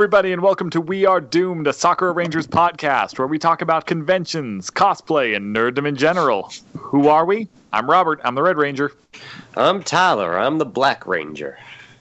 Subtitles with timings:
[0.00, 3.84] everybody, and welcome to We Are Doomed, a Sakura Rangers podcast where we talk about
[3.84, 6.50] conventions, cosplay, and nerddom in general.
[6.78, 7.48] Who are we?
[7.74, 8.18] I'm Robert.
[8.24, 8.94] I'm the Red Ranger.
[9.58, 10.38] I'm Tyler.
[10.38, 11.58] I'm the Black Ranger.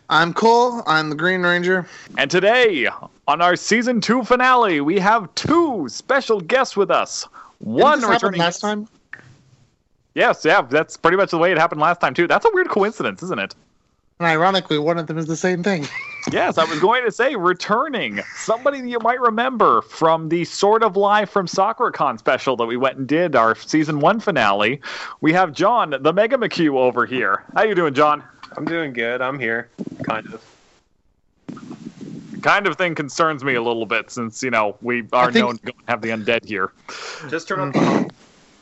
[0.09, 0.82] I'm Cole.
[0.88, 1.90] I'm the Green Ranger.
[2.18, 2.88] And today,
[3.28, 7.28] on our season two finale, we have two special guests with us.
[7.58, 8.88] One Didn't this returning last time.
[10.14, 12.28] Yes, yeah, that's pretty much the way it happened last time too.
[12.28, 13.56] That's a weird coincidence, isn't it?
[14.20, 15.88] And ironically, one of them is the same thing.
[16.34, 20.84] Yes, I was going to say returning somebody that you might remember from the sort
[20.84, 24.81] of live from SakuraCon special that we went and did our season one finale.
[25.22, 27.45] We have John, the Mega McHugh, over here.
[27.56, 28.22] How you doing, John?
[28.58, 29.22] I'm doing good.
[29.22, 29.70] I'm here,
[30.03, 30.44] kind of.
[32.44, 35.58] Kind of thing concerns me a little bit since you know we are think- known
[35.59, 36.73] to go and have the undead here.
[37.30, 38.09] Just turn on the phone.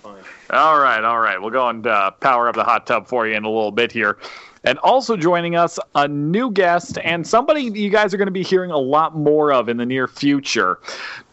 [0.03, 0.23] Fine.
[0.51, 1.41] All right, all right.
[1.41, 3.91] We'll go and uh, power up the hot tub for you in a little bit
[3.91, 4.19] here.
[4.67, 8.43] And also joining us, a new guest and somebody you guys are going to be
[8.43, 10.79] hearing a lot more of in the near future.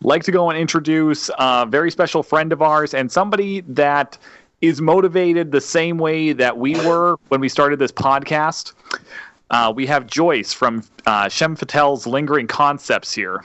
[0.03, 4.17] Like to go and introduce a very special friend of ours and somebody that
[4.61, 8.73] is motivated the same way that we were when we started this podcast.
[9.51, 13.45] Uh, we have Joyce from uh, Shem Patel's Lingering Concepts here.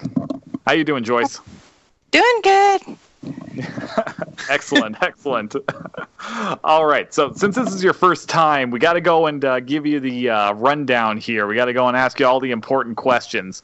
[0.67, 1.39] How you doing, Joyce?
[2.11, 2.95] Doing good.
[4.49, 5.55] excellent, excellent.
[6.63, 7.13] All right.
[7.13, 9.99] So, since this is your first time, we got to go and uh, give you
[9.99, 11.47] the uh, rundown here.
[11.47, 13.63] We got to go and ask you all the important questions.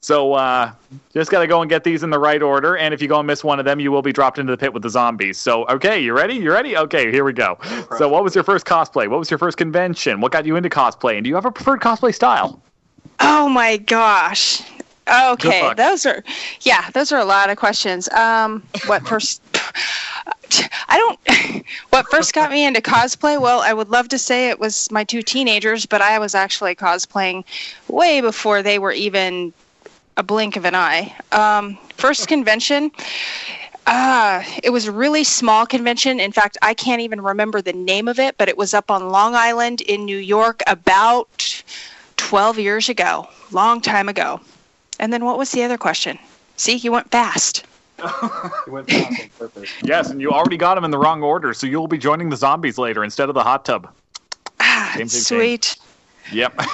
[0.00, 0.72] So, uh,
[1.14, 2.76] just got to go and get these in the right order.
[2.76, 4.58] And if you go and miss one of them, you will be dropped into the
[4.58, 5.38] pit with the zombies.
[5.38, 6.34] So, okay, you ready?
[6.34, 6.76] You ready?
[6.76, 7.58] Okay, here we go.
[7.98, 9.08] So, what was your first cosplay?
[9.08, 10.20] What was your first convention?
[10.20, 11.16] What got you into cosplay?
[11.16, 12.62] And do you have a preferred cosplay style?
[13.20, 14.62] Oh my gosh.
[15.06, 16.24] Okay, those are
[16.62, 18.08] yeah, those are a lot of questions.
[18.08, 19.42] Um, what first?
[20.88, 21.64] I don't.
[21.90, 23.40] What first got me into cosplay?
[23.40, 26.74] Well, I would love to say it was my two teenagers, but I was actually
[26.74, 27.44] cosplaying
[27.88, 29.52] way before they were even
[30.16, 31.14] a blink of an eye.
[31.32, 32.90] Um, first convention.
[33.86, 36.18] Uh, it was a really small convention.
[36.18, 39.08] In fact, I can't even remember the name of it, but it was up on
[39.10, 41.62] Long Island in New York about
[42.16, 44.40] 12 years ago, long time ago.
[45.00, 46.18] And then what was the other question?
[46.56, 47.64] See, you went fast.
[48.66, 49.70] You went fast on purpose.
[49.82, 52.36] Yes, and you already got them in the wrong order, so you'll be joining the
[52.36, 53.88] zombies later instead of the hot tub.
[54.60, 55.38] Ah, Same, same, same.
[55.38, 55.76] sweet.
[56.32, 56.54] Yep.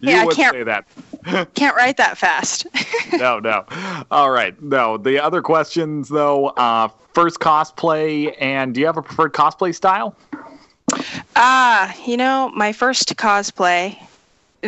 [0.00, 0.84] you Yeah, I can't- say that.
[1.54, 2.66] Can't write that fast.
[3.12, 3.64] no, no.
[4.12, 4.60] All right.
[4.62, 6.46] No, the other questions though.
[6.50, 10.14] Uh, first cosplay, and do you have a preferred cosplay style?
[11.34, 14.08] Ah, you know, my first cosplay, and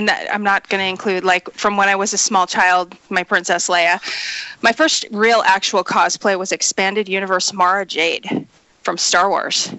[0.06, 3.22] that I'm not going to include like from when I was a small child, my
[3.22, 4.00] Princess Leia.
[4.62, 8.46] My first real actual cosplay was Expanded Universe Mara Jade
[8.82, 9.72] from Star Wars.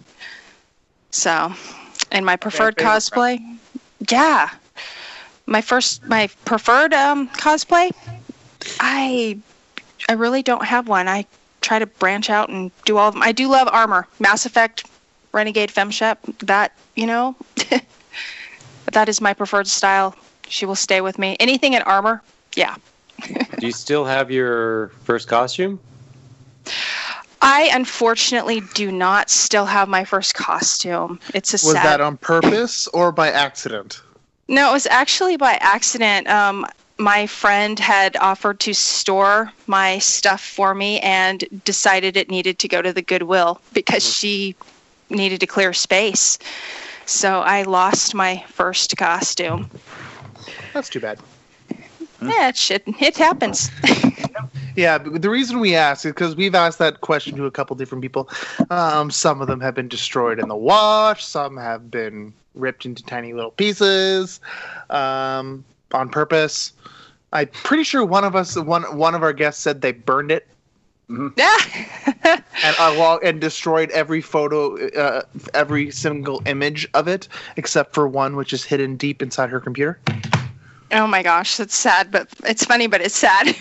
[1.11, 1.53] So,
[2.11, 3.57] and my preferred favorite cosplay,
[4.09, 4.51] yeah,
[5.45, 7.91] my first, my preferred um, cosplay,
[8.79, 9.37] I,
[10.07, 11.07] I really don't have one.
[11.07, 11.25] I
[11.61, 13.23] try to branch out and do all of them.
[13.23, 14.85] I do love armor, Mass Effect,
[15.31, 16.17] Renegade Femshep.
[16.45, 17.35] That you know,
[18.93, 20.15] that is my preferred style.
[20.47, 21.37] She will stay with me.
[21.39, 22.21] Anything in armor,
[22.55, 22.75] yeah.
[23.59, 25.79] Do you still have your first costume?
[27.41, 31.19] I unfortunately do not still have my first costume.
[31.33, 31.85] It's a Was sad.
[31.85, 34.01] that on purpose or by accident?
[34.47, 36.27] No, it was actually by accident.
[36.27, 36.65] Um,
[36.97, 42.67] my friend had offered to store my stuff for me and decided it needed to
[42.67, 44.55] go to the Goodwill because she
[45.09, 46.37] needed to clear space.
[47.09, 49.69] So I lost my first costume.
[50.73, 51.19] That's too bad.
[52.21, 53.69] Yeah, it shit, it happens.
[54.75, 57.75] Yeah, but the reason we ask is because we've asked that question to a couple
[57.75, 58.29] different people.
[58.69, 61.25] Um, some of them have been destroyed in the wash.
[61.25, 64.39] Some have been ripped into tiny little pieces
[64.89, 66.71] um, on purpose.
[67.33, 70.47] I'm pretty sure one of us, one one of our guests, said they burned it
[71.09, 71.57] yeah.
[72.63, 75.21] and along and destroyed every photo, uh,
[75.53, 77.27] every single image of it,
[77.57, 79.99] except for one which is hidden deep inside her computer.
[80.91, 83.55] Oh my gosh, that's sad, but it's funny, but it's sad.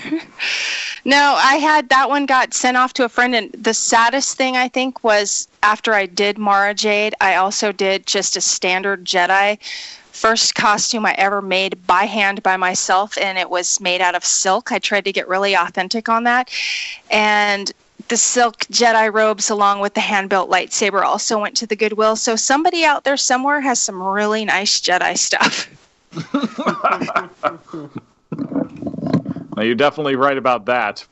[1.05, 4.57] no, I had that one got sent off to a friend, and the saddest thing
[4.57, 9.59] I think was after I did Mara Jade, I also did just a standard Jedi.
[10.19, 14.25] First costume I ever made by hand by myself, and it was made out of
[14.25, 14.73] silk.
[14.73, 16.51] I tried to get really authentic on that.
[17.09, 17.71] And
[18.09, 22.17] the silk Jedi robes, along with the hand built lightsaber, also went to the Goodwill.
[22.17, 25.71] So somebody out there somewhere has some really nice Jedi stuff.
[29.57, 31.07] now, you're definitely right about that.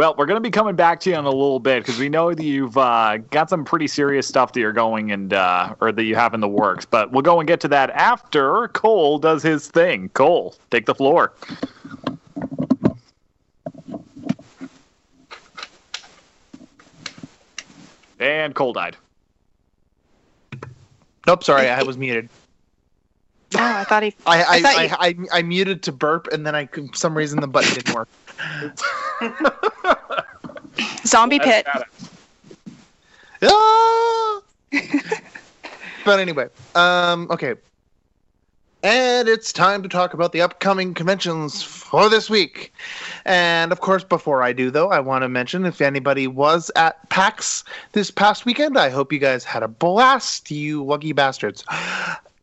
[0.00, 2.08] Well, we're going to be coming back to you in a little bit because we
[2.08, 5.92] know that you've uh, got some pretty serious stuff that you're going and uh, or
[5.92, 6.86] that you have in the works.
[6.86, 10.08] But we'll go and get to that after Cole does his thing.
[10.14, 11.34] Cole, take the floor.
[18.18, 18.96] And Cole died.
[21.26, 22.30] Nope, sorry, I was muted.
[23.54, 24.14] Oh, I thought he.
[24.24, 27.40] I I I, I, I, I, muted to burp, and then I, for some reason,
[27.40, 28.08] the button didn't work.
[31.06, 31.66] Zombie pit.
[33.42, 34.40] Ah!
[36.04, 37.54] but anyway, um, okay.
[38.82, 42.72] And it's time to talk about the upcoming conventions for this week.
[43.26, 47.06] And of course, before I do, though, I want to mention if anybody was at
[47.10, 47.62] PAX
[47.92, 51.62] this past weekend, I hope you guys had a blast, you wuggy bastards.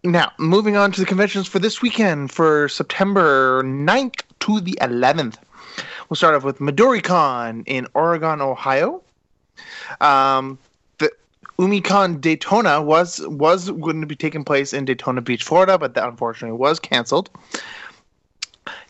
[0.04, 5.38] Now, moving on to the conventions for this weekend for September 9th to the 11th.
[6.10, 9.02] We'll start off with MidoriCon in Oregon, Ohio.
[10.00, 10.58] Um,
[11.00, 11.12] the
[11.60, 16.08] UmiCon Daytona was was going to be taking place in Daytona Beach, Florida, but that
[16.08, 17.30] unfortunately was canceled.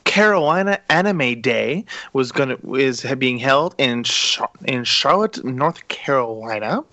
[0.03, 6.83] Carolina Anime Day was gonna is being held in Char- in Charlotte, North Carolina,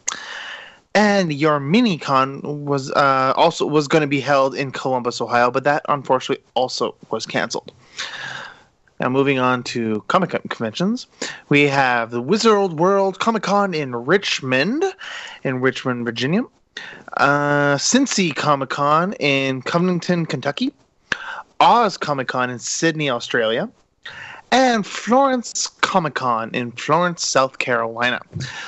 [0.94, 5.50] and your mini con was uh, also was going to be held in Columbus, Ohio,
[5.50, 7.72] but that unfortunately also was canceled.
[9.00, 11.08] Now, moving on to Comic conventions,
[11.48, 14.84] we have the Wizard World Comic Con in Richmond,
[15.42, 16.44] in Richmond, Virginia.
[17.16, 20.72] Uh, Cincy Comic Con in Covington, Kentucky.
[21.58, 23.68] Oz Comic Con in Sydney, Australia.
[24.52, 28.20] And Florence Comic Con in Florence, South Carolina.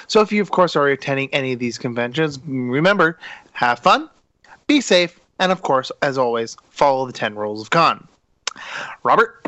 [0.08, 3.16] So, if you, of course, are attending any of these conventions, remember
[3.52, 4.10] have fun,
[4.66, 8.06] be safe, and of course, as always, follow the 10 rules of con.
[9.04, 9.46] Robert?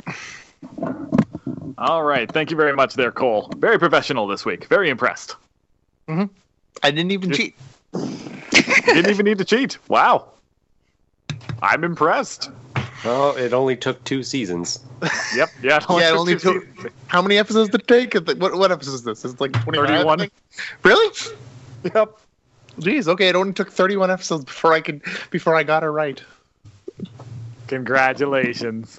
[1.78, 2.31] All right.
[2.31, 3.52] Thank you very much there, Cole.
[3.58, 4.66] Very professional this week.
[4.66, 5.37] Very impressed.
[6.08, 6.32] Mm-hmm.
[6.82, 7.55] I didn't even cheat.
[7.93, 9.78] Didn't even need to cheat.
[9.88, 10.28] Wow.
[11.62, 12.50] I'm impressed.
[13.05, 14.81] Well, it only took two seasons.
[15.37, 15.50] Yep.
[15.62, 15.78] Yeah.
[15.88, 16.64] Yeah, it only took.
[17.06, 18.14] How many episodes did it take?
[18.14, 19.25] What, what episode is this?
[19.25, 20.31] It's like 25, I 31.
[20.82, 21.16] Really?
[21.84, 22.19] Yep.
[22.81, 23.08] Jeez.
[23.08, 26.20] Okay, it only took 31 episodes before I could before I got it right.
[27.69, 28.99] Congratulations.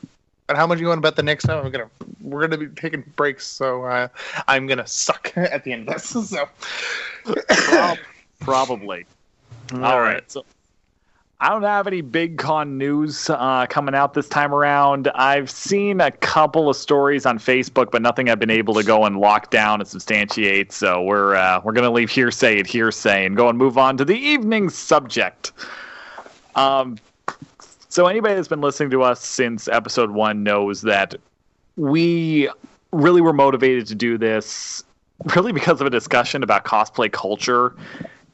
[0.49, 1.63] And how much you want to bet the next time?
[1.63, 1.89] I'm gonna
[2.21, 4.07] we're gonna be taking breaks, so uh,
[4.47, 6.09] I'm gonna suck at the end of this.
[6.29, 6.49] So.
[7.47, 7.97] Prob-
[8.39, 9.05] Probably.
[9.73, 10.29] All right.
[10.31, 10.43] So
[11.39, 15.09] I don't have any big con news uh, coming out this time around.
[15.13, 19.05] I've seen a couple of stories on Facebook, but nothing I've been able to go
[19.05, 20.71] and lock down and substantiate.
[20.71, 24.05] So we're uh, we're gonna leave hearsay at hearsay and go and move on to
[24.05, 25.51] the evening subject.
[26.55, 26.97] Um,
[27.89, 31.15] so anybody that's been listening to us since episode one knows that
[31.75, 32.49] we
[32.91, 34.83] really were motivated to do this
[35.35, 37.75] really because of a discussion about cosplay culture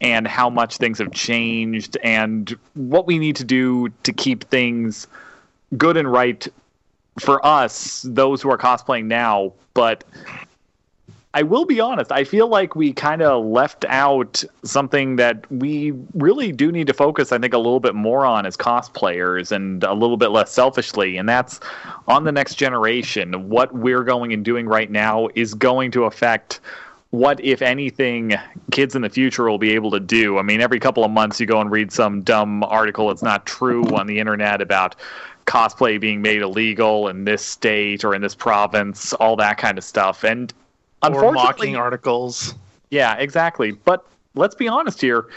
[0.02, 5.08] and how much things have changed and what we need to do to keep things
[5.78, 6.48] good and right
[7.20, 9.54] for us, those who are cosplaying now.
[9.74, 10.04] But
[11.36, 15.92] I will be honest, I feel like we kind of left out something that we
[16.14, 19.84] really do need to focus, I think, a little bit more on as cosplayers and
[19.84, 21.18] a little bit less selfishly.
[21.18, 21.60] And that's
[22.08, 23.50] on the next generation.
[23.50, 26.62] What we're going and doing right now is going to affect
[27.10, 28.36] what, if anything,
[28.72, 30.38] kids in the future will be able to do.
[30.38, 33.46] I mean, every couple of months you go and read some dumb article that's not
[33.46, 34.96] true on the internet about
[35.48, 39.84] cosplay being made illegal in this state or in this province, all that kind of
[39.84, 40.24] stuff.
[40.24, 40.54] And
[41.14, 42.56] or mocking articles.
[42.90, 43.72] yeah, exactly.
[43.72, 45.28] But let's be honest here.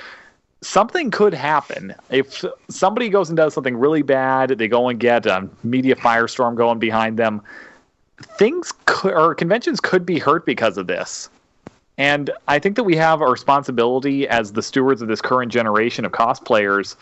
[0.61, 4.51] Something could happen if somebody goes and does something really bad.
[4.51, 7.43] They go and get a media firestorm going behind them.
[8.39, 11.31] Things could, or conventions could be hurt because of this.
[11.97, 16.05] And I think that we have a responsibility as the stewards of this current generation
[16.05, 16.97] of cosplayers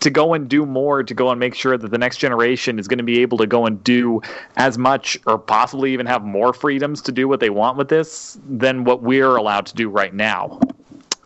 [0.00, 2.86] to go and do more to go and make sure that the next generation is
[2.86, 4.20] going to be able to go and do
[4.56, 8.38] as much or possibly even have more freedoms to do what they want with this
[8.48, 10.60] than what we're allowed to do right now.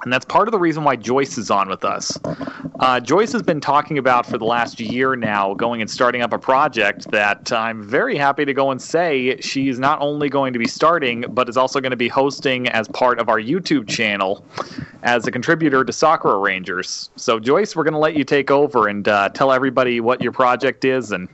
[0.03, 2.19] And that's part of the reason why Joyce is on with us.
[2.81, 6.33] Uh, Joyce has been talking about for the last year now going and starting up
[6.33, 10.59] a project that I'm very happy to go and say she's not only going to
[10.59, 14.45] be starting, but is also going to be hosting as part of our YouTube channel
[15.05, 17.11] as a contributor to Sakura Rangers.
[17.15, 20.33] So, Joyce, we're going to let you take over and uh, tell everybody what your
[20.33, 21.29] project is and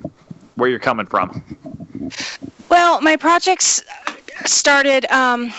[0.56, 1.42] where you're coming from.
[2.68, 3.82] Well, my projects
[4.44, 5.06] started.
[5.06, 5.54] Um,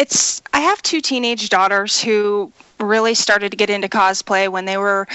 [0.00, 4.78] it's I have two teenage daughters who really started to get into cosplay when they
[4.78, 5.06] were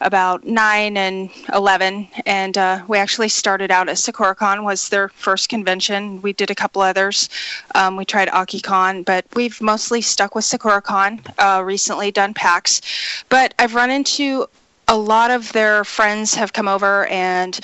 [0.00, 5.50] about nine and eleven, and uh, we actually started out at SakuraCon was their first
[5.50, 6.22] convention.
[6.22, 7.28] We did a couple others.
[7.74, 11.20] Um, we tried AkiCon, but we've mostly stuck with SakuraCon.
[11.38, 12.80] Uh, recently done PAX,
[13.28, 14.46] but I've run into
[14.88, 17.60] a lot of their friends have come over and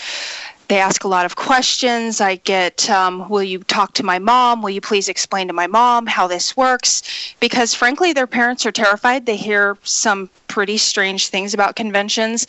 [0.68, 2.20] they ask a lot of questions.
[2.20, 4.60] I get, um, will you talk to my mom?
[4.60, 7.02] Will you please explain to my mom how this works?
[7.40, 9.24] Because frankly, their parents are terrified.
[9.24, 12.46] They hear some pretty strange things about conventions.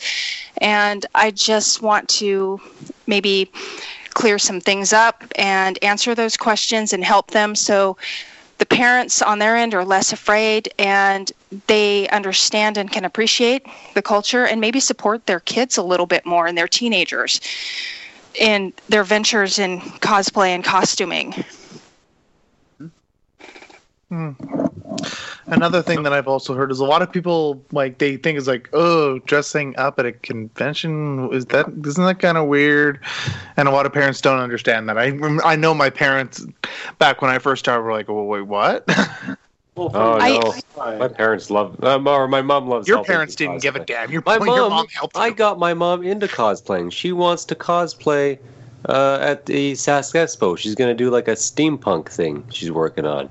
[0.58, 2.60] And I just want to
[3.06, 3.50] maybe
[4.10, 7.96] clear some things up and answer those questions and help them so
[8.58, 11.32] the parents on their end are less afraid and
[11.68, 16.26] they understand and can appreciate the culture and maybe support their kids a little bit
[16.26, 17.40] more and their teenagers
[18.34, 21.44] in their ventures in cosplay and costuming.
[24.08, 24.32] Hmm.
[25.46, 28.48] Another thing that I've also heard is a lot of people like they think is
[28.48, 33.00] like, oh, dressing up at a convention is that isn't that kind of weird?
[33.56, 34.98] And a lot of parents don't understand that.
[34.98, 36.44] I I know my parents
[36.98, 38.88] back when I first started were like, well, wait, what?
[39.76, 42.88] Well, Oh I- no, my parents love, um, or my mom loves.
[42.88, 44.10] Your parents didn't give a damn.
[44.10, 45.34] Your, My your mom, mom helped I you.
[45.34, 46.92] got my mom into cosplaying.
[46.92, 48.38] She wants to cosplay
[48.88, 50.58] uh, at the Sask Expo.
[50.58, 52.44] She's gonna do like a steampunk thing.
[52.50, 53.28] She's working on.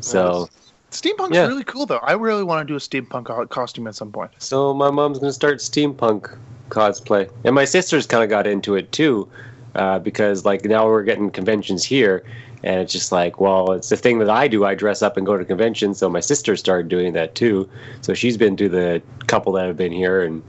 [0.00, 0.48] So,
[0.90, 1.46] Steampunk's Yeah.
[1.46, 2.00] really cool though.
[2.02, 4.30] I really want to do a steampunk costume at some point.
[4.38, 6.36] so my mom's gonna start steampunk
[6.68, 9.28] cosplay, and my sisters kind of got into it too,
[9.74, 12.22] uh, because like now we're getting conventions here,
[12.62, 14.64] and it's just like, well, it's the thing that I do.
[14.64, 17.68] I dress up and go to conventions, so my sister started doing that too.
[18.02, 20.42] So she's been to the couple that have been here, and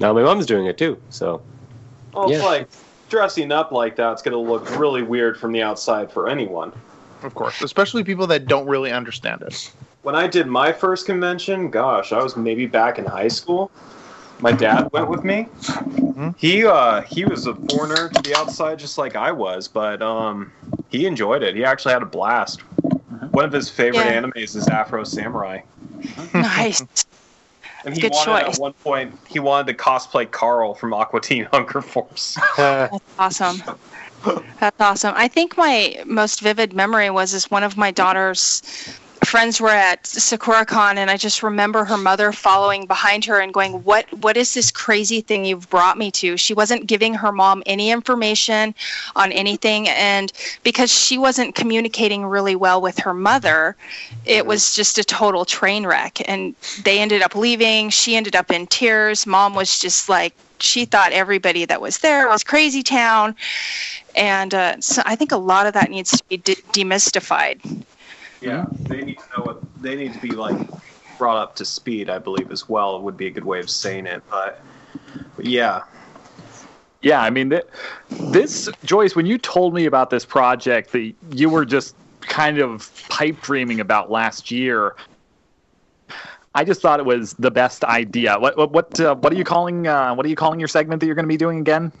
[0.00, 1.00] now my mom's doing it too.
[1.10, 1.42] So
[2.14, 2.44] Well, it's Yeah.
[2.44, 2.68] like
[3.08, 6.72] dressing up like that's going to look really weird from the outside for anyone.
[7.22, 9.72] Of course, especially people that don't really understand it.
[10.02, 13.70] When I did my first convention, gosh, I was maybe back in high school.
[14.40, 15.48] My dad went with me.
[16.36, 20.52] He uh he was a foreigner to the outside just like I was, but um
[20.88, 21.54] he enjoyed it.
[21.56, 22.60] He actually had a blast.
[23.32, 24.22] One of his favorite Yeah.
[24.22, 25.60] animes is Afro Samurai.
[26.34, 26.82] nice.
[27.84, 28.54] And he Good wanted choice.
[28.54, 32.36] at one point he wanted to cosplay Carl from Aqua Teen Hunger Force.
[32.56, 33.62] That's awesome.
[34.60, 35.14] That's awesome.
[35.16, 38.62] I think my most vivid memory was is one of my daughter's
[39.28, 43.84] friends were at SakuraCon and I just remember her mother following behind her and going,
[43.84, 47.62] "What what is this crazy thing you've brought me to?" She wasn't giving her mom
[47.66, 48.74] any information
[49.16, 50.32] on anything and
[50.62, 53.76] because she wasn't communicating really well with her mother,
[54.24, 56.54] it was just a total train wreck and
[56.84, 57.90] they ended up leaving.
[57.90, 59.26] She ended up in tears.
[59.26, 63.36] Mom was just like she thought everybody that was there was crazy town
[64.16, 67.60] and uh, so i think a lot of that needs to be de- demystified
[68.40, 70.56] Yeah, they need to know what they need to be like
[71.18, 72.08] brought up to speed.
[72.08, 74.22] I believe as well would be a good way of saying it.
[74.30, 74.60] But,
[75.36, 75.82] but yeah,
[77.02, 77.66] Yeah, I mean, th-
[78.10, 82.90] this Joyce, when you told me about this project that you were just kind of
[83.08, 84.94] pipe dreaming about last year,
[86.54, 88.38] I just thought it was the best idea.
[88.38, 91.00] What what what, uh, what are you calling uh, what are you calling your segment
[91.00, 91.92] that you're going to be doing again?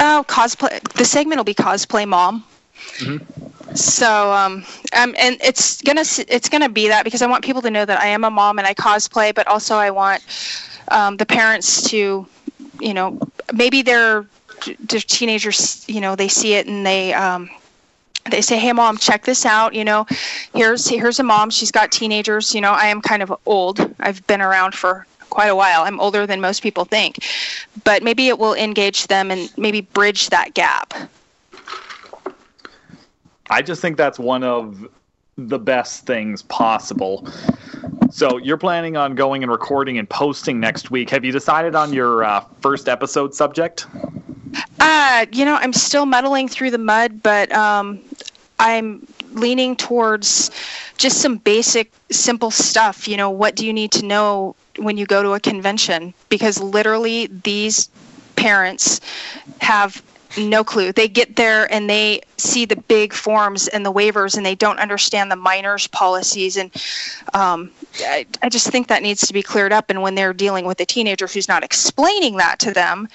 [0.00, 2.44] oh cosplay the segment will be cosplay mom
[3.74, 4.64] so um,
[4.96, 8.00] um and it's gonna it's gonna be that because i want people to know that
[8.00, 10.22] i am a mom and i cosplay but also i want
[10.90, 12.26] um, the parents to
[12.78, 13.18] you know
[13.52, 14.26] maybe they're
[14.86, 17.48] teenagers you know they see it and they um
[18.30, 20.06] they say hey mom check this out you know.
[20.54, 22.72] Here's here's a mom she's got teenagers you know.
[22.72, 23.80] I am kind of old.
[24.00, 25.82] I've been around for quite a while.
[25.82, 27.24] I'm older than most people think.
[27.84, 30.94] But maybe it will engage them and maybe bridge that gap
[33.50, 34.86] I just think that's one of
[35.36, 37.26] the best things possible.
[38.10, 41.10] So you're planning on going and recording and posting next week.
[41.10, 43.86] Have you decided on your uh, first episode subject?
[44.80, 48.00] Uh, you know, I'm still muddling through the mud, but um,
[48.58, 50.50] I'm leaning towards
[50.96, 53.06] just some basic, simple stuff.
[53.06, 56.14] You know, what do you need to know when you go to a convention?
[56.28, 57.88] Because literally, these
[58.36, 59.00] parents
[59.60, 60.02] have
[60.36, 60.92] no clue.
[60.92, 64.78] They get there and they see the big forms and the waivers, and they don't
[64.78, 66.56] understand the minors' policies.
[66.56, 66.70] And
[67.34, 67.70] um,
[68.00, 69.90] I, I just think that needs to be cleared up.
[69.90, 73.08] And when they're dealing with a teenager who's not explaining that to them,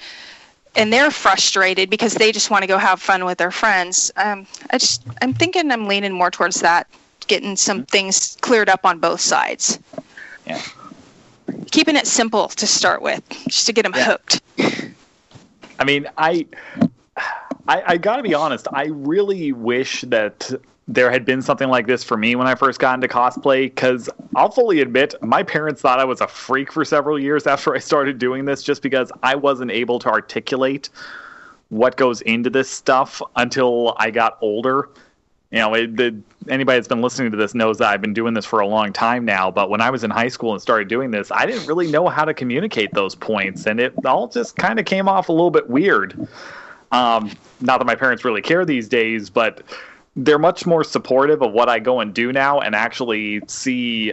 [0.76, 4.10] and they're frustrated because they just want to go have fun with their friends.
[4.16, 6.88] Um, I just, I'm thinking I'm leaning more towards that,
[7.28, 9.78] getting some things cleared up on both sides.
[10.46, 10.60] Yeah.
[11.70, 14.04] Keeping it simple to start with, just to get them Yeah.
[14.04, 14.40] hooked.
[15.78, 16.46] I mean, I,
[17.66, 18.68] I, I got to be honest.
[18.72, 20.50] I really wish that
[20.86, 23.74] there had been something like this for me when I first got into cosplay.
[23.74, 27.74] Because I'll fully admit, my parents thought I was a freak for several years after
[27.74, 30.90] I started doing this, just because I wasn't able to articulate
[31.70, 34.90] what goes into this stuff until I got older.
[35.50, 36.14] You know, it,
[36.48, 38.92] anybody that's been listening to this knows that I've been doing this for a long
[38.92, 39.50] time now.
[39.50, 42.08] But when I was in high school and started doing this, I didn't really know
[42.08, 45.52] how to communicate those points, and it all just kind of came off a little
[45.52, 46.28] bit weird.
[46.94, 49.62] Um, not that my parents really care these days, but
[50.14, 54.12] they're much more supportive of what I go and do now and actually see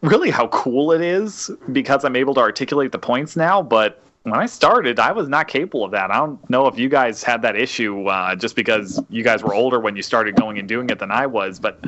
[0.00, 3.62] really how cool it is because I'm able to articulate the points now.
[3.62, 6.10] But when I started, I was not capable of that.
[6.10, 9.54] I don't know if you guys had that issue uh, just because you guys were
[9.54, 11.60] older when you started going and doing it than I was.
[11.60, 11.84] But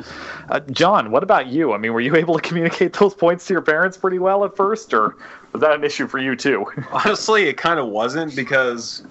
[0.49, 1.73] uh, John, what about you?
[1.73, 4.55] I mean, were you able to communicate those points to your parents pretty well at
[4.55, 5.17] first, or
[5.55, 6.65] was that an issue for you too?
[6.91, 9.03] Honestly, it kind of wasn't because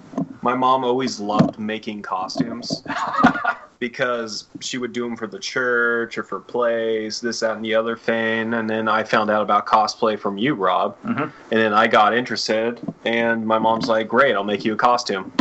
[0.43, 2.83] my mom always loved making costumes
[3.79, 7.75] because she would do them for the church or for plays, this, that, and the
[7.75, 8.53] other thing.
[8.53, 11.03] And then I found out about cosplay from you, Rob.
[11.03, 11.33] Mhm.
[11.51, 15.33] And then I got interested, and my mom's like, "Great, I'll make you a costume."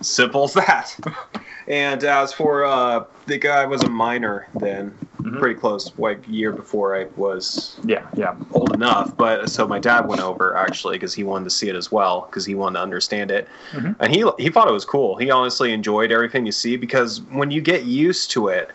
[0.00, 0.98] Simple as that.
[1.68, 4.92] and as for uh, the guy was a minor then,
[5.36, 5.40] Mhm.
[5.40, 8.34] pretty close, like year before I was Yeah, yeah.
[8.52, 9.16] old enough.
[9.16, 12.26] But so my dad went over actually because he wanted to see it as well
[12.28, 13.96] because he wanted to understand it, Mhm.
[14.00, 15.16] and he he thought it was cool.
[15.16, 18.70] He honestly enjoyed everything you see because when you get used to it,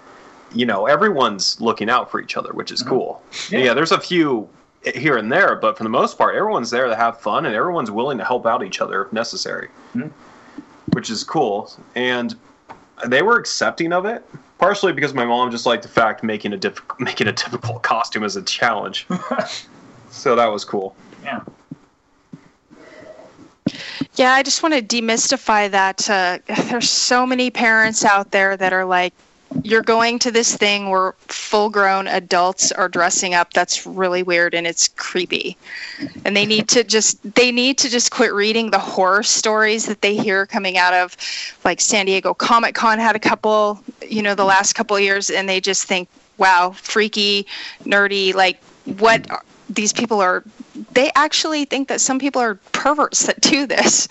[0.53, 3.21] you know everyone's looking out for each other, which is cool.
[3.49, 3.59] Yeah.
[3.59, 3.73] Yeah.
[3.73, 4.47] there's a few
[4.95, 7.91] here and there, but for the most part, everyone's there to have fun and everyone's
[7.91, 10.09] willing to help out each other if necessary, Mhm.
[10.93, 11.71] which is cool.
[11.95, 12.35] And
[13.08, 14.25] they were accepting of it.
[14.58, 18.24] Partially because my mom just liked the fact making a diff- making a difficult costume
[18.24, 19.08] as a challenge.
[20.12, 20.96] so that was cool.
[21.24, 21.41] Yeah.
[24.15, 26.10] Yeah, I just want to demystify that.
[26.10, 26.39] Uh,
[26.70, 29.13] there's so many parents out there that are like,
[29.63, 33.53] you're going to this thing where full grown adults are dressing up.
[33.53, 35.57] That's really weird and it's creepy.
[36.25, 40.01] And they need to just they need to just quit reading the horror stories that
[40.01, 41.16] they hear coming out of
[41.64, 45.48] like San Diego Comic Con had a couple, you know, the last couple years and
[45.48, 47.46] they just think, wow, freaky,
[47.83, 49.27] nerdy, like what
[49.70, 50.44] these people are
[50.94, 54.07] they actually think that some people are perverts that do this.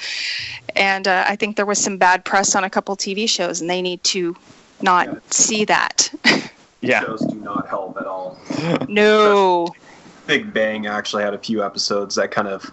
[0.77, 3.69] And uh, I think there was some bad press on a couple TV shows, and
[3.69, 4.37] they need to
[4.83, 5.15] not Yeah.
[5.31, 6.13] see that.
[6.83, 7.01] Yeah.
[7.03, 8.39] Shows do not help at all.
[8.89, 9.69] no.
[10.27, 12.71] Big Bang actually had a few episodes that kind of,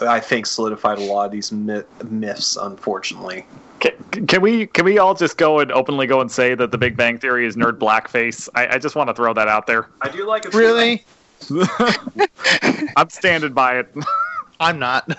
[0.00, 2.56] I think, solidified a lot of these myth- myths.
[2.56, 3.44] Unfortunately,
[3.80, 3.92] Can,
[4.28, 6.96] can we can we all just go and openly go and say that the Big
[6.96, 8.48] Bang Theory is nerd blackface?
[8.54, 9.88] I, I just want to throw that out there.
[10.00, 10.54] I do like it.
[10.54, 11.04] Really?
[12.96, 13.92] I'm standing by it.
[14.60, 15.10] I'm not.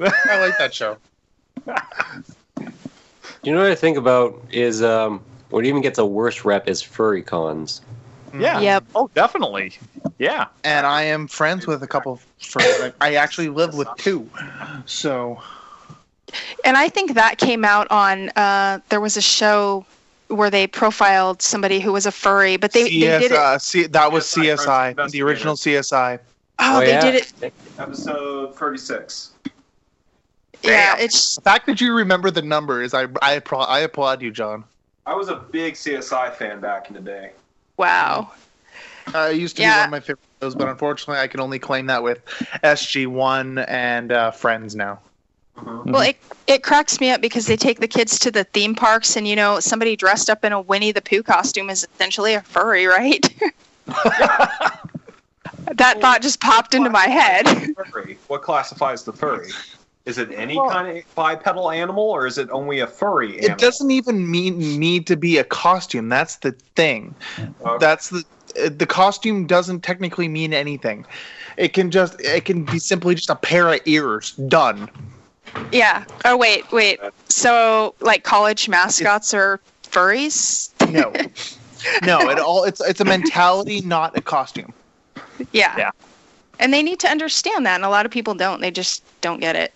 [0.00, 0.96] I like that show.
[3.42, 5.20] You know what I think about is um,
[5.54, 7.80] what even gets a worse rep is furry cons.
[8.36, 8.60] Yeah.
[8.60, 8.84] Yep.
[8.96, 9.74] Oh, definitely.
[10.18, 10.46] Yeah.
[10.64, 12.92] And I am friends with a couple friends.
[13.00, 14.28] I, I actually live with two.
[14.86, 15.40] So
[16.64, 18.30] And I think that came out on.
[18.30, 19.86] Uh, there was a show
[20.26, 23.38] where they profiled somebody who was a furry, but they, they CS, did it.
[23.38, 26.18] uh, C, that was CSI, CSI, the original CSI.
[26.58, 27.52] oh, they did it.
[27.78, 29.30] Episode thirty-six.
[30.62, 34.32] Yeah, it's The fact that you remember the numbers, I I, appro- I applaud you,
[34.32, 34.64] John.
[35.06, 37.32] I was a big CSI fan back in the day.
[37.76, 38.30] wow.
[39.14, 41.58] Uh, it used to be one of my favorite shows, but unfortunately, I can only
[41.58, 42.24] claim that with
[42.64, 44.98] SG1 and uh, Friends now.
[45.62, 49.16] Well, it it cracks me up because they take the kids to the theme parks,
[49.16, 52.42] and you know, somebody dressed up in a Winnie the Pooh costume is essentially a
[52.42, 53.22] furry, right?
[53.86, 54.80] that
[56.00, 57.46] thought just popped into my head.
[57.90, 58.18] Furry.
[58.26, 59.50] What classifies the furry?
[60.06, 63.52] Is it any Well- kind of bipedal animal, or is it only a furry animal?
[63.52, 66.10] It doesn't even mean need to be a costume.
[66.10, 67.14] That's the thing.
[67.38, 67.76] Okay.
[67.80, 68.24] That's the
[68.62, 71.06] uh, the costume doesn't technically mean anything.
[71.56, 74.32] It can just it can be simply just a pair of ears.
[74.32, 74.90] Done.
[75.72, 76.04] Yeah.
[76.26, 77.00] Oh wait, wait.
[77.30, 80.70] So like college mascots are furries?
[80.92, 81.12] No.
[82.06, 84.74] no, it all it's it's a mentality, not a costume.
[85.52, 85.74] Yeah.
[85.78, 85.90] Yeah.
[86.58, 88.60] And they need to understand that, and a lot of people don't.
[88.60, 89.72] They just don't get it.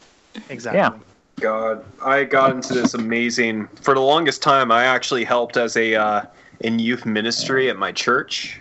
[0.48, 0.78] Exactly.
[0.78, 0.92] Yeah.
[1.40, 3.68] God, I got into this amazing.
[3.80, 6.22] For the longest time, I actually helped as a uh,
[6.60, 8.60] in youth ministry at my church,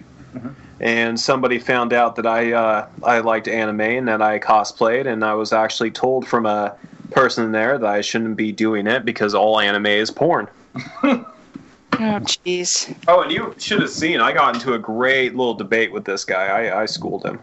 [0.80, 5.26] and somebody found out that I uh, I liked anime and that I cosplayed, and
[5.26, 6.76] I was actually told from a
[7.12, 10.48] person there that I shouldn't be doing it because all anime is porn.
[12.00, 12.96] Oh, jeez.
[13.08, 14.20] Oh, and you should have seen.
[14.20, 16.46] I got into a great little debate with this guy.
[16.46, 17.40] I, I schooled him.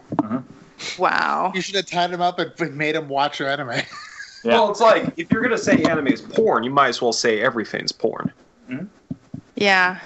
[0.97, 1.51] Wow.
[1.53, 3.81] You should have tied him up and made him watch your anime.
[4.45, 4.53] Yeah.
[4.53, 7.41] Well, it's like if you're gonna say anime is porn, you might as well say
[7.41, 8.31] everything's porn.
[8.69, 8.85] Mm-hmm.
[9.55, 9.99] Yeah.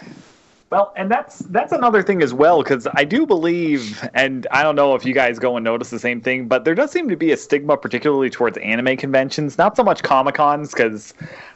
[0.69, 4.75] Well, and that's that's another thing as well because I do believe, and I don't
[4.75, 7.15] know if you guys go and notice the same thing, but there does seem to
[7.15, 9.57] be a stigma, particularly towards anime conventions.
[9.57, 11.15] Not so much comic cons because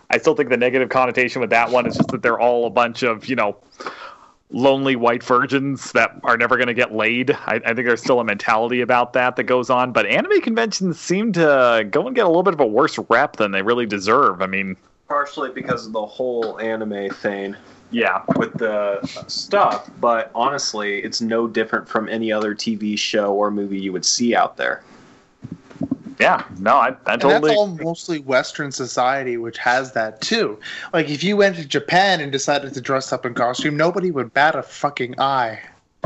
[0.10, 2.72] I still think the negative connotation with that one is just that they're all a
[2.72, 3.56] bunch of you know
[4.54, 7.32] lonely white virgins that are never going to get laid.
[7.32, 11.00] I, I think there's still a mentality about that that goes on, but anime conventions
[11.00, 13.86] seem to go and get a little bit of a worse rep than they really
[13.88, 14.42] deserve.
[14.42, 17.56] I mean, partially because of the whole anime thing
[17.92, 18.22] Yeah.
[18.36, 23.80] with the stuff, but honestly, it's no different from any other TV show or movie
[23.80, 24.84] you would see out there.
[26.24, 26.46] Yeah.
[26.58, 27.50] No, I, I And totally.
[27.50, 30.58] that's all mostly Western society, which has that too.
[30.94, 34.34] Like, if you went to Japan and decided to dress up in costume, nobody would
[34.34, 35.60] bat a fucking eye.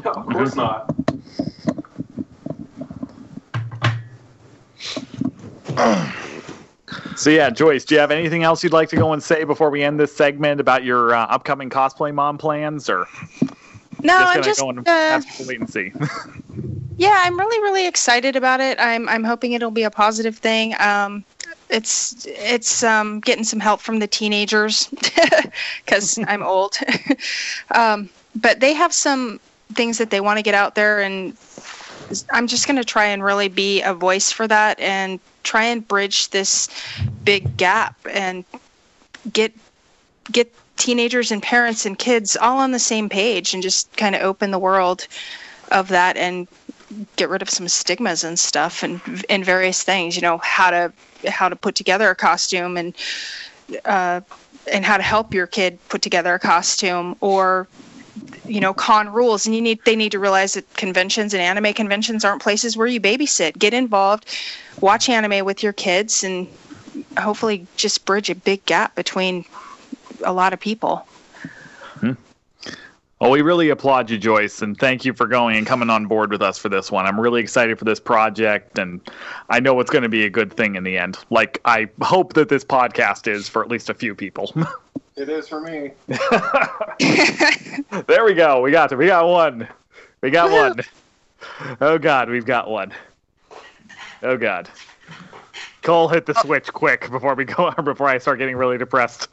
[0.04, 0.92] of course not.
[7.18, 9.72] So yeah, Joyce, do you have anything else you'd like to go and say before
[9.72, 13.08] we end this segment about your uh, upcoming cosplay mom plans, or
[14.04, 15.92] No, just I'm just go and uh, to wait and see?
[16.98, 18.80] yeah, I'm really really excited about it.
[18.80, 20.76] I'm I'm hoping it'll be a positive thing.
[20.80, 21.24] Um,
[21.70, 24.88] it's it's um, getting some help from the teenagers
[25.86, 26.78] because I'm old.
[27.74, 29.40] um, but they have some
[29.74, 31.36] things that they want to get out there, and
[32.32, 35.88] I'm just going to try and really be a voice for that and try and
[35.88, 36.70] bridge this
[37.24, 38.46] big gap and
[39.32, 39.54] get
[40.32, 44.22] get teenagers and parents and kids all on the same page and just kind of
[44.22, 45.08] open the world
[45.72, 46.48] of that and
[47.16, 50.92] get rid of some stigmas and stuff and and various things you know how to
[51.28, 52.96] how to put together a costume and
[53.86, 54.22] uh,
[54.72, 57.68] and how to help your kid put together a costume or
[58.46, 59.46] you know con rules.
[59.46, 62.88] And you need they need to realize that conventions and anime conventions aren't places where
[62.88, 63.58] you babysit.
[63.58, 64.26] Get involved
[64.82, 66.48] watch anime with your kids and
[67.18, 69.46] hopefully just bridge a big gap between
[70.24, 71.06] a lot of people
[72.00, 72.14] hmm.
[73.20, 76.30] Well, we really applaud you, Joyce, and thank you for going and coming on board
[76.30, 77.08] with us for this one.
[77.08, 79.02] I'm really excited for this project, and
[79.50, 81.18] I know it's going to be a good thing in the end.
[81.32, 84.54] Like, I hope that this podcast is for at least a few people.
[85.18, 85.94] It is for me.
[88.06, 88.62] there we go.
[88.62, 88.98] We got it.
[88.98, 89.68] We got one.
[90.22, 90.82] We got one.
[91.82, 92.94] Oh God, we've got one.
[94.22, 94.70] Oh God.
[95.82, 96.42] Cole, hit the oh.
[96.44, 97.72] switch quick before we go.
[97.84, 99.30] Before I start getting really depressed.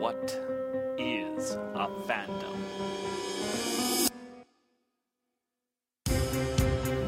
[0.00, 0.34] What
[0.96, 2.56] is a fandom?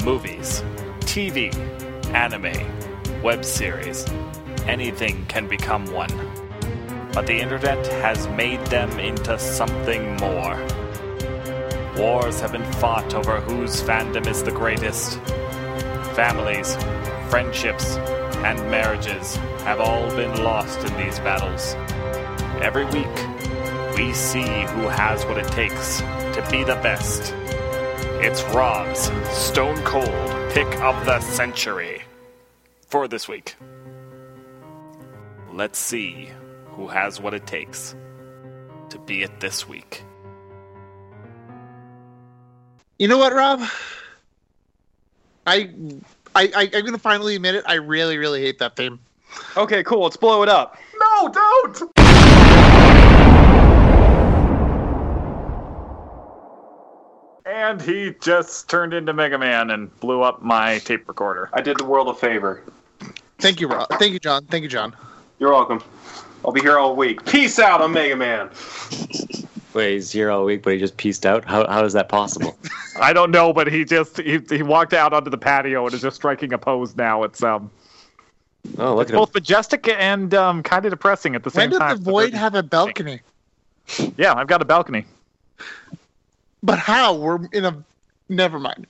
[0.05, 0.63] Movies,
[1.01, 1.55] TV,
[2.13, 2.53] anime,
[3.23, 4.05] web series,
[4.67, 6.11] anything can become one.
[7.15, 10.63] But the internet has made them into something more.
[11.97, 15.19] Wars have been fought over whose fandom is the greatest.
[16.15, 16.77] Families,
[17.31, 17.97] friendships,
[18.45, 21.75] and marriages have all been lost in these battles.
[22.63, 27.35] Every week, we see who has what it takes to be the best.
[28.23, 30.07] It's Rob's Stone Cold
[30.53, 32.03] Pick of the Century
[32.87, 33.57] for this week.
[35.53, 36.31] Let's see
[36.67, 37.97] who has what it takes
[38.91, 40.05] to be it this week.
[42.97, 43.61] You know what, Rob?
[45.49, 45.69] I,
[46.37, 47.65] I, I I'm gonna finally admit it.
[47.67, 49.01] I really, really hate that theme.
[49.57, 50.05] Okay, cool.
[50.05, 50.79] Let's blow it up.
[51.01, 52.02] No, don't.
[57.63, 61.49] And he just turned into Mega Man and blew up my tape recorder.
[61.53, 62.61] I did the world a favor.
[63.39, 63.89] Thank you, Rob.
[64.01, 64.47] Thank you, John.
[64.47, 64.97] Thank you, John.
[65.39, 65.81] You're welcome.
[66.45, 67.25] I'll be here all week.
[67.25, 68.51] Peace out, I'm Mega Man.
[69.75, 71.45] Wait, he's here all week, but he just pieced out.
[71.45, 72.59] How how is that possible?
[73.01, 76.03] I don't know, but he just he, he walked out onto the patio and is
[76.03, 77.23] just striking a pose now.
[77.23, 77.71] It's um
[78.77, 79.21] Oh, look at him.
[79.21, 81.97] both majestic and um kind of depressing at the When same did time.
[81.97, 83.21] the void have a balcony?
[84.17, 85.05] Yeah, I've got a balcony.
[86.63, 87.15] But how?
[87.15, 87.83] We're in a.
[88.29, 88.87] Never mind.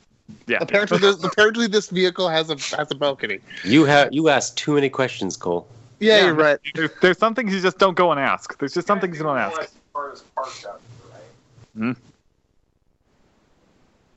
[0.47, 0.59] Yeah.
[0.61, 3.39] Apparently, this, apparently this vehicle has a has a balcony.
[3.65, 5.67] You have you asked too many questions, Cole.
[6.01, 6.25] Yeah, Yeah.
[6.27, 6.59] you're right.
[6.75, 8.59] There's, there's some things you just don't go and ask.
[8.59, 9.73] There's just some things you don't ask.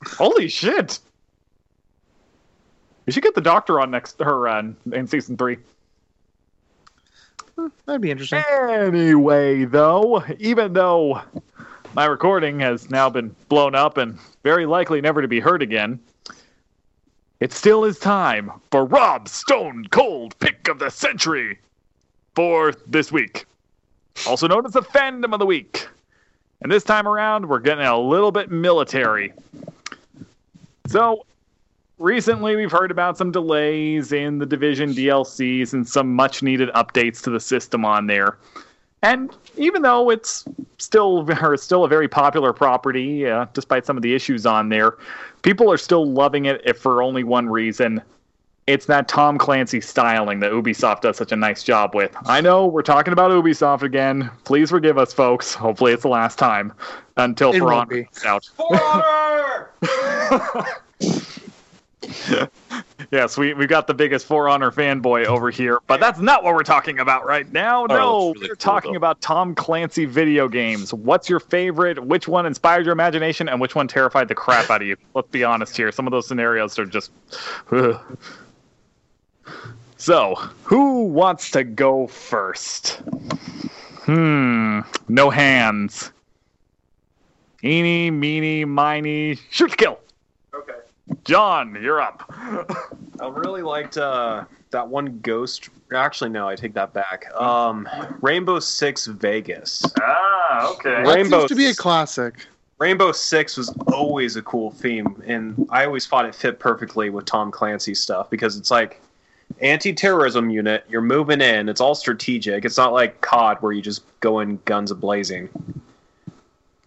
[0.04, 0.98] Holy shit!
[3.06, 5.58] You should get the doctor on next her uh, in season three.
[7.86, 8.42] That'd be interesting.
[8.68, 11.22] Anyway, though, even though
[11.94, 15.98] my recording has now been blown up and very likely never to be heard again,
[17.40, 21.58] it still is time for Rob's Stone Cold Pick of the Century
[22.34, 23.46] for this week,
[24.26, 25.86] also known as the Fandom of the Week.
[26.62, 29.32] And this time around, we're getting a little bit military.
[30.86, 31.26] So,
[31.98, 37.22] recently we've heard about some delays in the Division DLCs and some much needed updates
[37.24, 38.38] to the system on there.
[39.06, 40.44] And even though it's
[40.78, 44.96] still or still a very popular property, uh, despite some of the issues on there,
[45.42, 48.02] people are still loving it if for only one reason.
[48.66, 52.16] It's that Tom Clancy styling that Ubisoft does such a nice job with.
[52.26, 54.28] I know we're talking about Ubisoft again.
[54.42, 55.54] Please forgive us, folks.
[55.54, 56.72] Hopefully, it's the last time
[57.16, 58.44] until It For won't Honor out.
[58.56, 60.66] For honor!
[63.12, 66.54] Yes, we we got the biggest For Honor fanboy over here, but that's not what
[66.54, 67.82] we're talking about right now.
[67.82, 68.96] Oh, no, really we're cool, talking though.
[68.96, 70.92] about Tom Clancy video games.
[70.92, 72.04] What's your favorite?
[72.04, 74.96] Which one inspired your imagination, and which one terrified the crap out of you?
[75.14, 75.92] Let's be honest here.
[75.92, 77.12] Some of those scenarios are just.
[79.98, 83.00] So, who wants to go first?
[84.02, 86.12] Hmm, no hands.
[87.64, 89.98] Eeny, meeny, miny, shoot to kill.
[91.10, 91.20] Okay.
[91.24, 92.24] John, you're up.
[93.20, 95.68] I really liked uh, that one Ghost.
[95.94, 97.32] Actually, no, I take that back.
[97.34, 97.88] Um,
[98.20, 99.84] Rainbow Six Vegas.
[100.00, 101.04] Ah, okay.
[101.04, 102.46] That Rainbow seems to be a classic.
[102.78, 107.24] Rainbow Six was always a cool theme, and I always thought it fit perfectly with
[107.24, 109.00] Tom Clancy's stuff because it's like
[109.60, 110.84] anti-terrorism unit.
[110.88, 111.68] You're moving in.
[111.68, 112.64] It's all strategic.
[112.64, 115.48] It's not like COD where you just go in guns a blazing.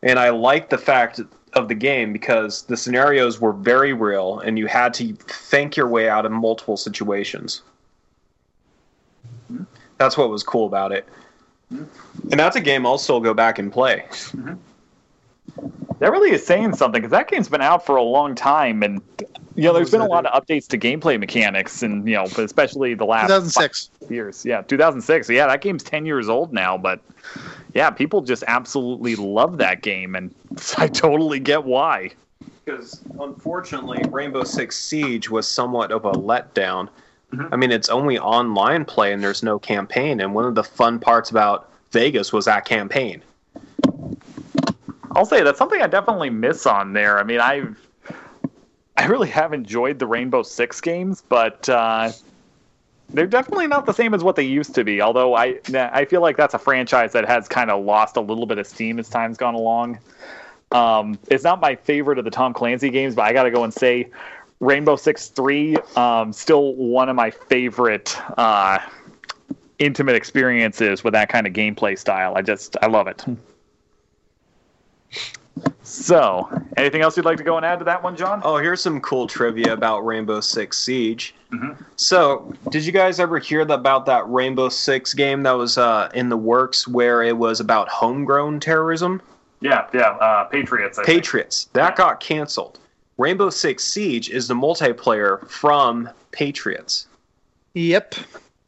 [0.03, 1.19] And I like the fact
[1.53, 5.87] of the game because the scenarios were very real, and you had to think your
[5.87, 7.61] way out of multiple situations.
[9.97, 11.07] That's what was cool about it.
[11.71, 14.05] And that's a game I'll still go back and play.
[15.99, 19.01] That really is saying something because that game's been out for a long time, and
[19.55, 22.23] you know, there's was been a lot of updates to gameplay mechanics, and you know,
[22.23, 23.89] especially the last 2006.
[23.99, 24.45] five years.
[24.45, 25.29] Yeah, 2006.
[25.29, 27.01] Yeah, that game's 10 years old now, but
[27.73, 30.33] yeah, people just absolutely love that game, and
[30.77, 32.11] I totally get why.
[32.65, 36.87] because unfortunately rainbow six siege was somewhat of a letdown
[37.51, 40.99] i mean it's only online play and there's no campaign and one of the fun
[40.99, 43.21] parts about vegas was that campaign
[45.15, 47.19] I'll say that's something I definitely miss on there.
[47.19, 47.77] I mean, I've
[48.97, 52.11] I really have enjoyed the Rainbow Six games, but uh,
[53.11, 55.01] they're definitely not the same as what they used to be.
[55.01, 58.45] Although I I feel like that's a franchise that has kind of lost a little
[58.45, 59.99] bit of steam as time's gone along.
[60.71, 63.63] Um, it's not my favorite of the Tom Clancy games, but I got to go
[63.63, 64.09] and say
[64.59, 68.79] Rainbow Six Three um, still one of my favorite uh,
[69.79, 72.35] intimate experiences with that kind of gameplay style.
[72.35, 73.25] I just I love it.
[75.83, 78.41] So, anything else you'd like to go and add to that one, John?
[78.43, 81.33] oh here's some cool trivia about rainbow six siege
[81.95, 86.29] so did you guys ever hear about that rainbow six game that was uh, in
[86.29, 89.19] the works where it was about homegrown terrorism
[89.61, 90.99] Yeah, yeah, uh, Patriots.
[90.99, 91.17] I think.
[91.17, 91.69] Patriots.
[91.73, 92.79] That got canceled.
[93.17, 97.07] Rainbow Six Siege is the multiplayer from Patriots.
[97.73, 98.15] Yep.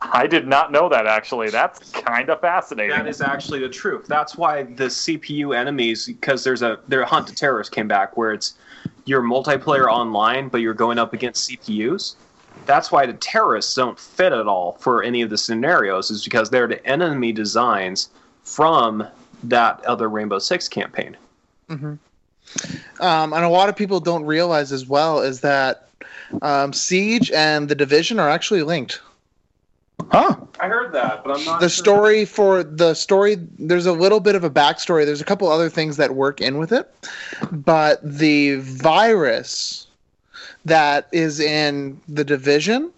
[0.01, 1.49] I did not know that actually.
[1.49, 2.95] That's kind of fascinating.
[2.95, 4.07] That is actually the truth.
[4.07, 8.33] That's why the CPU enemies, because there's a their hunt to terrorists came back where
[8.33, 8.55] it's
[9.05, 12.15] you're multiplayer online, but you're going up against CPUs.
[12.65, 16.49] That's why the terrorists don't fit at all for any of the scenarios, is because
[16.49, 18.09] they're the enemy designs
[18.43, 19.07] from
[19.43, 21.15] that other Rainbow Six campaign.
[22.99, 25.89] Um, and a lot of people don't realize as well is that
[26.41, 28.99] um, Siege and the Division are actually linked.
[30.11, 30.35] Huh?
[30.59, 34.35] I heard that, but I'm not the story for the story there's a little bit
[34.35, 36.93] of a backstory there's a couple other things that work in with it
[37.51, 39.87] but the virus
[40.65, 42.91] that is in the division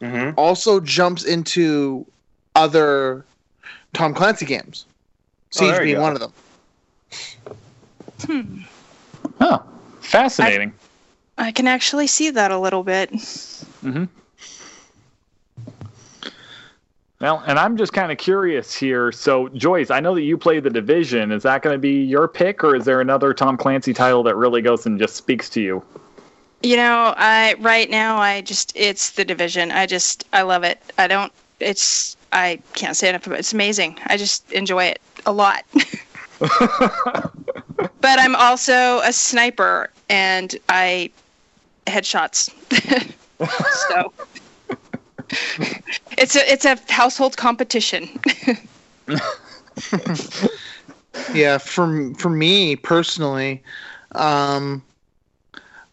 [0.00, 2.04] hmm also jumps into
[2.54, 3.24] other
[3.92, 4.86] tom clancy games
[5.50, 6.02] siege Oh, there you being go.
[6.02, 6.32] one of them
[9.38, 9.58] Huh.
[10.00, 10.72] Fascinating.
[11.38, 13.10] I can actually see that a little bit.
[17.24, 19.10] Well, and I'm just kind of curious here.
[19.10, 21.32] So, Joyce, I know that you play the Division.
[21.32, 24.36] Is that going to be your pick, or is there another Tom Clancy title that
[24.36, 25.82] really goes and just speaks to you?
[26.62, 29.72] You know, I right now I just it's the division.
[29.72, 30.82] I just I love it.
[30.98, 33.38] I don't it's I can't say enough about it.
[33.38, 33.98] It's amazing.
[34.08, 35.64] I just enjoy it a lot.
[36.38, 37.30] but
[38.04, 41.10] I'm also a sniper and I
[41.86, 42.50] headshots.
[43.88, 44.12] so
[46.18, 48.08] it's a it's a household competition.
[51.34, 53.62] yeah for for me personally
[54.14, 54.82] um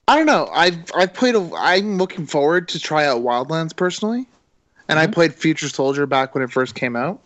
[0.08, 4.26] i don't know i've i've played a i'm looking forward to try out wildlands personally
[4.88, 7.20] and i played future soldier back when it first came out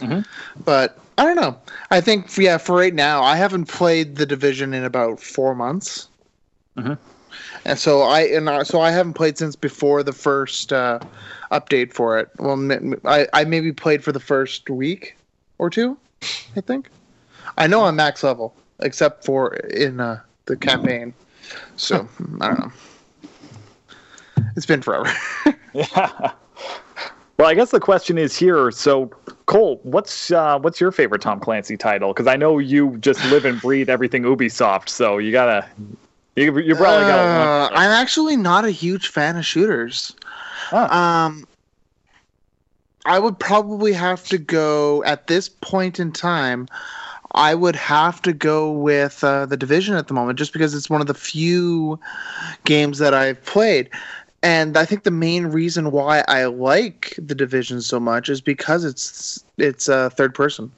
[0.00, 0.24] Mhm.
[0.64, 1.56] but i don't know
[1.90, 6.08] i think yeah for right now i haven't played the division in about four months
[6.76, 6.96] Mhm.
[7.64, 10.98] And so i and I, so i haven't played since before the first uh
[11.50, 12.56] update for it well
[13.04, 15.16] I I maybe played for the first week
[15.58, 15.96] or two
[16.56, 16.88] i think
[17.60, 21.12] I know I'm max level, except for in uh, the campaign.
[21.76, 22.08] So
[22.40, 22.72] I don't know.
[24.56, 25.12] It's been forever.
[25.72, 26.32] Yeah.
[27.38, 28.70] Well, I guess the question is here.
[28.70, 29.06] So,
[29.46, 32.12] Cole, what's uh, what's your favorite Tom Clancy title?
[32.12, 34.90] Because I know you just live and breathe everything Ubisoft.
[34.90, 35.66] So you gotta
[36.36, 37.78] You, you probably got Uh, one.
[37.78, 40.14] I'm actually not a huge fan of shooters.
[40.68, 40.86] Huh.
[40.86, 41.46] Um,
[43.04, 46.68] I would probably have to go at this point in time.
[47.32, 50.90] I would have to go with uh, the division at the moment, just because it's
[50.90, 51.98] one of the few
[52.64, 53.88] games that I've played.
[54.42, 58.84] And I think the main reason why I like the division so much is because
[58.84, 60.72] it's it's uh, third person.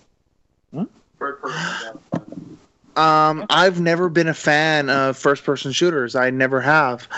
[1.19, 2.52] Third person.
[2.97, 6.15] Um, I've never been a fan of first person shooters.
[6.15, 7.09] I never have.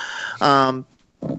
[0.40, 0.86] Um,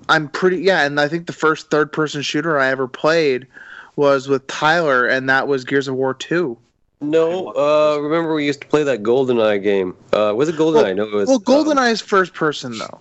[0.10, 3.48] I'm pretty yeah, and I think the first third person shooter I ever played
[3.96, 6.58] was with Tyler, and that was Gears of War Two.
[7.02, 9.96] No, uh, remember we used to play that GoldenEye game.
[10.12, 10.74] Uh, was it GoldenEye?
[10.74, 11.28] Well- no, it was.
[11.28, 13.00] Well, um, GoldenEye is first person though.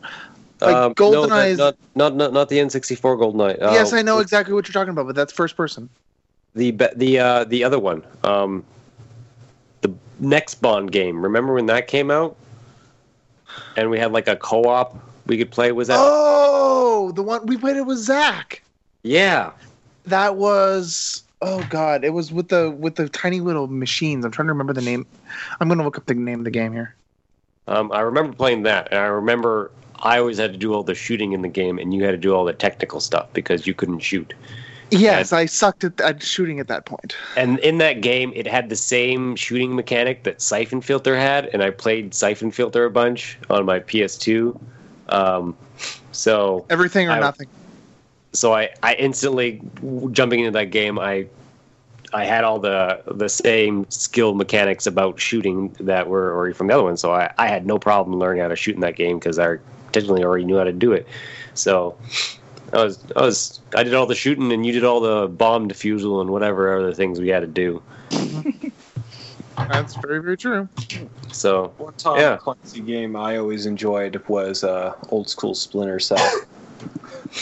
[0.60, 3.62] like, um, GoldenEye no, is- not, not not not the N64 GoldenEye.
[3.62, 5.88] Uh, yes, I know exactly what you're talking about, but that's first person.
[6.54, 8.83] The the uh, the other one, um, the
[10.24, 11.22] next Bond game.
[11.22, 12.36] Remember when that came out?
[13.76, 15.72] And we had like a co-op we could play.
[15.72, 15.96] Was that?
[15.98, 18.62] Oh, the one we played it with Zach.
[19.02, 19.52] Yeah.
[20.06, 24.24] That was oh god, it was with the with the tiny little machines.
[24.24, 25.06] I'm trying to remember the name.
[25.60, 26.94] I'm gonna look up the name of the game here.
[27.66, 30.94] Um, I remember playing that, and I remember I always had to do all the
[30.94, 33.74] shooting in the game, and you had to do all the technical stuff because you
[33.74, 34.34] couldn't shoot.
[34.90, 37.16] Yes, I sucked at, at shooting at that point.
[37.36, 41.62] And in that game, it had the same shooting mechanic that Siphon Filter had, and
[41.62, 44.58] I played Siphon Filter a bunch on my PS2.
[45.08, 45.56] Um,
[46.12, 47.48] so, Everything or I- nothing.
[48.32, 49.60] so I, I instantly
[50.12, 51.26] jumping into that game, I,
[52.12, 56.74] I had all the the same skill mechanics about shooting that were already from the
[56.74, 56.96] other one.
[56.96, 59.56] So I, I had no problem learning how to shoot in that game because I
[59.90, 61.08] technically already knew how to do it.
[61.54, 61.96] So.
[62.72, 65.68] I was, I was, I did all the shooting, and you did all the bomb
[65.68, 67.82] defusal and whatever other things we had to do.
[69.56, 70.68] That's very very true.
[71.30, 72.36] So One Tom Yeah.
[72.38, 76.18] Clancy game I always enjoyed was uh, old school Splinter Cell.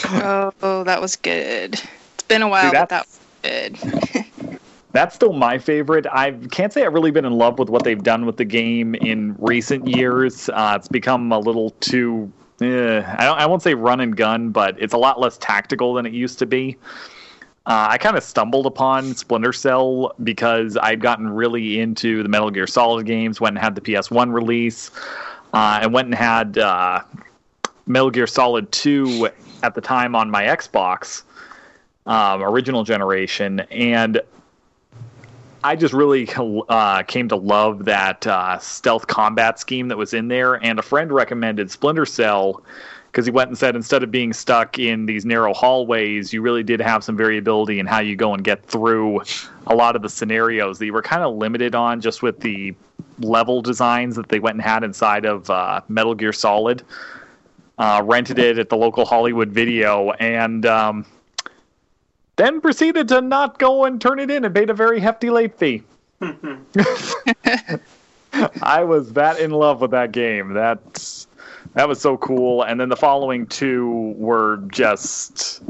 [0.06, 1.74] Oh, that was good.
[2.14, 3.06] It's been a while, Dude, but that
[3.42, 4.58] that's- was good.
[4.92, 6.06] That's still my favorite.
[6.12, 8.94] I can't say I've really been in love with what they've done with the game
[8.94, 10.50] in recent years.
[10.50, 12.30] Uh, it's become a little too.
[12.62, 13.26] Eh, I.
[13.26, 16.38] I won't say run and gun, but it's a lot less tactical than it used
[16.40, 16.76] to be.
[17.64, 22.50] Uh, I kind of stumbled upon Splinter Cell because I'd gotten really into the Metal
[22.50, 23.40] Gear Solid games.
[23.40, 24.90] Went and had the PS1 release,
[25.52, 27.02] uh, and went and had uh,
[27.86, 29.28] Metal Gear Solid 2
[29.62, 31.22] at the time on my Xbox,
[32.06, 34.20] um, original generation, and
[35.64, 40.28] I just really uh, came to love that uh, stealth combat scheme that was in
[40.28, 40.54] there.
[40.54, 42.62] And a friend recommended Splinter Cell
[43.10, 46.62] because he went and said instead of being stuck in these narrow hallways, you really
[46.62, 49.22] did have some variability in how you go and get through
[49.66, 52.74] a lot of the scenarios that you were kind of limited on just with the
[53.18, 56.82] level designs that they went and had inside of uh, Metal Gear Solid.
[57.78, 60.66] Uh, rented it at the local Hollywood video and.
[60.66, 61.06] Um,
[62.36, 65.56] then proceeded to not go and turn it in and paid a very hefty late
[65.58, 65.82] fee.
[68.62, 70.54] I was that in love with that game.
[70.54, 71.24] That
[71.74, 72.62] that was so cool.
[72.62, 75.62] And then the following two were just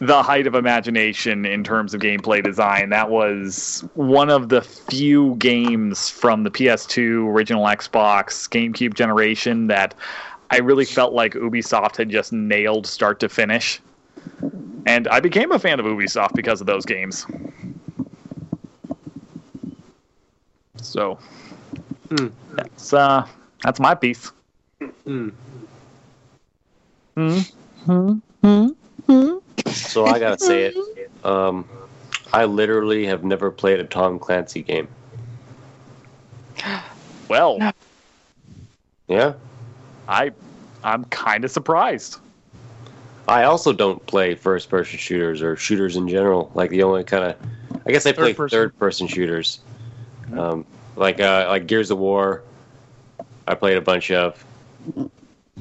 [0.00, 2.88] the height of imagination in terms of gameplay design.
[2.90, 9.94] That was one of the few games from the PS2, original Xbox, GameCube generation that
[10.50, 13.80] I really felt like Ubisoft had just nailed start to finish.
[14.86, 17.26] And I became a fan of Ubisoft because of those games.
[20.82, 21.18] So
[22.08, 22.28] Hmm.
[22.54, 23.26] that's uh
[23.62, 24.32] that's my piece.
[25.04, 25.28] Hmm.
[27.14, 27.40] Hmm.
[29.66, 30.76] So I gotta say it.
[31.24, 31.68] Um,
[32.32, 34.88] I literally have never played a Tom Clancy game.
[37.28, 37.72] Well, No.
[39.08, 39.34] Yeah.
[40.08, 40.32] I
[40.82, 42.18] I'm kind of surprised.
[43.30, 46.50] I also don't play first-person shooters or shooters in general.
[46.54, 47.36] Like the only kind of,
[47.86, 48.56] I guess I play Third person.
[48.58, 49.60] third-person shooters,
[50.36, 50.64] um,
[50.96, 52.42] like uh, like Gears of War.
[53.46, 54.44] I played a bunch of.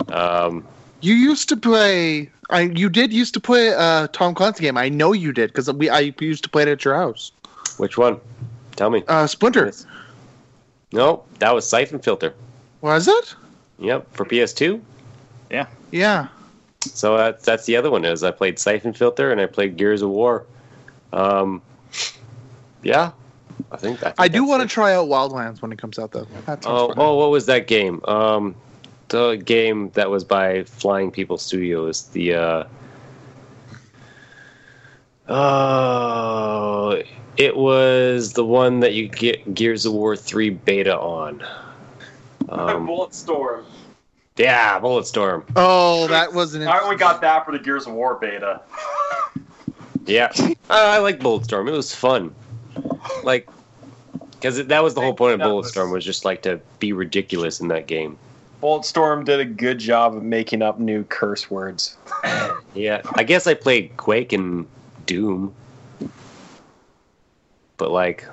[0.07, 0.65] Um,
[1.01, 2.29] You used to play.
[2.49, 4.75] I you did used to play a Tom Clancy game.
[4.77, 7.31] I know you did because we I used to play it at your house.
[7.77, 8.19] which one?
[8.75, 9.03] Tell me.
[9.07, 9.71] Uh, Splinter
[10.91, 12.33] No, that was Siphon Filter.
[12.81, 13.35] was it?
[13.77, 14.81] Yep, for PS2.
[15.51, 15.67] Yeah.
[15.91, 16.27] Yeah.
[16.81, 20.01] So that's that's the other one is I played Siphon Filter and I played Gears
[20.01, 20.45] of War.
[21.11, 21.61] Um,
[22.83, 23.11] yeah,
[23.71, 26.11] I think I, think I do want to try out Wildlands when it comes out
[26.11, 26.27] though.
[26.65, 28.01] Oh, oh, what was that game?
[28.05, 28.55] Um,
[29.09, 32.03] the game that was by Flying People Studios.
[32.07, 32.63] The uh,
[35.27, 37.01] oh,
[37.35, 41.43] it was the one that you get Gears of War three beta on.
[42.47, 43.65] Um, Bulletstorm.
[44.39, 45.43] Yeah, Bulletstorm.
[45.57, 46.65] Oh, that was an.
[46.65, 48.61] I only got that for the Gears of War beta.
[50.05, 50.31] Yeah,
[50.69, 51.67] I, I like Bulletstorm.
[51.67, 52.33] It was fun.
[53.23, 53.49] Like,
[54.31, 56.93] because that was the whole point of That was- Bulletstorm was just like to be
[56.93, 58.17] ridiculous in that game.
[58.63, 61.97] Bulletstorm did a good job of making up new curse words.
[62.73, 64.65] Yeah, I guess I played Quake and
[65.05, 65.53] Doom,
[67.77, 68.25] but like,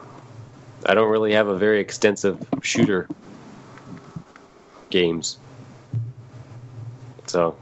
[0.84, 3.08] I don't really have a very extensive shooter
[4.90, 5.38] games.
[7.26, 7.56] So,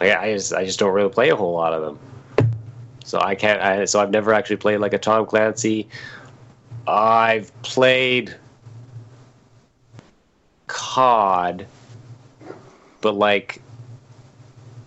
[0.00, 1.98] I, I just I just don't really play a whole lot of them.
[3.04, 3.60] So I can't.
[3.60, 5.88] I, so I've never actually played like a Tom Clancy.
[6.86, 8.34] I've played
[10.66, 11.66] COD,
[13.00, 13.62] but like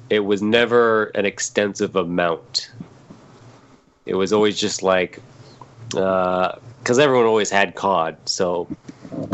[0.10, 2.72] it was never an extensive amount.
[4.06, 5.20] It was always just like,
[5.96, 8.68] uh, because everyone always had COD, so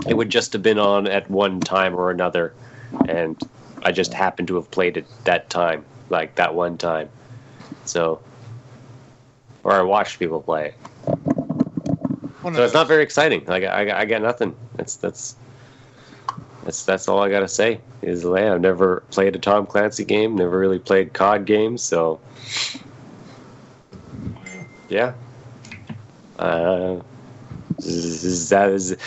[0.07, 2.53] it would just have been on at one time or another,
[3.07, 3.41] and
[3.85, 7.07] I just happened to have played it that time, like that one time.
[7.85, 8.19] So,
[9.63, 10.73] or I watched people play it.
[12.41, 13.45] one So it's not very exciting.
[13.45, 14.55] Like I, I got nothing.
[14.75, 15.35] That's that's
[16.63, 17.79] that's that's all I gotta say.
[18.01, 20.35] Is yeah, I've never played a Tom Clancy game.
[20.35, 21.83] Never really played COD games.
[21.83, 22.19] So
[24.89, 25.13] yeah.
[26.39, 27.01] Uh,
[27.79, 28.97] is that is,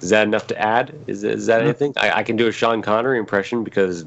[0.00, 0.94] is that enough to add?
[1.06, 1.92] Is is that anything?
[1.96, 4.04] I, I can do a Sean Connery impression because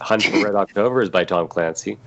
[0.00, 1.98] Hunt for Red October is by Tom Clancy.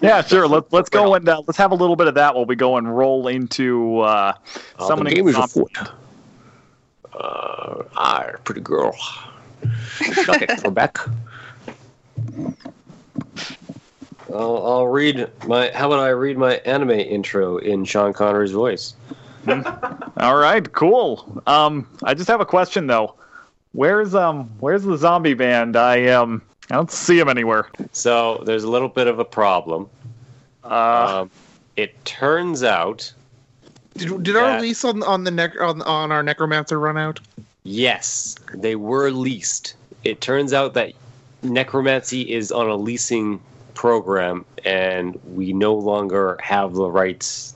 [0.00, 0.46] Yeah, sure.
[0.46, 2.76] Let's let's go and uh, let's have a little bit of that while we go
[2.76, 4.34] and roll into uh,
[4.78, 5.76] Oh, the game is afoot.
[7.12, 8.96] Uh, ah, pretty girl.
[10.00, 10.98] It, Quebec.
[14.32, 15.70] I'll, I'll read my.
[15.74, 18.94] How about I read my anime intro in Sean Connery's voice?
[20.18, 21.42] All right, cool.
[21.46, 23.14] Um, I just have a question though.
[23.72, 25.76] Where's um where's the zombie band?
[25.76, 27.68] I um I don't see him anywhere.
[27.92, 29.88] So there's a little bit of a problem.
[30.64, 31.30] Uh, Um,
[31.76, 33.12] it turns out,
[33.96, 37.20] Did, did our lease on on the nec- on, on our necromancer run out?
[37.64, 39.74] yes, they were leased.
[40.04, 40.92] It turns out that
[41.42, 43.40] necromancy is on a leasing
[43.74, 47.54] program, and we no longer have the rights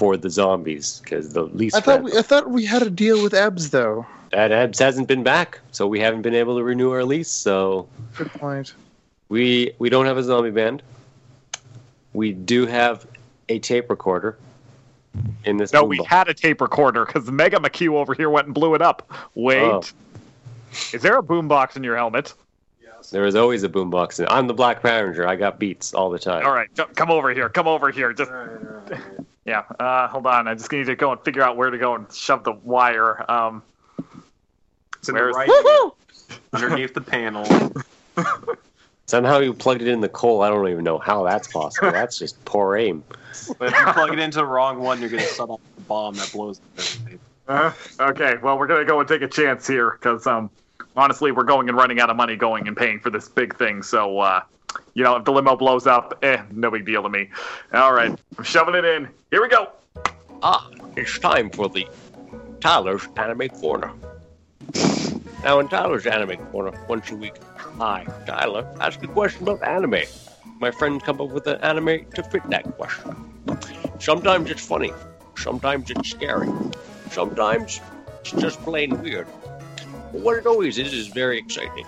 [0.00, 1.74] for the zombies because the lease.
[1.74, 4.06] I thought we, I thought we had a deal with Ebbs though.
[4.32, 7.28] that Ebbs hasn't been back, so we haven't been able to renew our lease.
[7.28, 7.86] So
[8.16, 8.72] Good point.
[9.28, 10.82] we we don't have a zombie band.
[12.14, 13.06] We do have
[13.50, 14.38] a tape recorder
[15.44, 15.70] in this.
[15.74, 16.08] no, boom we box.
[16.08, 19.06] had a tape recorder because Mega McHugh over here went and blew it up.
[19.34, 19.82] Wait, Oh.
[20.94, 22.32] is there a boombox in your helmet?
[23.10, 24.20] There was always a boombox.
[24.20, 25.26] in- I'm the Black Ranger.
[25.26, 26.44] I got beats all the time.
[26.44, 27.48] All right, come over here.
[27.48, 28.12] Come over here.
[28.12, 28.30] Just
[29.44, 29.62] yeah.
[29.78, 30.46] Uh, hold on.
[30.48, 33.24] I just need to go and figure out where to go and shove the wire.
[33.30, 33.62] Um,
[34.98, 35.90] It's in Where's- the right
[36.52, 37.46] underneath the panel.
[39.06, 40.42] Somehow you plugged it in the coal.
[40.42, 41.90] I don't even know how that's possible.
[41.90, 43.02] That's just poor aim.
[43.58, 46.14] But if you plug it into the wrong one, you're gonna set off a bomb
[46.14, 46.84] that blows up.
[47.48, 47.72] Uh,
[48.10, 50.48] okay, well, we're gonna go and take a chance here because, um,
[50.96, 53.82] honestly, we're going and running out of money going and paying for this big thing.
[53.82, 54.42] So, uh,
[54.94, 57.28] you know, if the limo blows up, eh, no big deal to me.
[57.72, 59.08] All right, I'm shoving it in.
[59.30, 59.68] Here we go.
[60.42, 61.86] Ah, it's time for the
[62.60, 63.92] Tyler's Anime Corner.
[65.42, 67.34] Now, in Tyler's Anime Corner, once a week,
[67.80, 70.02] I, Tyler, ask a question about anime.
[70.60, 73.16] My friends come up with an anime to fit that question.
[73.98, 74.92] Sometimes it's funny,
[75.36, 76.48] sometimes it's scary,
[77.10, 77.80] sometimes
[78.20, 79.26] it's just plain weird.
[80.12, 81.86] But what it always is is very exciting.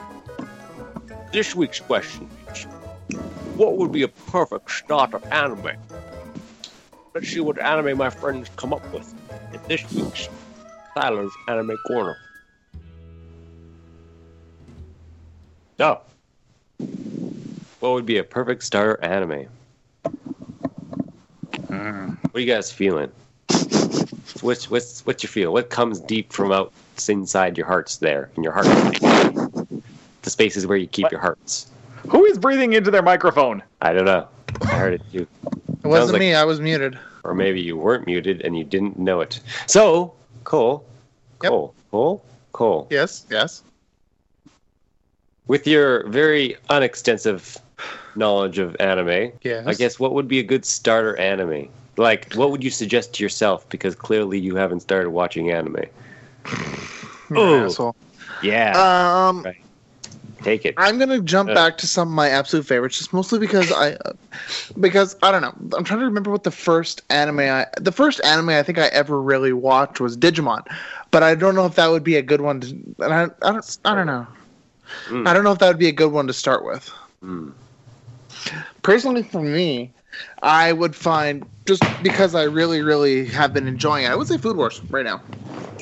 [1.32, 2.64] This week's question is
[3.56, 5.72] What would be a perfect starter anime?
[7.14, 9.12] Let's see what anime my friends come up with
[9.52, 10.28] in this week's
[10.94, 12.16] Tyler's Anime Corner.
[15.78, 16.00] So,
[17.80, 19.48] what would be a perfect starter anime?
[21.66, 22.10] Hmm.
[22.30, 23.10] What are you guys feeling?
[24.42, 25.52] What's what's what's your feel?
[25.52, 26.72] What comes deep from out
[27.08, 28.66] inside your hearts there in your heart?
[30.22, 31.12] The spaces where you keep What?
[31.12, 31.66] your hearts.
[32.08, 33.62] Who is breathing into their microphone?
[33.80, 34.26] I don't know.
[34.62, 35.26] I heard it too.
[35.84, 36.34] It wasn't like- me.
[36.34, 36.98] I was muted.
[37.24, 39.38] or maybe you weren't muted and you didn't know it.
[39.66, 40.84] So, Cole,
[41.42, 41.50] Yep.
[41.50, 43.24] Cole, Cole, Cole, Yes.
[43.30, 43.62] Yes.
[45.46, 47.58] with your very unextensive
[48.16, 49.66] knowledge of anime, Yes.
[49.66, 51.68] I guess what would be a good starter anime?
[51.96, 53.68] Like, what would you suggest to yourself?
[53.68, 55.84] Because clearly you haven't started watching anime.
[57.34, 57.64] Oh.
[57.64, 57.96] asshole.
[58.42, 59.56] Yeah, Um, Right.
[60.42, 60.74] take it.
[60.76, 61.54] I'm gonna jump Uh.
[61.54, 64.12] back to some of my absolute favorites, just mostly because I, uh,
[64.80, 65.54] because I don't know.
[65.76, 68.86] I'm trying to remember what the first anime I, the first anime I think I
[68.88, 70.62] ever really watched was Digimon,
[71.10, 72.60] but I don't know if that would be a good one.
[72.60, 72.68] To,
[73.00, 74.26] and I, I don't, I don't know.
[75.06, 75.26] Mm.
[75.26, 76.90] I don't know if that would be a good one to start with.
[77.22, 77.52] Mm.
[78.82, 79.92] Personally, for me,
[80.42, 84.10] I would find just because I really, really have been enjoying it.
[84.10, 85.20] I would say Food Wars right now,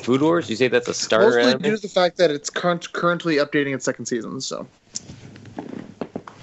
[0.02, 0.48] Food Wars?
[0.50, 1.62] You say that's a starter mostly anime?
[1.62, 4.40] due to the fact that it's current, currently updating its second season.
[4.40, 4.66] So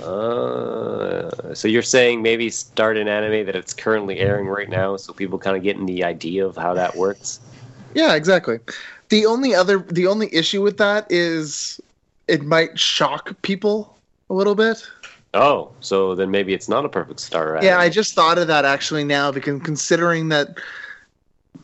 [0.02, 5.12] Uh, so you're saying maybe start an anime that it's currently airing right now, so
[5.14, 7.40] people kind of getting the idea of how that works.
[7.94, 8.60] yeah, exactly.
[9.10, 11.82] The only other, the only issue with that is
[12.28, 13.98] it might shock people
[14.30, 14.88] a little bit.
[15.38, 17.60] Oh, so then maybe it's not a perfect star.
[17.64, 20.56] Yeah, I just thought of that actually now because considering that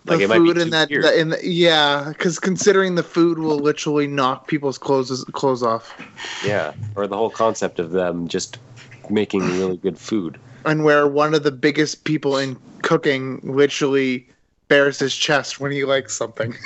[0.05, 2.95] the Like, it might be food in too that, the, in the yeah, because considering
[2.95, 5.93] the food will literally knock people's clothes clothes off,
[6.45, 8.59] yeah, or the whole concept of them just
[9.09, 10.37] making really good food.
[10.65, 14.27] and where one of the biggest people in cooking literally
[14.67, 16.55] bares his chest when he likes something.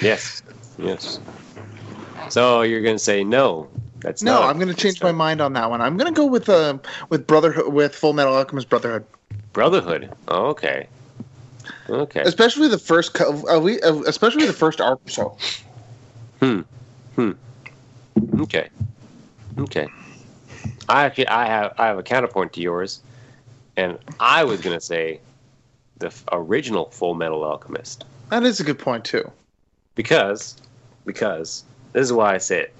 [0.00, 0.42] Yes,
[0.78, 1.20] yes.
[2.28, 3.68] So you're gonna say no?
[4.04, 5.80] That's no, not a I'm going to perfect change my mind on that one.
[5.80, 6.76] I'm going to go with uh,
[7.08, 9.06] with Brotherhood with Full Metal Alchemist Brotherhood,
[9.54, 10.14] Brotherhood.
[10.28, 10.88] Oh, okay.
[11.88, 12.20] Okay.
[12.20, 15.38] especially the first co- uh, we, uh, especially the first arc so.
[16.40, 16.60] Hmm.
[17.14, 17.32] Hmm.
[18.40, 18.68] Okay.
[19.58, 19.88] Okay.
[20.90, 23.00] I actually I have I have a counterpoint to yours,
[23.78, 25.20] and I was gonna say
[25.96, 29.30] the f- original Full Metal Alchemist That is a good point too.
[29.94, 30.58] because
[31.06, 32.74] because this is why I say it.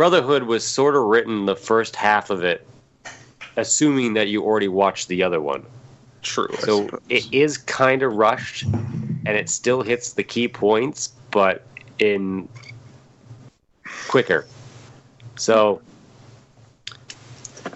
[0.00, 2.66] Brotherhood was sort of written the first half of it,
[3.58, 5.62] assuming that you already watched the other one.
[6.22, 6.48] True.
[6.60, 11.66] So it is kind of rushed, and it still hits the key points, but
[11.98, 12.48] in
[14.08, 14.46] quicker.
[15.36, 15.82] So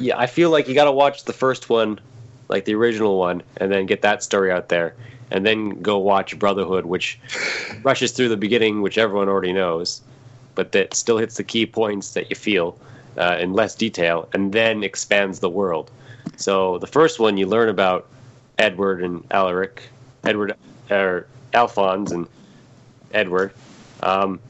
[0.00, 2.00] yeah, I feel like you got to watch the first one,
[2.48, 4.94] like the original one, and then get that story out there,
[5.30, 7.20] and then go watch Brotherhood, which
[7.82, 10.00] rushes through the beginning, which everyone already knows,
[10.54, 12.78] but that still hits the key points that you feel
[13.18, 15.90] uh, in less detail, and then expands the world.
[16.36, 18.08] So the first one you learn about
[18.58, 19.82] Edward and Alaric,
[20.24, 20.56] Edward
[20.90, 22.26] or Alphonse and
[23.12, 23.52] Edward,
[24.02, 24.40] um,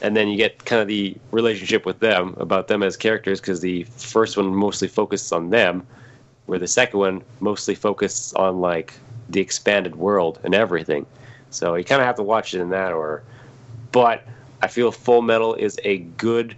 [0.00, 3.60] and then you get kind of the relationship with them about them as characters because
[3.60, 5.86] the first one mostly focuses on them,
[6.46, 8.92] where the second one mostly focuses on like
[9.30, 11.06] the expanded world and everything.
[11.50, 13.22] So you kind of have to watch it in that order.
[13.92, 14.26] But
[14.62, 16.56] I feel Full Metal is a good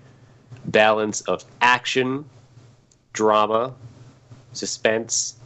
[0.67, 2.25] balance of action,
[3.13, 3.75] drama,
[4.53, 5.37] suspense,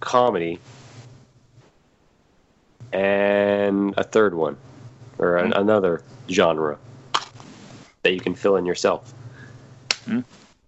[0.00, 0.58] comedy,
[2.92, 4.56] and a third one,
[5.18, 6.78] or an, another genre
[8.02, 9.14] that you can fill in yourself.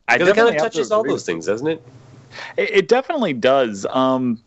[0.08, 1.86] I it kind of have to touches all those things, doesn't it?
[2.56, 3.86] It, it definitely does.
[3.90, 4.40] Um,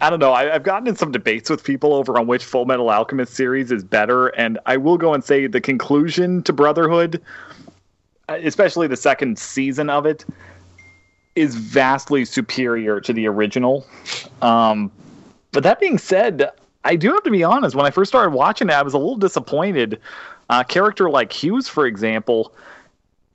[0.00, 0.32] I don't know.
[0.32, 3.70] I, I've gotten in some debates with people over on which Full Metal Alchemist series
[3.70, 7.20] is better, and I will go and say the conclusion to Brotherhood,
[8.28, 10.24] uh, especially the second season of it,
[11.36, 13.86] is vastly superior to the original.
[14.40, 14.90] Um,
[15.52, 16.50] but that being said,
[16.84, 17.76] I do have to be honest.
[17.76, 20.00] When I first started watching it, I was a little disappointed.
[20.48, 22.54] A character like Hughes, for example,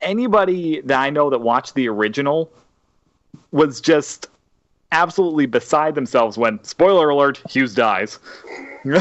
[0.02, 2.52] anybody that I know that watched the original
[3.52, 4.28] was just
[4.96, 8.18] absolutely beside themselves when spoiler alert hughes dies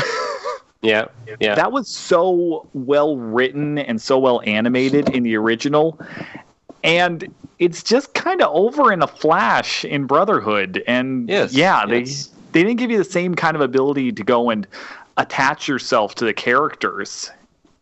[0.83, 1.07] Yeah,
[1.41, 1.55] yeah.
[1.55, 5.99] that was so well written and so well animated in the original
[6.83, 12.01] and it's just kind of over in a flash in brotherhood and Yes, yeah they
[12.01, 12.29] yes.
[12.53, 14.67] they didn't give you the same kind of ability to go and
[15.17, 17.31] attach yourself to the characters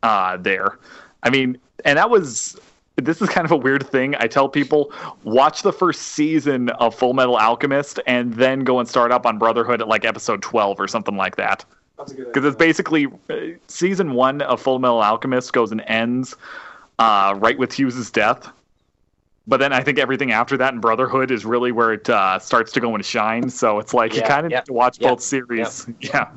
[0.05, 0.79] uh, there
[1.25, 2.57] i mean and that was
[2.97, 4.15] this is kind of a weird thing.
[4.17, 4.93] I tell people
[5.25, 9.39] watch the first season of Full Metal Alchemist and then go and start up on
[9.39, 11.65] Brotherhood at like episode 12 or something like that.
[11.99, 13.37] That's a good Because it's basically uh,
[13.69, 16.37] season one of Full Metal Alchemist goes and ends
[16.99, 18.51] uh, right with Hughes' death.
[19.47, 22.71] But then I think everything after that in Brotherhood is really where it uh, starts
[22.73, 23.51] to go and shine.
[23.51, 25.87] So it's like you kind of yeah, watch yeah, both series.
[26.01, 26.31] Yeah.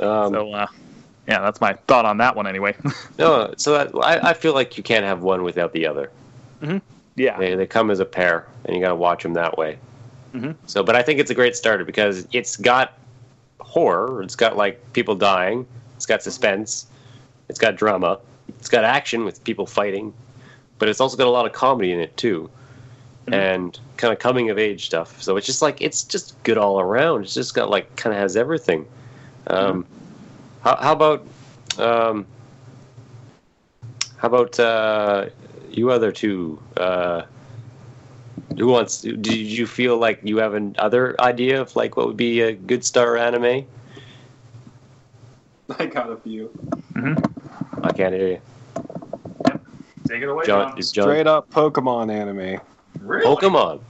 [0.00, 0.66] Um, So uh,
[1.26, 2.74] yeah, that's my thought on that one anyway.
[3.18, 6.10] no, so that, I, I feel like you can't have one without the other.
[7.16, 7.38] yeah.
[7.38, 9.78] They, they come as a pair, and you got to watch them that way.
[10.34, 10.54] Mhm.
[10.66, 12.94] So, but I think it's a great starter because it's got
[13.60, 15.66] horror, it's got like people dying,
[15.96, 16.86] it's got suspense,
[17.48, 18.18] it's got drama,
[18.58, 20.12] it's got action with people fighting,
[20.78, 22.48] but it's also got a lot of comedy in it too,
[23.26, 23.32] Mhm.
[23.34, 25.20] and kind of coming of age stuff.
[25.22, 27.24] So it's just like it's just good all around.
[27.24, 28.86] It's just got like kind of has everything.
[29.48, 29.86] Um,
[30.62, 31.26] how, how about
[31.78, 32.26] um,
[34.16, 35.26] how about uh,
[35.70, 36.60] you other two?
[36.76, 37.22] Uh,
[38.56, 39.02] who wants?
[39.02, 42.52] Did you feel like you have an other idea of like what would be a
[42.52, 43.66] good star anime?
[45.78, 46.50] I got a few.
[47.82, 48.40] I can't hear you.
[50.08, 50.82] Take it away, John, John.
[50.92, 52.60] John Straight up Pokemon anime.
[53.00, 53.26] Really?
[53.26, 53.80] Pokemon?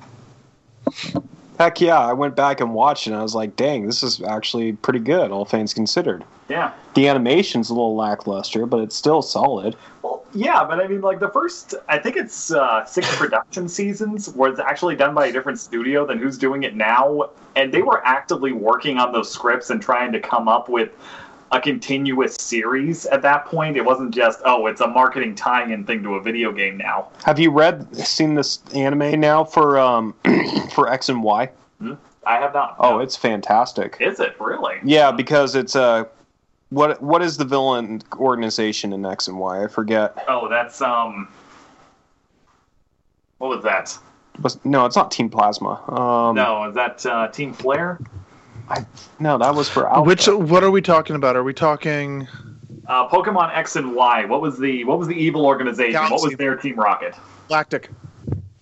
[1.59, 4.23] Heck yeah, I went back and watched it and I was like, dang, this is
[4.23, 6.25] actually pretty good, all things considered.
[6.49, 6.73] Yeah.
[6.95, 9.77] The animation's a little lackluster, but it's still solid.
[10.03, 14.31] Well, yeah, but I mean, like the first, I think it's uh, six production seasons
[14.31, 17.83] where it's actually done by a different studio than who's doing it now, and they
[17.83, 20.91] were actively working on those scripts and trying to come up with
[21.51, 23.77] a continuous series at that point.
[23.77, 27.09] It wasn't just, oh, it's a marketing tie-in thing to a video game now.
[27.25, 30.15] Have you read, seen this anime now for um
[30.75, 31.51] for X and Y?
[32.27, 32.77] I have not.
[32.79, 33.97] Oh, it's fantastic.
[34.01, 34.77] is it really?
[34.85, 36.05] Yeah, because it's uh,
[36.69, 39.65] what what is the villain organization in X and Y?
[39.65, 40.23] I forget.
[40.29, 41.29] Oh, that's um.
[43.39, 43.97] What was that?
[44.43, 45.81] Was- No, it's not Team Plasma.
[45.91, 47.99] Um, no, is that uh, Team Flare?
[49.19, 50.03] No, that was for Alpha.
[50.03, 51.37] Which what are we talking about?
[51.37, 52.27] Are we talking
[52.87, 54.25] Uh, Pokemon X and Y.
[54.25, 56.01] What was the what was the evil organization?
[56.03, 57.15] What was their Team Rocket?
[57.49, 57.91] Galactic?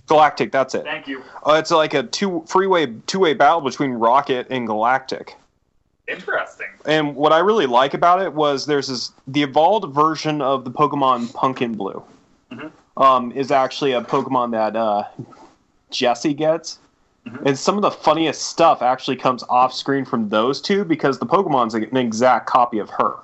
[0.07, 0.53] Galactic?
[0.53, 0.85] That's it.
[0.85, 1.23] Thank you.
[1.47, 5.37] Uh, it's like a two freeway two way battle between Rocket and Galactic.
[6.09, 6.69] Interesting.
[6.85, 10.71] And what I really like about it was there's this the evolved version of the
[10.71, 12.03] Pokemon Pumpkaboo.
[12.53, 12.71] Mhm.
[12.97, 15.05] Um, is actually a Pokemon that uh,
[15.91, 16.79] Jessie gets.
[17.27, 17.47] Mhm.
[17.47, 21.27] And some of the funniest stuff actually comes off screen from those two because the
[21.27, 23.15] Pokemon's an exact copy of her.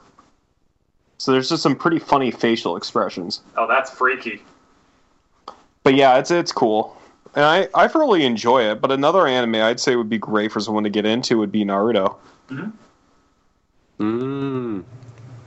[1.19, 3.43] So there's just some pretty funny facial expressions.
[3.57, 4.43] Oh, that's freaky.
[5.85, 6.97] But yeah, it's it's cool.
[7.35, 10.61] And I, I thoroughly enjoy it, but another anime I'd say would be great for
[10.61, 12.17] someone to get into would be Naruto.
[13.99, 14.85] Mm.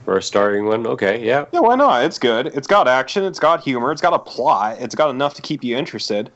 [0.04, 1.44] For a starting one, okay, yeah.
[1.52, 2.04] Yeah, why not?
[2.04, 2.48] It's good.
[2.48, 5.62] It's got action, it's got humor, it's got a plot, it's got enough to keep
[5.62, 6.30] you interested.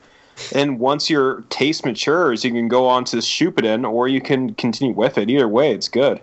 [0.53, 4.93] And once your taste matures, you can go on to Shippuden or you can continue
[4.93, 5.29] with it.
[5.29, 6.21] Either way, it's good.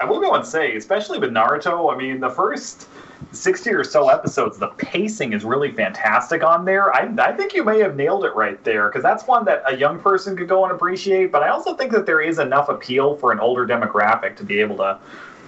[0.00, 2.88] I will go and say, especially with Naruto, I mean, the first
[3.32, 6.92] 60 or so episodes, the pacing is really fantastic on there.
[6.92, 9.76] I, I think you may have nailed it right there, because that's one that a
[9.76, 13.16] young person could go and appreciate, but I also think that there is enough appeal
[13.16, 14.98] for an older demographic to be able to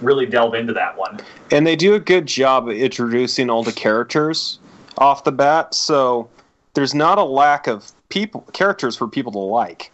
[0.01, 1.19] really delve into that one.
[1.51, 4.59] And they do a good job of introducing all the characters
[4.97, 6.29] off the bat, so
[6.77, 9.91] there's not a lack of people characters for people to like.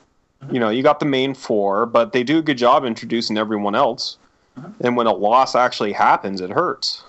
[0.52, 3.74] You know, you got the main four, but they do a good job introducing everyone
[3.74, 4.18] else.
[4.82, 7.04] And when a loss actually happens, it hurts.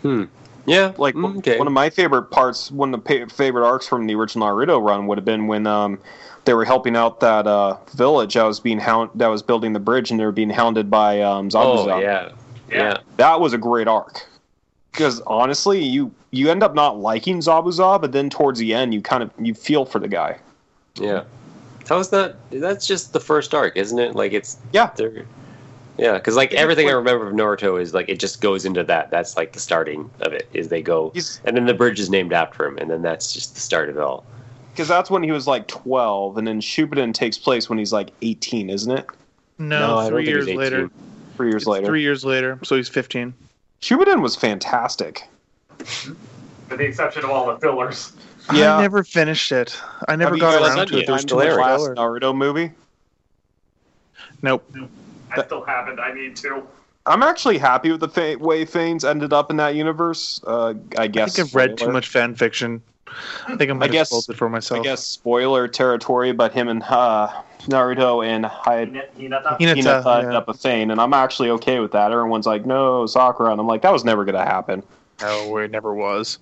[0.00, 0.24] Hmm.
[0.64, 1.58] Yeah, like mm, okay.
[1.58, 5.06] one of my favorite parts one of the favorite arcs from the original naruto run
[5.08, 5.98] would have been when um,
[6.46, 9.80] they were helping out that uh, village that was being hound that was building the
[9.80, 12.00] bridge and they were being hounded by um, oh, Zabuza.
[12.00, 12.32] yeah.
[12.70, 12.96] Yeah.
[13.18, 14.26] that was a great arc
[14.96, 19.02] because honestly you you end up not liking zabuza but then towards the end you
[19.02, 20.38] kind of you feel for the guy
[20.98, 21.24] Yeah.
[21.88, 22.34] How is that?
[22.50, 24.16] That's just the first arc, isn't it?
[24.16, 24.90] Like it's Yeah.
[24.96, 25.24] they're-
[25.98, 28.82] Yeah, because like It's everything I remember of Naruto is like it just goes into
[28.84, 29.10] that.
[29.10, 30.48] That's like the starting of it.
[30.52, 33.32] Is they go, He's- and then the bridge is named after him, and then that's
[33.32, 34.24] just the start of it all.
[34.72, 38.10] because that's when he was like 12 and then Shippuden takes place when he's like
[38.20, 39.06] 18 isn't it
[39.58, 40.90] No, I don't three think years he's later.
[41.36, 43.32] three years It's later Three years later, so he's 15.
[43.80, 45.28] Shippuden was fantastic
[45.78, 46.16] With
[46.70, 48.12] the exception of all the fillers.
[48.52, 48.76] Yeah.
[48.76, 49.76] I never finished it.
[50.08, 51.06] I never Have got around to it.
[51.06, 52.72] There's I'm too much last naruto movie
[54.42, 54.64] Nope.
[55.36, 55.98] I still haven't.
[55.98, 56.62] I need to.
[57.06, 60.40] I'm actually happy with the fa- way Fanes ended up in that universe.
[60.46, 61.36] Uh, I I guess.
[61.36, 62.82] think I've read too much fan fiction.
[63.46, 64.80] I think I might guess- have spoiled it for myself.
[64.80, 67.28] I guess spoiler territory, but him and uh,
[67.62, 69.58] Naruto and Hi- Hina- Hinata?
[69.58, 70.38] Hinata, Hinata ended yeah.
[70.38, 72.12] up a Fane, and I'm actually okay with that.
[72.12, 74.82] Everyone's like, "No, Sakura," and I'm like, "That was never gonna happen."
[75.20, 76.38] No, it never was.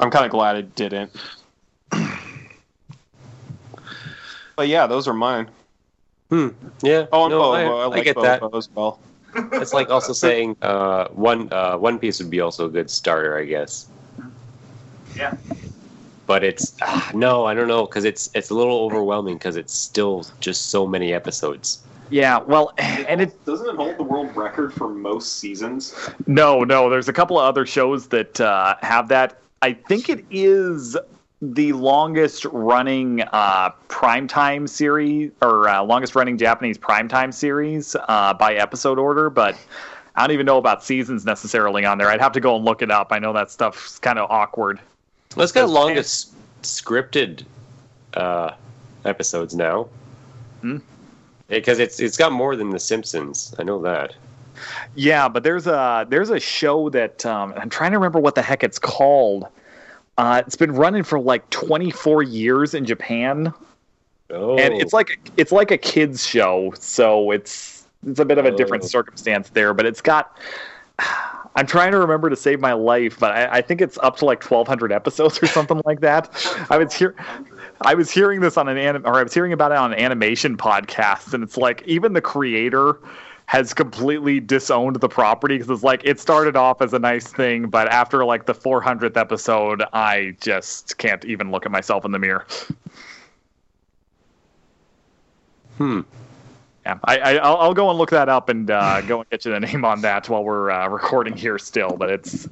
[0.00, 1.12] I'm kind of glad it didn't.
[4.56, 5.48] but yeah, those are mine.
[6.30, 6.48] Hmm.
[6.82, 7.06] Yeah.
[7.12, 7.52] Oh, and no, Bobo.
[7.52, 8.56] I, I, I like get Bobo that.
[8.56, 8.98] as well.
[9.52, 13.36] It's like also saying uh, one uh, One Piece would be also a good starter,
[13.36, 13.88] I guess.
[15.16, 15.34] Yeah.
[16.26, 19.74] But it's ah, no, I don't know because it's it's a little overwhelming because it's
[19.74, 21.82] still just so many episodes.
[22.10, 25.94] Yeah, well, and it doesn't it hold the world record for most seasons?
[26.26, 26.88] No, no.
[26.90, 29.38] There's a couple of other shows that uh, have that.
[29.62, 30.96] I think it is
[31.40, 38.54] the longest running uh, primetime series or uh, longest running Japanese primetime series uh, by
[38.54, 39.56] episode order, but
[40.14, 42.08] I don't even know about seasons necessarily on there.
[42.08, 43.08] I'd have to go and look it up.
[43.10, 44.80] I know that stuff's kind of awkward.
[45.36, 47.44] Well, it's got Those longest scripted
[48.14, 48.52] uh,
[49.04, 49.88] episodes now.
[50.60, 50.78] Hmm.
[51.48, 53.54] Because it's it's got more than The Simpsons.
[53.58, 54.14] I know that.
[54.94, 58.42] Yeah, but there's a there's a show that um, I'm trying to remember what the
[58.42, 59.46] heck it's called.
[60.16, 63.52] Uh, it's been running for like 24 years in Japan.
[64.30, 64.56] Oh.
[64.56, 68.50] and it's like it's like a kids show, so it's it's a bit of a
[68.50, 68.86] different Oh.
[68.86, 70.38] circumstance there, but it's got.
[71.56, 74.24] I'm trying to remember to save my life, but I, I think it's up to
[74.24, 76.30] like 1,200 episodes or something like that.
[76.70, 77.14] I was here.
[77.82, 79.98] I was hearing this on an anim- or I was hearing about it on an
[79.98, 82.98] animation podcast, and it's like even the creator
[83.46, 87.68] has completely disowned the property because it's like it started off as a nice thing,
[87.68, 92.18] but after like the 400th episode, I just can't even look at myself in the
[92.18, 92.46] mirror.
[95.78, 96.00] Hmm.
[96.84, 99.44] Yeah, I, I I'll, I'll go and look that up and uh, go and get
[99.44, 101.96] you the name on that while we're uh, recording here still.
[101.96, 102.48] But it's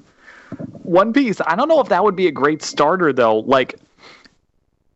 [0.82, 1.40] One Piece.
[1.46, 3.40] I don't know if that would be a great starter though.
[3.40, 3.78] Like,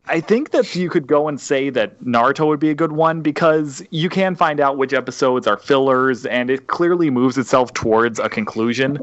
[0.09, 3.23] I think that you could go and say that Naruto would be a good one
[3.23, 8.21] because you can find out which episodes are fillers, and it clearly moves itself towards
[8.21, 8.97] a conclusion.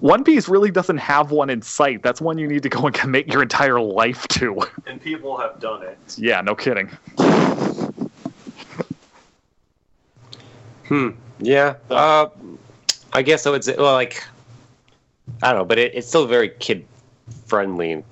[0.00, 2.02] One Piece really doesn't have one in sight.
[2.02, 4.60] That's one you need to go and commit your entire life to.
[4.86, 5.96] And people have done it.
[6.18, 6.90] yeah, no kidding.
[10.94, 11.08] Hmm.
[11.40, 11.74] Yeah.
[11.90, 12.28] Uh,
[13.12, 14.22] I guess I would say, well, like,
[15.42, 16.84] I don't know, but it, it's still very kid
[17.46, 18.04] friendly,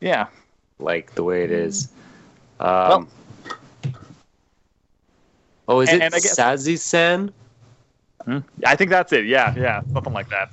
[0.00, 0.26] Yeah.
[0.78, 1.88] like the way it is.
[2.58, 3.08] Um,
[3.86, 3.94] Well-
[5.68, 7.32] oh, is And- it and I guess- Sazae-san?
[8.66, 9.24] I think that's it.
[9.24, 10.50] Yeah, yeah, something like that.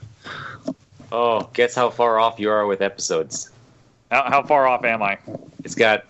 [1.12, 3.52] Oh, guess how far off you are with episodes.
[4.10, 5.18] How, how far off am I?
[5.66, 6.06] It's got,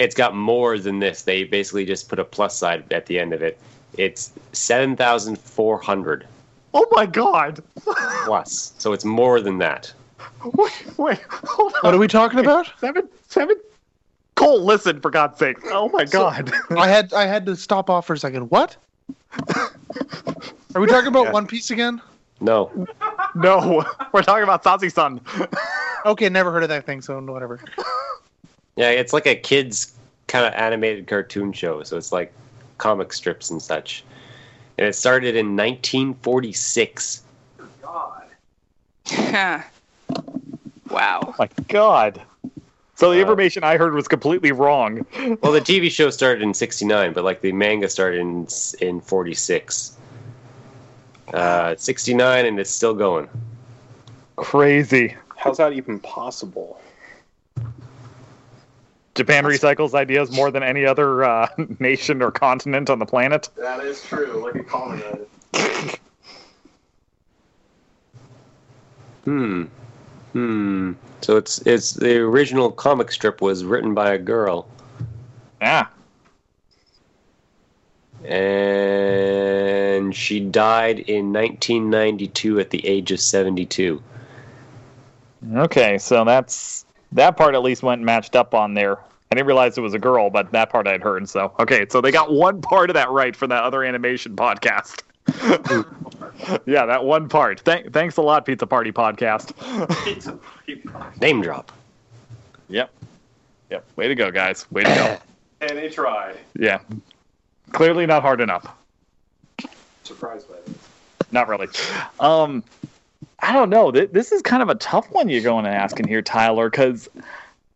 [0.00, 1.22] it's got more than this.
[1.22, 3.56] They basically just put a plus side at the end of it.
[3.96, 6.26] It's 7,400
[6.74, 7.62] Oh my god!
[8.26, 9.92] plus, so it's more than that.
[10.44, 11.80] Wait, wait, hold on.
[11.82, 12.70] What are we talking about?
[12.78, 13.56] Seven, seven.
[14.34, 15.56] Cole, listen for God's sake!
[15.66, 16.52] Oh my god!
[16.70, 18.50] I had I had to stop off for a second.
[18.50, 18.76] What?
[20.74, 21.32] Are we talking about Yeah.
[21.32, 22.02] One Piece again?
[22.40, 22.70] No,
[23.34, 23.82] no,
[24.12, 25.20] we're talking about Sazae-san.
[26.04, 27.58] Okay, never heard of that thing, so whatever.
[28.76, 29.94] yeah, it's like a kids
[30.28, 31.82] kind of animated cartoon show.
[31.82, 32.34] So it's like
[32.78, 34.04] comic strips and such.
[34.78, 37.22] And it started in 1946.
[37.82, 38.22] God.
[40.90, 41.20] wow.
[41.24, 42.20] Oh my god!
[42.96, 45.06] So the Uh, information I heard was completely wrong.
[45.40, 48.46] Well, the TV show started in 69, but like the manga started in
[48.80, 49.96] in 46.
[51.32, 53.28] Uh, 69, and it's still going.
[54.36, 55.14] Crazy.
[55.36, 56.80] How's that even possible?
[59.16, 61.48] Japan recycles ideas more than any other uh,
[61.80, 63.48] nation or continent on the planet.
[63.56, 64.42] That is true.
[64.42, 65.02] Look at Colin.
[69.24, 69.64] Hmm.
[70.32, 70.92] Hmm.
[71.22, 74.68] So it's it's the original comic strip was written by a girl,
[75.60, 75.88] Yeah.
[78.96, 84.00] and she died in 1992 at the age of 72.
[85.54, 88.98] Okay, so that's that part at least went matched up on there.
[89.30, 91.28] I didn't realize it was a girl, but that part I'd heard.
[91.28, 95.02] So okay, so they got one part of that right from that other animation podcast.
[96.66, 97.60] yeah, that one part.
[97.60, 99.52] Thank, thanks a lot, Pizza Party Podcast.
[101.20, 101.72] Name drop.
[102.68, 102.90] yep,
[103.70, 103.84] yep.
[103.96, 104.70] Way to go, guys.
[104.70, 105.18] Way to go.
[105.66, 106.36] and they tried.
[106.56, 106.78] Yeah,
[107.72, 108.68] clearly not hard enough.
[110.04, 110.76] Surprised by this.
[111.32, 111.66] Not really.
[112.20, 112.62] Um,
[113.40, 113.90] I don't know.
[113.90, 117.08] This is kind of a tough one you're going and asking here, Tyler, because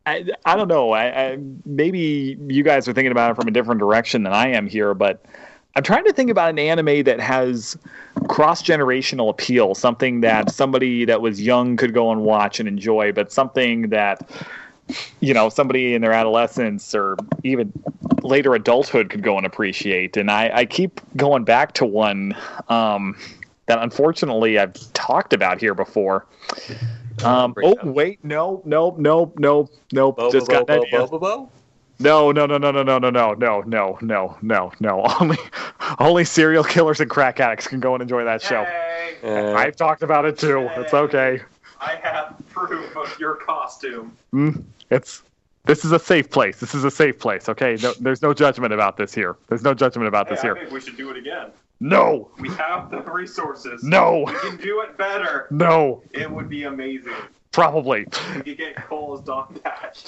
[0.07, 0.93] I, I don't know.
[0.93, 4.49] I, I maybe you guys are thinking about it from a different direction than I
[4.49, 5.25] am here, but
[5.77, 7.79] I'm trying to think about an anime that has
[8.29, 13.13] cross generational appeal, something that somebody that was young could go and watch and enjoy,
[13.13, 14.29] but something that
[15.21, 17.73] you know somebody in their adolescence or even
[18.23, 20.17] later adulthood could go and appreciate.
[20.17, 22.35] And I, I keep going back to one
[22.69, 23.17] um,
[23.71, 26.27] that unfortunately I've talked about here before.
[27.23, 27.85] Um, oh up.
[27.85, 30.31] wait, no, no, no, no, no.
[30.33, 31.07] Just got an idea.
[32.01, 35.07] No, no, no, no, no, no, no, no, no, no, no, no, no.
[35.21, 35.39] Only,
[35.99, 38.67] only serial killers and crack addicts can go and enjoy that show.
[39.23, 40.69] Uh, I've talked about it too.
[40.77, 41.43] It's okay.
[41.81, 44.17] I have proof of your costume.
[44.33, 45.23] Mm, it's
[45.67, 46.59] this is a safe place.
[46.59, 47.49] This is a safe place.
[47.49, 49.37] Okay, no, there's no judgment about this here.
[49.49, 50.57] There's no judgment about Hey, this I here.
[50.57, 51.51] think we should do it again.
[51.83, 53.83] No, We have the resources.
[53.83, 55.47] no, We can do it better.
[55.51, 56.03] no.
[56.13, 57.15] It would be amazing.
[57.53, 58.01] Probably.
[58.37, 60.05] We could get Cole as Don Patch.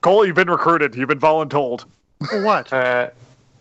[0.00, 0.94] Cole, you've been recruited.
[0.94, 1.84] You've been voluntold.
[2.28, 2.72] For what?
[2.72, 3.10] uh,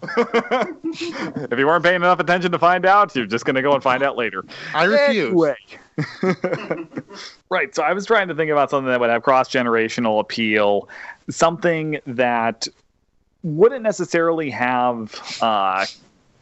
[0.18, 4.04] if you weren't paying enough attention to find out, you're just gonna go and find
[4.04, 4.44] out later.
[4.74, 5.28] I refuse.
[5.28, 5.56] Anyway.
[7.50, 7.74] right.
[7.74, 10.88] So I was trying to think about something that would have cross generational appeal,
[11.30, 12.68] something that
[13.48, 15.86] wouldn't necessarily have uh,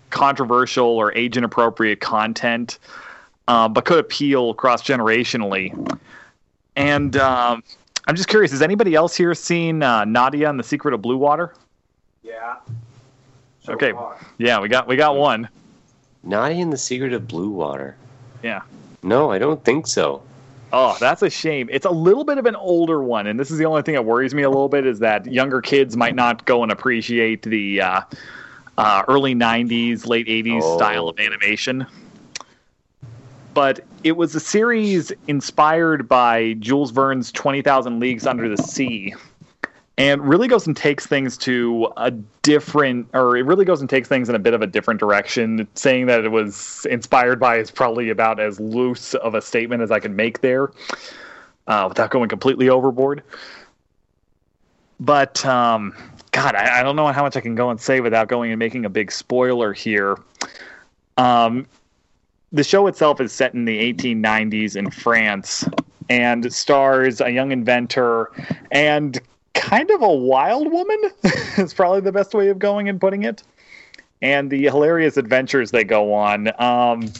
[0.10, 2.80] controversial or age inappropriate content,
[3.47, 5.99] uh, but could appeal cross generationally.
[6.76, 7.64] And um,
[8.08, 8.51] I'm just curious.
[8.51, 11.53] Has anybody else here seen uh, Nadia and the Secret of Blue Water?
[12.24, 12.58] Yeah.
[13.68, 13.93] Okay.
[14.38, 15.47] Yeah, we got we got one.
[16.24, 17.95] Nadia and the Secret of Blue Water.
[18.41, 18.62] Yeah.
[19.03, 20.24] No, I don't think so.
[20.78, 21.69] Oh, that's a shame.
[21.71, 24.03] It's a little bit of an older one, and this is the only thing that
[24.03, 27.80] worries me a little bit is that younger kids might not go and appreciate the
[27.80, 28.01] uh,
[28.78, 30.76] uh, early '90s, late '80s Oh.
[30.76, 31.88] style of animation.
[33.53, 39.15] But it was a series inspired by Jules Verne's 20,000 Leagues Under the Sea.
[39.97, 44.09] And really goes and takes things to a different, or it really goes and takes
[44.09, 45.65] things in a bit of a different direction.
[45.75, 49.91] Saying that it was inspired by is probably about as loose of a statement as
[49.91, 50.71] I can make there
[51.67, 53.23] uh, without going completely overboard.
[54.99, 55.93] But um,
[56.31, 58.59] God, I, I don't know how much I can go and say without going and
[58.59, 60.17] making a big spoiler here.
[61.17, 61.67] Um,
[62.51, 65.67] the show itself is set in the 1890s in France
[66.09, 68.31] and stars a young inventor
[68.71, 69.19] and
[69.56, 70.99] kind of a wild woman
[71.58, 73.43] is probably the best way of going and putting it
[74.22, 77.12] and the hilarious adventures they go on um,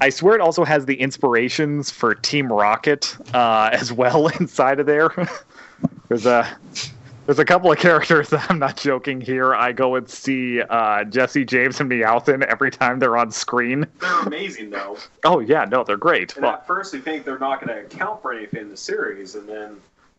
[0.00, 4.86] i swear it also has the inspirations for team rocket uh, as well inside of
[4.86, 5.10] there
[6.08, 6.56] there's a
[7.26, 9.52] there's a couple of characters that I'm not joking here.
[9.52, 13.84] I go and see uh, Jessie James and Meowth every time they're on screen.
[14.00, 14.96] They're amazing though.
[15.24, 16.36] Oh yeah, no, they're great.
[16.36, 18.76] And Well, at first, you think they're not going to account for anything in the
[18.76, 19.76] series, and then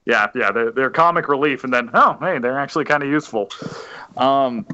[0.07, 3.51] yeah, yeah, they're, they're comic relief, and then oh, hey, they're actually kind of useful.
[4.15, 4.65] Um,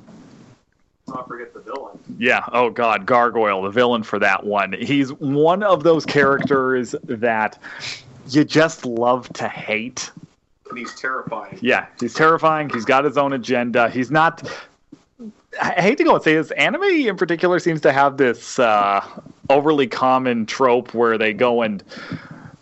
[1.07, 1.97] not forget the villain.
[2.19, 4.73] yeah, oh god, Gargoyle, the villain for that one.
[4.73, 7.57] He's one of those characters that
[8.29, 10.11] you just love to hate.
[10.69, 11.57] And he's terrifying.
[11.61, 12.69] Yeah, he's terrifying.
[12.69, 13.89] He's got his own agenda.
[13.89, 14.47] He's not.
[15.59, 16.51] I I hate to go and say this.
[16.51, 19.03] Anime in particular seems to have this uh,
[19.49, 21.84] overly common trope where they go and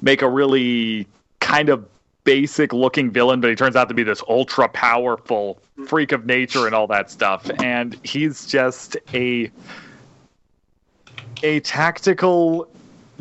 [0.01, 1.05] make a really
[1.41, 1.85] kind of
[2.23, 6.65] basic looking villain, but he turns out to be this ultra powerful freak of nature
[6.65, 7.49] and all that stuff.
[7.61, 9.51] And he's just a
[11.43, 12.67] a tactical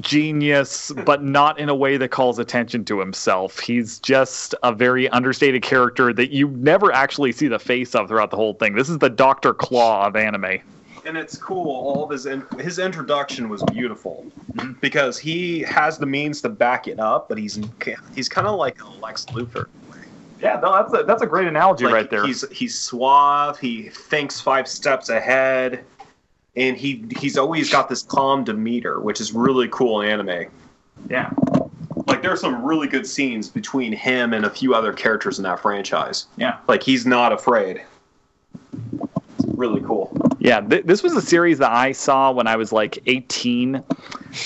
[0.00, 3.58] genius, but not in a way that calls attention to himself.
[3.58, 8.30] He's just a very understated character that you never actually see the face of throughout
[8.30, 8.74] the whole thing.
[8.74, 10.60] This is the Doctor Claw of anime.
[11.10, 11.70] And it's cool.
[11.70, 14.24] All of his in, his introduction was beautiful
[14.80, 17.58] because he has the means to back it up, but he's
[18.14, 19.66] he's kind of like a Lex Luthor.
[20.40, 22.24] Yeah, no, that's a, that's a great analogy Like, right there.
[22.24, 23.58] He's he's suave.
[23.58, 25.84] He thinks five steps ahead,
[26.56, 30.48] and he he's always got this calm demeanor, which is really cool in anime.
[31.10, 31.28] yeah,
[32.06, 35.42] Like there are some really good scenes between him and a few other characters in
[35.42, 36.26] that franchise.
[36.36, 36.58] yeah.
[36.68, 37.82] Like he's not afraid.
[39.38, 40.16] It's really cool.
[40.40, 43.84] Yeah, th- this was a series that I saw when I was like 18.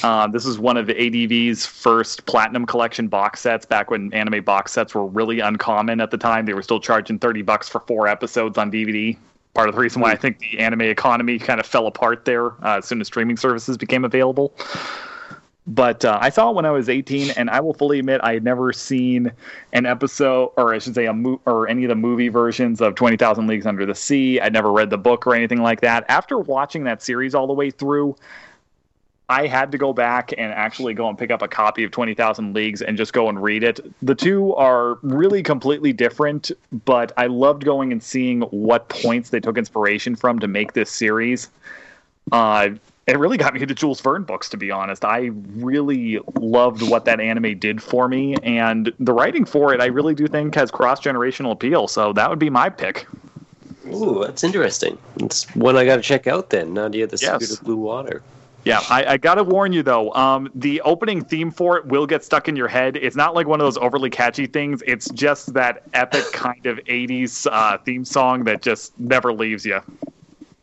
[0.02, 4.72] Uh, this was one of ADV's first Platinum Collection box sets back when anime box
[4.72, 6.46] sets were really uncommon at the time.
[6.46, 9.16] They were still charging 30 bucks for four episodes on DVD.
[9.54, 12.48] Part of the reason why I think the anime economy kind of fell apart there
[12.64, 14.52] uh, as soon as streaming services became available.
[15.66, 18.34] But uh, I saw it when I was 18, and I will fully admit I
[18.34, 19.32] had never seen
[19.72, 22.94] an episode, or I should say, a mo- or any of the movie versions of
[22.96, 24.40] 20,000 Leagues Under the Sea.
[24.40, 26.04] I'd never read the book or anything like that.
[26.08, 28.14] After watching that series all the way through,
[29.30, 32.52] I had to go back and actually go and pick up a copy of 20,000
[32.52, 33.80] Leagues and just go and read it.
[34.02, 36.50] The two are really completely different,
[36.84, 40.90] but I loved going and seeing what points they took inspiration from to make this
[40.90, 41.48] series.
[42.32, 42.70] Uh,
[43.06, 45.04] it really got me into Jules Verne books, to be honest.
[45.04, 49.86] I really loved what that anime did for me, and the writing for it, I
[49.86, 51.86] really do think has cross generational appeal.
[51.88, 53.06] So that would be my pick.
[53.86, 54.98] Ooh, that's interesting.
[55.16, 56.72] It's one I got to check out then.
[56.72, 57.42] Nadia, the Yes.
[57.42, 58.22] Secret of Blue Water.
[58.64, 60.10] Yeah, I, I gotta warn you though.
[60.14, 62.96] Um, the opening theme for it will get stuck in your head.
[62.96, 64.82] It's not like one of those overly catchy things.
[64.86, 69.82] It's just that epic kind of '80s uh, theme song that just never leaves you.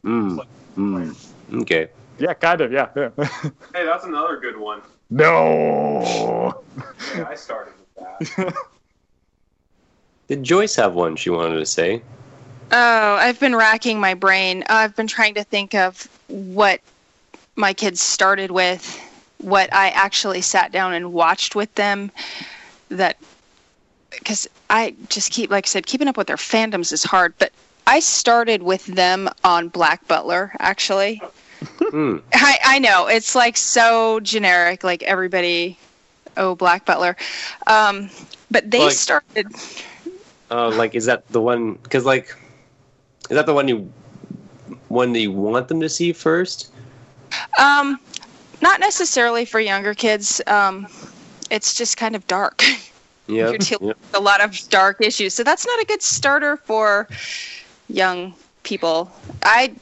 [0.04, 0.44] Mm.
[0.76, 1.16] Mm.
[1.62, 1.90] Okay.
[2.22, 2.72] Yeah, kind of.
[2.72, 2.90] Yeah.
[2.96, 3.10] yeah.
[3.74, 4.82] Hey, that's another good one.
[5.10, 6.64] no.
[7.16, 8.56] Yeah, I started with that.
[10.28, 12.04] Did Joyce have one she wanted to say?
[12.72, 14.62] Oh, I've been racking my brain.
[14.64, 16.80] Uh, I've been trying to think of what
[17.56, 19.02] my kids started with,
[19.40, 22.12] what I actually sat down and watched with them.
[22.90, 23.18] That
[24.12, 27.34] because I just keep, like I said, keeping up with their fandoms is hard.
[27.40, 27.52] But
[27.88, 31.20] I started with them on Black Butler, actually.
[31.24, 31.32] Oh.
[31.62, 32.18] Hmm.
[32.34, 35.78] I, I know it's like so generic, like everybody,
[36.38, 37.16] oh Black Butler,
[37.68, 38.10] um,
[38.50, 39.48] but they Like- started.
[40.50, 41.76] Uh, like, is that the one?
[41.76, 42.36] Because, like,
[43.30, 43.92] is that the one you
[44.90, 46.70] one that you want them to see first?
[47.58, 47.98] Um,
[48.62, 50.42] not necessarily for younger kids.
[50.48, 50.88] Um,
[51.50, 52.64] it's just kind of dark.
[53.28, 53.50] Yeah.
[53.50, 53.94] You're dealing yeah.
[54.12, 55.34] with a lot of dark issues.
[55.34, 57.08] So that's not a good starter for
[57.88, 58.34] young
[58.64, 59.10] people.
[59.44, 59.74] I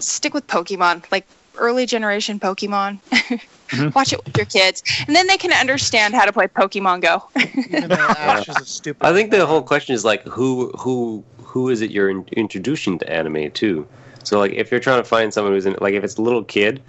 [0.00, 1.26] stick with Pokemon, like
[1.56, 2.98] early generation Pokemon.
[3.68, 3.90] Mm-hmm.
[3.94, 7.22] Watch it with your kids, and then they can understand how to play Pokemon Go.
[7.68, 9.06] Even though Ash is a stupid.
[9.06, 12.98] I think the whole question is like who who who is it you're in, introducing
[13.00, 13.86] to anime too?
[14.24, 16.44] So like if you're trying to find someone who's in like if it's a little
[16.44, 16.80] kid,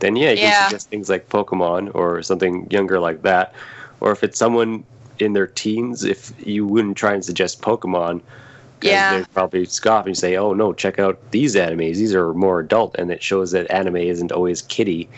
[0.00, 0.50] then yeah, you Yeah.
[0.58, 3.54] can suggest things like Pokemon or something younger like that.
[4.00, 4.84] Or if it's someone
[5.18, 8.26] in their teens, if you wouldn't try and suggest Pokemon, 'cause
[8.88, 9.18] Yeah.
[9.18, 11.96] they'd probably scoff and say, "Oh no, check out these animes.
[11.96, 15.08] These are more adult," and it shows that anime isn't always kiddie.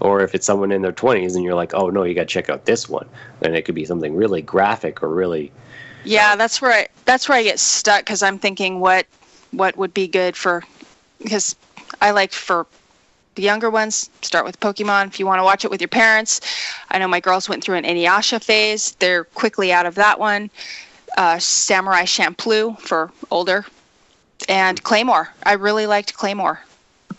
[0.00, 2.26] Or if it's someone in their 20s and you're like, "Oh no, you got to
[2.26, 3.08] check out this one,"
[3.42, 5.52] and it could be something really graphic or really
[6.04, 9.06] Yeah, that's where I, that's where I get stuck because I'm thinking what
[9.50, 10.62] what would be good for
[11.22, 11.56] because
[12.00, 12.66] I like for
[13.38, 15.06] the younger ones start with Pokemon.
[15.06, 16.40] If you want to watch it with your parents,
[16.90, 18.92] I know my girls went through an Inuyasha phase.
[18.98, 20.50] They're quickly out of that one.
[21.18, 23.66] Uh, Samurai Champloo for older,
[24.48, 25.28] and Claymore.
[25.42, 26.60] I really liked Claymore.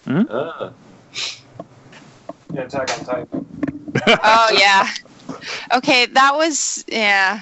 [0.08, 0.70] uh,
[2.54, 3.46] Yeah, Attack on Titan.
[4.24, 4.88] Oh yeah.
[5.74, 7.42] Okay, that was yeah.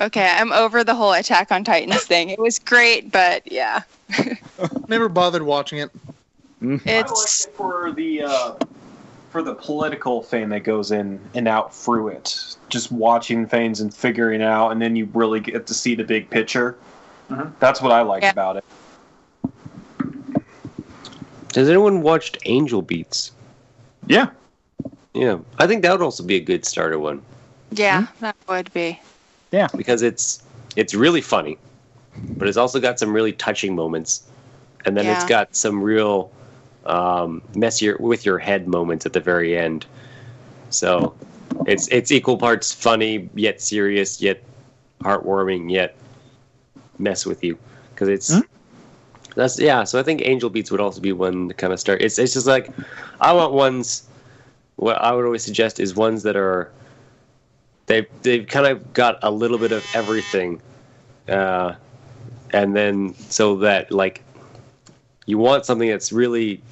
[0.00, 2.30] Okay, I'm over the whole Attack on Titans thing.
[2.30, 3.82] It was great, but yeah,
[4.88, 5.90] Never bothered watching it.
[6.62, 8.54] it's I like it for the uh,
[9.30, 12.56] for the political thing that goes in and out through it.
[12.68, 16.28] Just watching things and figuring out, and then you really get to see the big
[16.28, 16.76] picture.
[17.30, 17.50] Mm-hmm.
[17.60, 18.30] That's what I like Yeah.
[18.30, 18.64] about it.
[21.54, 23.32] Has anyone watched Angel Beats?
[24.06, 24.30] Yeah.
[25.14, 27.22] Yeah, I think that would also be a good starter one
[27.70, 28.20] yeah, hmm?
[28.20, 29.00] that would be.
[29.52, 29.68] Yeah.
[29.76, 30.42] Because it's
[30.76, 31.58] it's really funny,
[32.36, 34.24] but it's also got some really touching moments,
[34.84, 36.30] and then it's got some real
[36.86, 39.86] um, mess your with your head moments at the very end.
[40.70, 41.14] So
[41.66, 44.42] it's it's equal parts funny yet serious yet
[45.00, 45.96] heartwarming yet
[46.98, 47.58] mess with you
[47.94, 48.40] because it's Hmm?
[49.34, 49.84] that's yeah.
[49.84, 52.02] So I think Angel Beats would also be one to kind of start.
[52.02, 52.70] It's it's just like
[53.20, 54.06] I want ones.
[54.76, 56.70] What I would always suggest is ones that are
[57.86, 60.60] they've they've kind of got a little bit of everything,
[61.28, 61.74] uh,
[62.52, 64.22] and then so that like
[65.26, 66.62] you want something that's really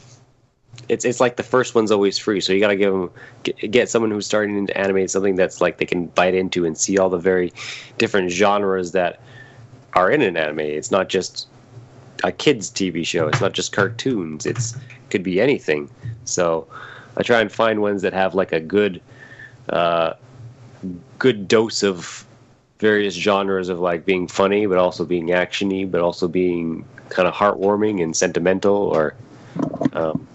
[0.88, 3.10] it's it's like the first one's always free, so you got to give them
[3.42, 6.98] get, someone who's starting into anime something that's like they can bite into and see
[6.98, 7.52] all the very
[7.98, 9.20] different genres that
[9.94, 10.60] are in an anime.
[10.60, 11.48] It's not just
[12.24, 13.28] a kids TV show.
[13.28, 14.46] It's not just cartoons.
[14.46, 14.76] It's
[15.10, 15.90] could be anything.
[16.24, 16.66] So
[17.16, 19.00] I try and find ones that have like a good
[19.70, 20.14] uh,
[21.18, 22.24] good dose of
[22.78, 27.34] various genres of like being funny, but also being actiony, but also being kind of
[27.34, 28.74] heartwarming and sentimental.
[28.74, 29.14] Or
[29.92, 30.26] um,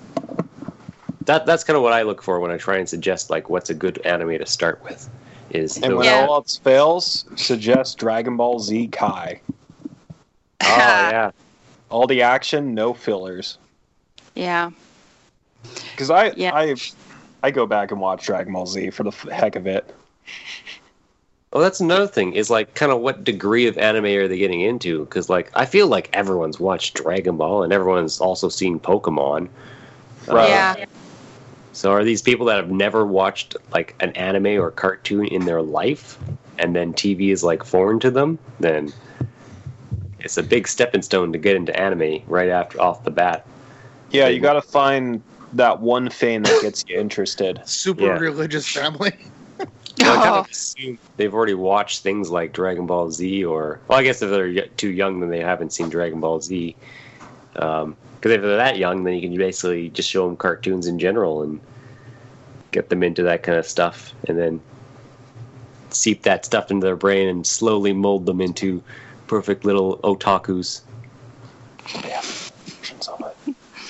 [1.26, 3.70] that that's kind of what I look for when I try and suggest like what's
[3.70, 5.10] a good anime to start with.
[5.50, 6.16] Is And when Yeah.
[6.16, 9.40] all else fails, suggest Dragon Ball Z Kai.
[10.64, 10.68] oh
[11.10, 11.32] yeah,
[11.90, 13.58] All the action, no fillers.
[14.36, 14.72] Yeah.
[15.92, 16.54] Because I, Yeah.
[16.54, 16.76] I,
[17.44, 19.94] I go back and watch Dragon Ball Z for the heck of it.
[21.54, 22.34] Well, that's another thing.
[22.34, 25.06] Is like kind of what degree of anime are they getting into?
[25.06, 29.50] Because like I feel like everyone's watched Dragon Ball and everyone's also seen Pokemon.
[30.28, 30.72] Right.
[30.72, 30.86] Um, yeah.
[31.74, 35.62] So are these people that have never watched like an anime or cartoon in their
[35.62, 36.18] life,
[36.58, 38.40] and then TV is like foreign to them?
[38.60, 38.92] Then
[40.22, 43.46] it's a big stepping stone to get into anime right after off the bat.
[44.10, 45.22] Yeah, you got to find
[45.54, 47.62] that one thing that gets you interested.
[47.66, 48.18] Super Yeah.
[48.18, 49.14] religious family.
[50.00, 50.40] Well, I kind Oh.
[50.40, 54.30] of assume they've already watched things like Dragon Ball Z, or well, I guess if
[54.30, 56.76] they're too young, then they haven't seen Dragon Ball Z.
[57.58, 60.98] Um, because if they're that young, then you can basically just show them cartoons in
[60.98, 61.60] general and
[62.72, 64.60] get them into that kind of stuff, and then
[65.92, 68.82] seep that stuff into their brain and slowly mold them into
[69.28, 70.82] perfect little otakus.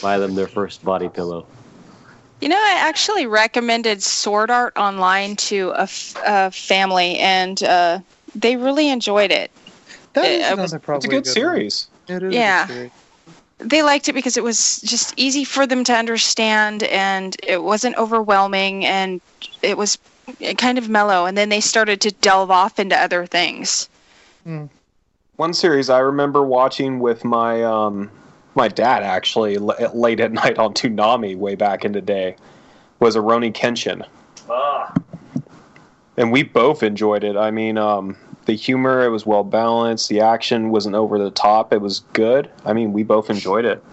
[0.01, 1.45] Buy them their first body pillow.
[2.44, 8.00] You know, I actually recommended Sword Art Online to a, f- a family, and uh,
[8.36, 9.50] they really enjoyed it.
[10.12, 11.34] That Uh, it another was- probably It's a good one.
[11.34, 11.88] series.
[12.10, 12.68] It is a good Yeah.
[12.68, 12.91] series.
[13.60, 17.96] They liked it because it was just easy for them to understand, and it wasn't
[17.96, 19.22] overwhelming, and
[19.62, 19.98] it was
[20.58, 21.26] kind of mellow.
[21.26, 23.88] And then they started to delve off into other things.
[25.38, 28.12] One series I remember watching with my um,
[28.56, 32.36] my dad actually l- late at night on Toonami way back in the day
[32.99, 34.06] was a Rurouni Kenshin.
[36.16, 37.36] And we both enjoyed it.
[37.36, 40.10] I mean, um, the humor it was well balanced.
[40.10, 41.74] The action wasn't over the top.
[41.74, 42.51] It was good.
[42.66, 43.84] I mean, we both enjoyed it.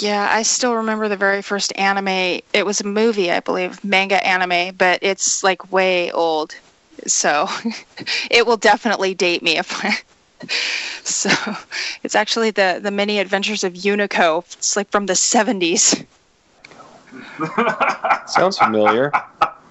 [0.00, 2.40] Yeah, I still remember the very first anime.
[2.52, 6.54] It was a movie, I believe, manga anime, but it's like way old.
[7.06, 7.48] So
[8.30, 9.96] it will definitely date me if I.
[11.04, 11.30] So
[12.02, 14.44] it's actually the the many adventures of Unico.
[14.58, 16.04] It's like from the 70s.
[18.28, 19.10] Sounds familiar.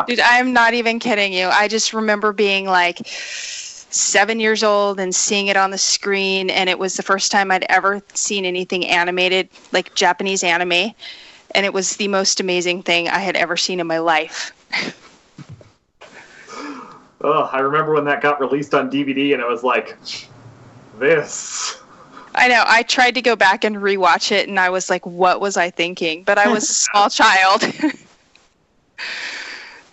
[0.07, 1.47] Dude, I'm not even kidding you.
[1.47, 6.69] I just remember being like seven years old and seeing it on the screen, and
[6.69, 10.91] it was the first time I'd ever seen anything animated, like Japanese anime,
[11.51, 14.51] and it was the most amazing thing I had ever seen in my life.
[17.19, 19.97] Oh, I remember when that got released on DVD, and it was like,
[20.99, 21.81] this.
[22.35, 22.63] I know.
[22.67, 25.69] I tried to go back and rewatch it, and I was like, "What was I
[25.69, 27.63] thinking?" But I was a small child.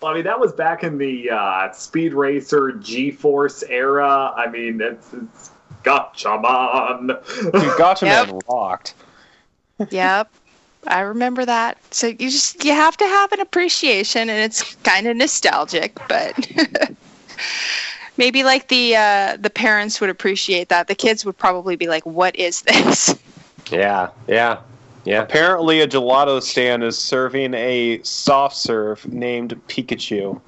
[0.00, 4.34] Well, I mean, that was back in the uh, Speed Racer G-Force era.
[4.36, 5.50] I mean, it's, it's
[5.82, 7.06] Gatchaman.
[7.52, 8.28] Dude, Gotcha Yep.
[8.28, 8.94] Man rocked.
[9.90, 10.30] yep,
[10.86, 11.78] I remember that.
[11.90, 16.36] So you just you have to have an appreciation, and it's kind of nostalgic, but
[18.16, 20.88] maybe like the uh, the parents would appreciate that.
[20.88, 23.18] The kids would probably be like, "What is this?"
[23.70, 24.58] Yeah, yeah,
[25.06, 25.22] yeah.
[25.22, 30.38] Apparently, a gelato stand is serving a soft serve named Pikachu.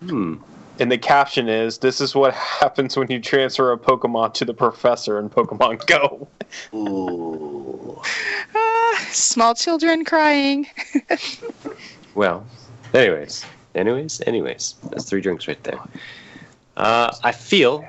[0.00, 0.34] Hmm.
[0.78, 4.52] And the caption is, "This is what happens when you transfer a Pokemon to the
[4.52, 6.28] professor in Pokemon Go."
[6.74, 8.02] Ooh.
[8.56, 10.66] Ah, small children crying.
[12.14, 12.46] Well,
[12.92, 13.44] anyways,
[13.74, 15.80] anyways, anyways, that's three drinks right there.
[16.76, 17.86] Uh, I feel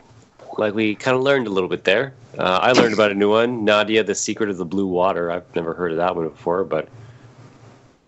[0.58, 2.14] like we kind of learned a little bit there.
[2.38, 5.32] Uh, I learned about a new one, Nadia: The Secret of the Blue Water.
[5.32, 6.88] I've never heard of that one before, but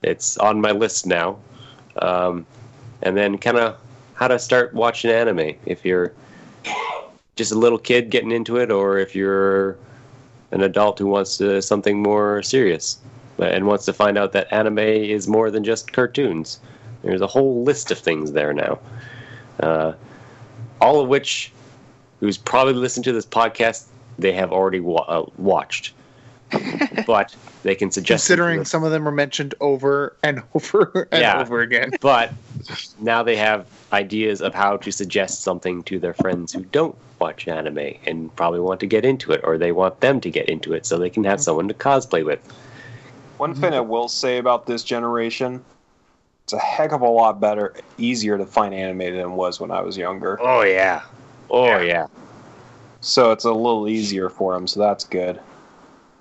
[0.03, 1.39] it's on my list now.
[2.01, 2.45] Um,
[3.01, 3.77] and then kind of
[4.13, 6.13] how to start watching anime if you're
[7.35, 9.77] just a little kid getting into it, or if you're
[10.51, 12.99] an adult who wants to, something more serious
[13.39, 16.59] and wants to find out that anime is more than just cartoons.
[17.03, 18.79] There's a whole list of things there now.
[19.59, 19.93] Uh,
[20.81, 21.51] all of which,
[22.19, 23.85] who's probably listened to this podcast,
[24.19, 25.93] they have already wa- uh, watched.
[27.05, 28.25] but they can suggest.
[28.27, 31.41] Considering some of them are mentioned over and over and Yeah.
[31.41, 31.91] over again.
[32.01, 32.33] But
[32.99, 37.47] now they have ideas of how to suggest something to their friends who don't watch
[37.47, 40.73] anime and probably want to get into it, or they want them to get into
[40.73, 42.39] it so they can have someone to cosplay with.
[43.37, 45.63] One thing I will say about this generation,
[46.47, 49.69] it's a heck of a lot better, easier to find anime than it was when
[49.69, 50.39] I was younger.
[50.41, 51.03] Oh yeah,
[51.49, 52.07] oh yeah.
[53.01, 55.41] So it's a little easier for them, so that's good.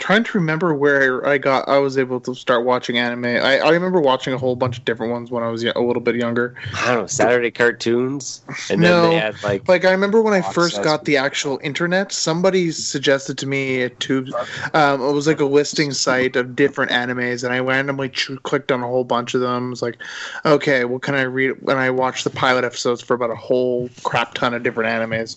[0.07, 3.25] Trying to remember where I got, I was able to start watching anime.
[3.25, 6.01] I, I remember watching a whole bunch of different ones when I was a little
[6.01, 6.55] bit younger.
[6.77, 8.41] I don't know Saturday cartoons,
[8.71, 11.59] and then No, they had like Like I remember when I first got the actual
[11.61, 14.29] internet, somebody suggested to me a tube.
[14.75, 18.71] Um, it was like a listing site of different animes, and I randomly ch- clicked
[18.71, 19.67] on a whole bunch of them.
[19.67, 19.99] It was like,
[20.45, 21.57] okay, what can I read?
[21.63, 25.37] And I watched the pilot episodes for about a whole crap ton of different animes,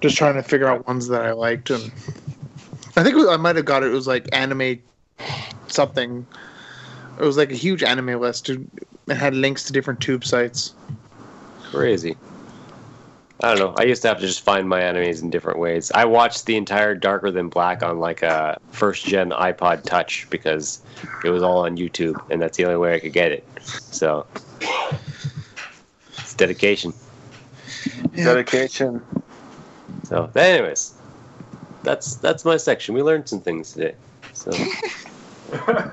[0.00, 1.70] just trying to figure out ones that I liked.
[1.70, 1.90] And
[2.96, 3.86] I think was- I might have got it.
[3.90, 4.78] It was like anime
[5.68, 6.26] something.
[7.18, 8.48] It was like a huge anime list.
[8.48, 8.60] It
[9.08, 10.74] had links to different tube sites.
[11.70, 12.16] crazy.
[13.42, 13.74] I don't know.
[13.76, 15.92] I used to have to just find my animes in different ways.
[15.94, 20.80] I watched the entire Darker Than Black on like a first gen iPod Touch because
[21.22, 23.44] it was all on YouTube, and that's the only way I could get it.
[23.62, 24.26] So
[26.18, 26.94] it's dedication.
[28.14, 29.02] Dedication.
[30.04, 30.94] So, anyways,
[31.86, 32.94] that's that's my section.
[32.96, 33.94] We learned some things today.
[34.32, 34.50] So
[35.52, 35.92] I-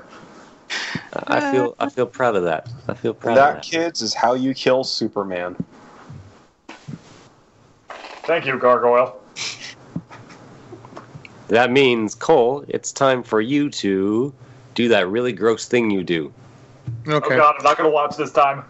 [1.26, 2.68] I feel I feel proud of that.
[2.88, 3.70] I feel proud And of that, that.
[3.70, 5.56] kids, is how you kill Superman.
[8.26, 9.20] Thank you, Gargoyle.
[11.48, 14.34] That means Cole, it's time for you to
[14.74, 16.32] do that really gross thing you do.
[17.06, 17.34] Okay.
[17.34, 18.64] Oh God, I'm not gonna watch this time.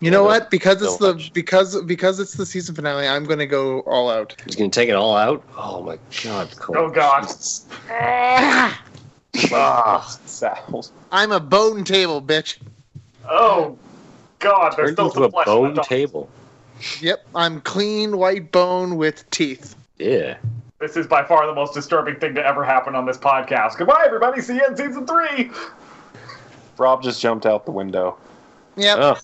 [0.00, 0.50] You know what?
[0.50, 1.32] Because it's don't the watch.
[1.32, 4.36] because because it's the season finale, I'm gonna go all out.
[4.44, 5.42] He's gonna take it all out.
[5.56, 6.76] Oh my god, Cole.
[6.78, 7.26] Oh, God.
[9.52, 10.92] Ah, Saddles.
[11.12, 12.58] I'm a bone table, bitch.
[13.28, 13.76] Oh
[14.38, 16.28] God, there's Turned still into some a flesh bone left on- table.
[17.00, 19.76] Yep, I'm clean white bone with teeth.
[19.98, 20.36] Yeah.
[20.78, 23.78] This is by far the most disturbing thing to ever happen on this podcast.
[23.78, 24.40] Goodbye, everybody.
[24.42, 25.50] See you in season three.
[26.78, 28.18] Rob just jumped out the window.
[28.76, 29.16] Yep, Oh,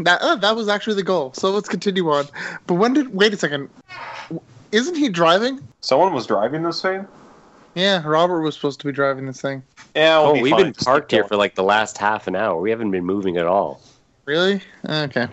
[0.00, 1.32] that oh, that was actually the goal.
[1.34, 2.26] So let's continue on.
[2.66, 3.12] But when did?
[3.14, 3.68] Wait a second.
[4.70, 5.60] Isn't he driving?
[5.80, 7.06] Someone was driving this thing?
[7.74, 9.62] Yeah, Robert was supposed to be driving this thing.
[9.96, 10.64] Yeah, we'll oh be we've fine.
[10.64, 12.60] been Just parked here for like the last half an hour.
[12.60, 13.80] We haven't been moving at all.
[14.24, 14.62] Really?
[14.88, 15.26] Okay.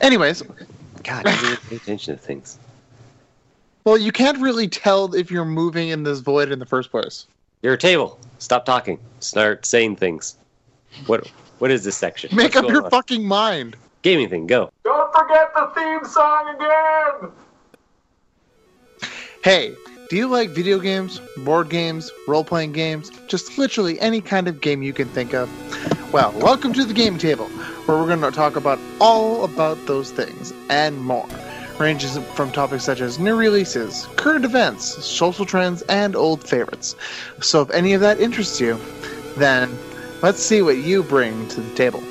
[0.00, 0.42] Anyways,
[1.02, 2.58] God, I didn't pay attention to things.
[3.84, 7.26] well, you can't really tell if you're moving in this void in the first place.
[7.62, 8.18] You're a table.
[8.38, 8.98] Stop talking.
[9.20, 10.36] Start saying things.
[11.06, 12.34] What What is this section?
[12.34, 12.90] Make What's up your on?
[12.90, 13.76] fucking mind.
[14.02, 14.46] gaming thing.
[14.46, 14.70] Go.
[14.84, 17.32] Don't forget the theme song again.
[19.42, 19.74] Hey,
[20.08, 24.60] do you like video games, board games, role playing games, just literally any kind of
[24.60, 25.50] game you can think of?
[26.12, 27.46] Well, welcome to the game table,
[27.86, 31.28] where we're going to talk about all about those things and more.
[31.78, 36.96] Ranges from topics such as new releases, current events, social trends, and old favorites.
[37.40, 38.80] So if any of that interests you,
[39.36, 39.76] then
[40.22, 42.02] let's see what you bring to the table.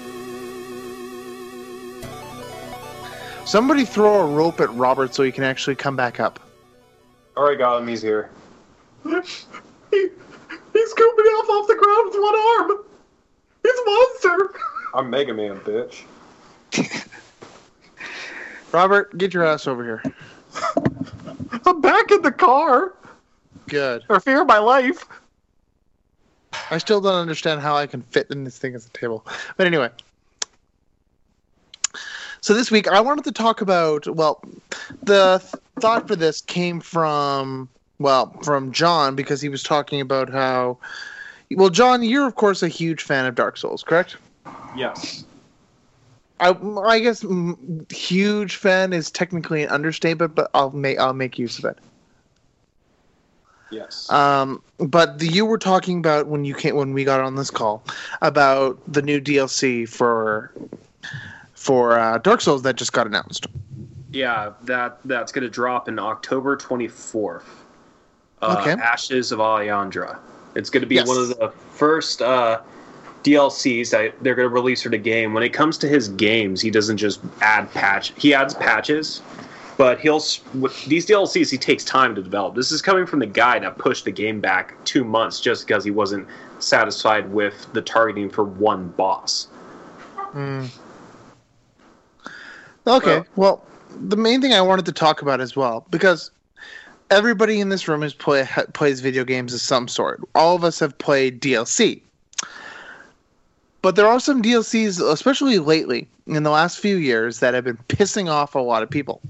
[3.45, 6.39] Somebody throw a rope at Robert so he can actually come back up.
[7.37, 7.87] Alright, got him.
[7.87, 8.29] He's here.
[9.03, 9.09] He,
[9.91, 12.85] he's scooping off off the ground with one arm.
[13.63, 14.59] He's a monster.
[14.93, 16.03] I'm Mega Man, bitch.
[18.71, 20.03] Robert, get your ass over here.
[21.65, 22.93] I'm back in the car
[23.67, 24.03] Good.
[24.07, 25.05] for fear of my life.
[26.71, 29.25] I still don't understand how I can fit in this thing as a table.
[29.55, 29.89] But anyway.
[32.41, 34.41] So this week I wanted to talk about well,
[35.03, 37.69] the th- thought for this came from
[37.99, 40.77] well, from John because he was talking about how
[41.51, 44.17] well, John, you're of course a huge fan of Dark Souls, correct?
[44.75, 45.25] Yes.
[46.39, 47.25] I, I guess
[47.89, 51.79] huge fan is technically an understatement, but I'll make I'll make use of it.
[53.69, 54.09] Yes.
[54.09, 57.49] Um, but the, you were talking about when you came when we got on this
[57.51, 57.83] call
[58.21, 60.51] about the new DLC for
[61.53, 63.47] for uh, Dark Souls that just got announced.
[64.11, 67.43] Yeah, that that's going to drop in October 24th.
[68.41, 68.81] Uh, Okay.
[68.81, 70.17] Ashes of Ariandel.
[70.55, 71.07] It's going to be Yes.
[71.07, 72.61] one of the first uh,
[73.23, 75.33] DLCs that they're going to release for the game.
[75.33, 78.13] When it comes to his games, he doesn't just add patch.
[78.17, 79.21] He adds patches,
[79.77, 80.19] but he'll
[80.87, 82.55] these DLCs he takes time to develop.
[82.55, 85.83] This is coming from the guy that pushed the game back two months just because
[85.83, 86.27] he wasn't
[86.59, 89.45] satisfied with the targeting for one boss.
[90.15, 90.65] Hmm.
[92.87, 96.31] Okay, well, the main thing I wanted to talk about as well because
[97.11, 100.21] everybody in this room has play ha, plays video games of some sort.
[100.33, 102.01] All of us have played DLC.
[103.83, 107.77] But there are some DLCs, especially lately, in the last few years, that have been
[107.89, 109.21] pissing off a lot of people.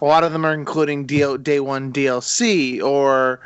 [0.00, 3.40] A lot of them are including DL, day one DLC or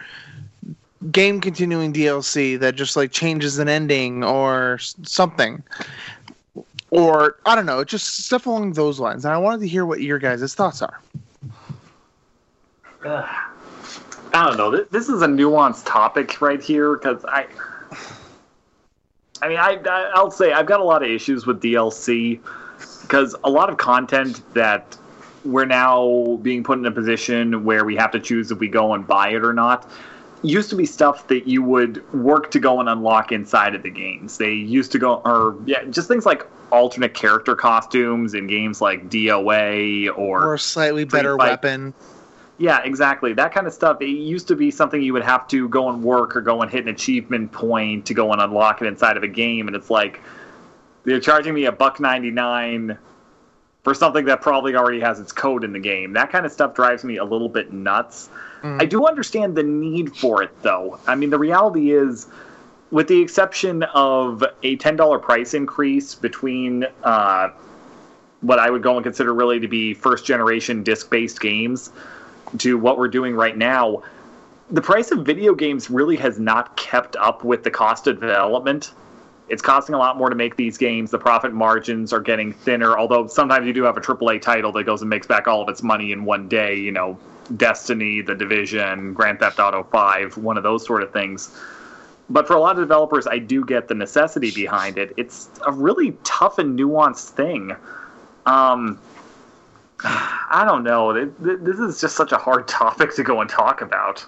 [1.11, 5.63] game continuing DLC that just like changes an ending or something.
[6.91, 9.25] Or I don't know, just stuff along those lines.
[9.25, 11.01] And I wanted to hear what your guys' thoughts are.
[14.33, 14.85] I don't know.
[14.91, 17.47] This, is a nuanced topic right here because I,
[19.41, 19.79] I mean, I
[20.15, 22.41] I'll say I've got a lot of issues with DLC
[23.03, 24.97] because a lot of content that
[25.45, 28.95] we're now being put in a position where we have to choose if we go
[28.95, 29.91] and buy it or not
[30.43, 33.91] used to be stuff that you would work to go and unlock inside of the
[33.91, 34.39] games.
[34.39, 39.11] They used to go, or yeah, just things like alternate character costumes in games like
[39.11, 41.51] DOA Or Or slightly better Fight.
[41.51, 41.93] weapon.
[42.57, 43.35] yeah, exactly.
[43.35, 44.01] That kind of stuff.
[44.01, 46.71] It used to be something you would have to go and work or go and
[46.71, 49.91] hit an achievement point to go and unlock it inside of a game, and it's
[49.91, 50.21] like
[51.05, 52.97] they're charging me a buck ninety nine
[53.83, 56.13] for something that probably already has its code in the game.
[56.13, 58.29] That kind of stuff drives me a little bit nuts.
[58.63, 60.99] I do understand the need for it, though.
[61.07, 62.27] I mean, the reality is,
[62.91, 67.51] with the exception of a ten dollar price increase between uh,
[68.43, 71.91] what I would go and consider really to be first generation disc based games
[72.59, 74.03] to what we're doing right now,
[74.71, 78.93] the price of video games really has not kept up with the cost of development.
[79.51, 81.11] It's costing a lot more to make these games.
[81.11, 84.85] The profit margins are getting thinner, although sometimes you do have a AAA title that
[84.85, 87.19] goes and makes back all of its money in one day, you know,
[87.57, 91.55] Destiny, The Division, Grand Theft Auto 5, one of those sort of things.
[92.29, 95.13] But for a lot of developers, I do get the necessity behind it.
[95.17, 97.75] It's a really tough and nuanced thing.
[98.47, 99.01] Um,
[100.05, 101.13] I don't know.
[101.13, 104.25] Th- th- This is just such a hard topic to go and talk about.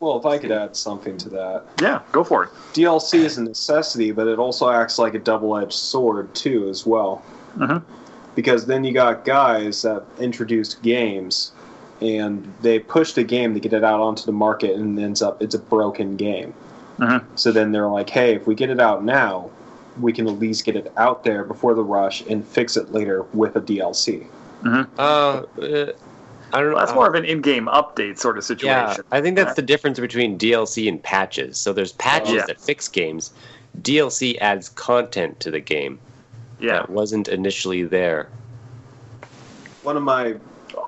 [0.00, 1.64] Well, if I could add something to that.
[1.80, 2.50] Yeah, go for it.
[2.72, 7.22] DLC is a necessity, but it also acts like a double-edged sword too, as well.
[7.56, 7.82] Mhm.
[8.36, 11.50] Because then you got guys that introduced games,
[12.00, 15.20] and they push the game to get it out onto the market, and it ends
[15.20, 16.54] up it's a broken game.
[17.00, 17.24] Mhm.
[17.34, 19.50] So then they're like, "Hey, if we get it out now,
[20.00, 23.24] we can at least get it out there before the rush and fix it later
[23.34, 24.28] with a DLC."
[24.64, 25.42] Uh, uh,
[26.52, 26.76] I don't know.
[26.76, 28.68] Well, that's more of an in-game update sort of situation.
[28.68, 29.08] Yeah, situation.
[29.12, 31.58] I think that's the difference between DLC and patches.
[31.58, 32.46] So there's patches Yeah.
[32.46, 33.32] that fix games.
[33.82, 35.98] DLC adds content to the game
[36.58, 36.72] yeah.
[36.74, 38.28] that wasn't initially there.
[39.82, 40.26] One of my,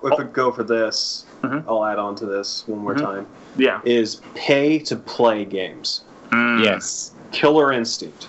[0.02, 1.64] if I go for this, Mhm.
[1.68, 3.02] I'll add on to this one more Mhm.
[3.02, 3.26] time.
[3.56, 3.80] Yeah.
[3.84, 6.02] Is pay to play games.
[6.30, 6.64] Mm.
[6.64, 7.12] Yes.
[7.32, 8.28] Killer Instinct.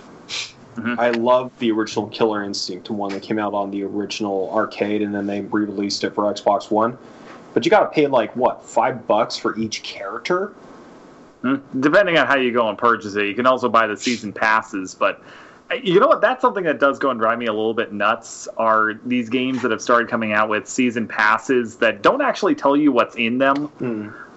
[0.76, 0.98] Mhm.
[0.98, 5.14] I love the original Killer Instinct one that came out on the original arcade, and
[5.14, 6.96] then they re-released it for Xbox One.
[7.54, 10.54] But you got to pay like what five bucks for each character.
[11.42, 11.56] Hmm.
[11.80, 14.94] Depending on how you go and purchase it, you can also buy the season passes.
[14.94, 15.22] But
[15.70, 16.20] uh, you know what?
[16.20, 18.48] That's something that does go and drive me a little bit nuts.
[18.56, 22.76] Are these games that have started coming out with season passes that don't actually tell
[22.76, 23.70] you what's in them?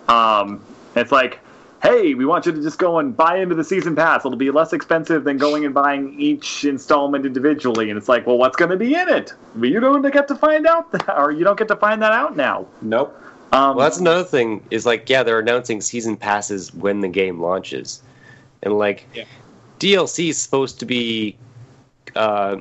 [0.08, 0.64] Um,
[0.96, 1.40] it's like,
[1.86, 4.26] hey, we want you to just go and buy into the season pass.
[4.26, 7.90] It'll be less expensive than going and buying each installment individually.
[7.90, 9.34] And it's like, well, what's going to be in it?
[9.56, 12.12] Well, you don't get to find out, that, or you don't get to find that
[12.12, 12.66] out now.
[12.82, 13.16] Nope.
[13.52, 14.66] Um, Well, that's another thing.
[14.72, 18.02] Is like, yeah, they're announcing season passes when the game launches,
[18.64, 19.26] and like, Yeah.
[19.80, 21.38] DLC is supposed to be
[22.16, 22.58] uh,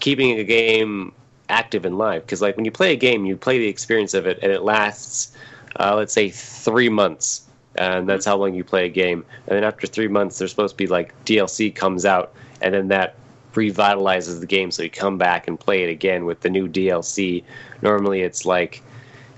[0.00, 1.12] keeping a game
[1.48, 2.22] active and live.
[2.22, 4.62] Because like when you play a game, you play the experience of it, and it
[4.62, 5.36] lasts,
[5.78, 7.43] uh, let's say, three months,
[7.76, 9.24] and that's how long you play a game.
[9.46, 12.88] And then after three months, there's supposed to be like DLC comes out, and then
[12.88, 13.16] that
[13.54, 17.44] revitalizes the game, so you come back and play it again with the new DLC.
[17.82, 18.82] Normally, it's like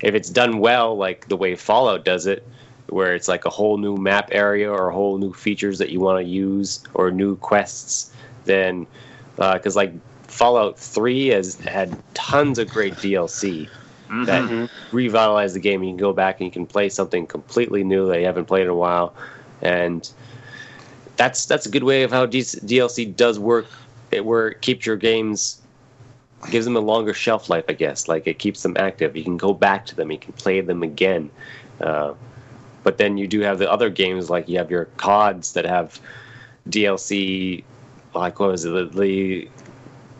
[0.01, 2.47] if it's done well, like the way Fallout does it,
[2.89, 6.19] where it's like a whole new map area or whole new features that you want
[6.19, 8.13] to use or new quests,
[8.45, 8.87] then
[9.39, 9.93] uh, because like
[10.29, 13.69] Fallout 3 has had tons of great DLC
[14.09, 14.27] mhm.
[14.27, 15.83] that revitalize the game.
[15.83, 18.63] You can go back and you can play something completely new that you haven't played
[18.63, 19.15] in a while,
[19.63, 20.09] and
[21.17, 23.67] that's that's a good way of how D- DLC does work.
[24.11, 25.61] It where it keeps your games
[26.51, 28.09] gives them a longer shelf life, I guess.
[28.09, 29.17] Like it keeps them active.
[29.17, 30.11] You can go back to them.
[30.11, 31.31] You can play them again.
[31.81, 32.15] Uh,
[32.83, 36.01] but then you do have the other games like you have your CODs that have
[36.69, 37.65] DLC.
[38.15, 38.71] Like what was it?
[38.71, 39.49] The, the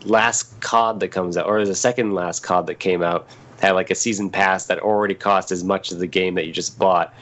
[0.05, 3.27] last COD that comes out, or the second last COD that came out,
[3.59, 6.51] had like a season pass that already cost as much as the game that you
[6.53, 7.13] just bought,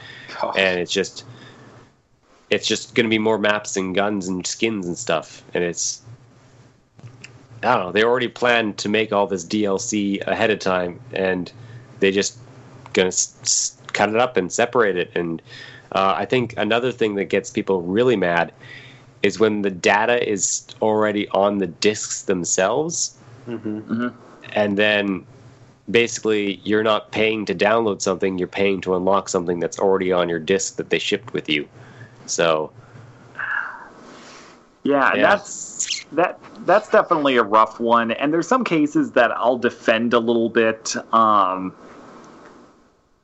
[0.56, 1.24] and it's just
[2.50, 6.02] it's just going to be more maps and guns and skins and stuff, and it's
[7.62, 7.92] I don't know.
[7.92, 11.50] They already planned to make all this DLC ahead of time, and
[12.00, 12.38] they just
[12.92, 15.10] gonna s- s- cut it up and separate it.
[15.14, 15.40] And
[15.92, 18.52] uh, I think another thing that gets people really mad
[19.22, 23.16] is when the data is already on the discs themselves,
[23.48, 24.08] Mm-hmm.
[24.52, 25.24] and then
[25.90, 30.28] basically you're not paying to download something; you're paying to unlock something that's already on
[30.28, 31.68] your disc that they shipped with you.
[32.26, 32.72] So
[34.84, 35.22] Yeah, Yeah.
[35.22, 38.12] that's that that's definitely a rough one.
[38.12, 40.94] And there's some cases that I'll defend a little bit.
[41.12, 41.74] Um,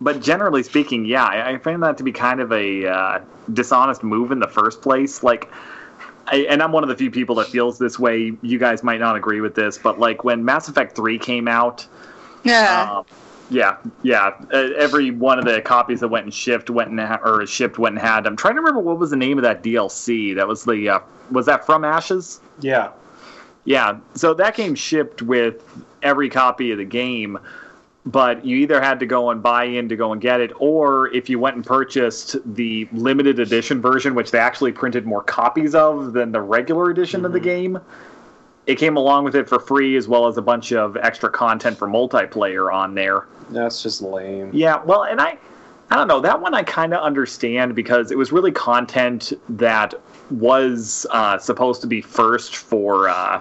[0.01, 3.21] but generally speaking, yeah, I, I find that to be kind of a uh,
[3.53, 5.23] dishonest move in the first place.
[5.23, 5.49] Like,
[6.27, 8.33] I, and I'm one of the few people that feels this way.
[8.43, 11.87] You guys might not agree with this, but like when Mass Effect 3 came out,
[12.45, 12.89] Yeah.
[12.91, 13.03] uh,
[13.51, 14.35] yeah, yeah.
[14.53, 17.79] Uh, every one of the copies that went and shipped went and ha- or shipped
[17.79, 18.27] went and had.
[18.27, 20.35] I'm trying to remember what was the name of that DLC.
[20.35, 21.01] That was the uh,
[21.31, 22.41] was that From Ashes?
[22.61, 22.91] Yeah.
[23.65, 23.99] Yeah.
[24.15, 25.63] So that game shipped with
[26.03, 27.39] every copy of the game,
[28.07, 31.09] but you either had to go and buy in to go and get it, or
[31.15, 35.75] if you went and purchased the limited edition version, which they actually printed more copies
[35.75, 37.79] of than the regular edition of the game,
[38.67, 41.77] it came along with it for free as well as a bunch of extra content
[41.77, 43.27] for multiplayer on there.
[43.51, 44.51] That's just lame.
[44.53, 45.37] Yeah, well, and I,
[45.91, 46.55] I don't know that one.
[46.55, 49.95] I kind of understand because it was really content that
[50.31, 53.41] was uh, supposed to be first for uh,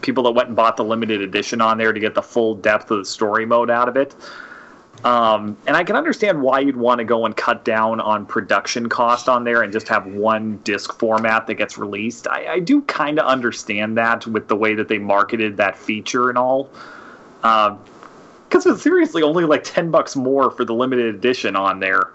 [0.00, 2.90] people that went and bought the limited edition on there to get the full depth
[2.90, 4.14] of the story mode out of it.
[5.04, 8.88] Um, and I can understand why you'd want to go and cut down on production
[8.88, 12.28] cost on there and just have one disc format that gets released.
[12.28, 16.28] I, I do kind of understand that with the way that they marketed that feature
[16.28, 16.70] and all.
[17.40, 22.10] Because it's seriously only like 10 bucks more for the limited edition on there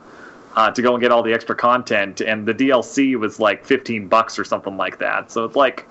[0.55, 2.21] uh, to go and get all the extra content.
[2.21, 5.29] And the DLC was like 15 bucks or something like that.
[5.29, 5.85] So it's like,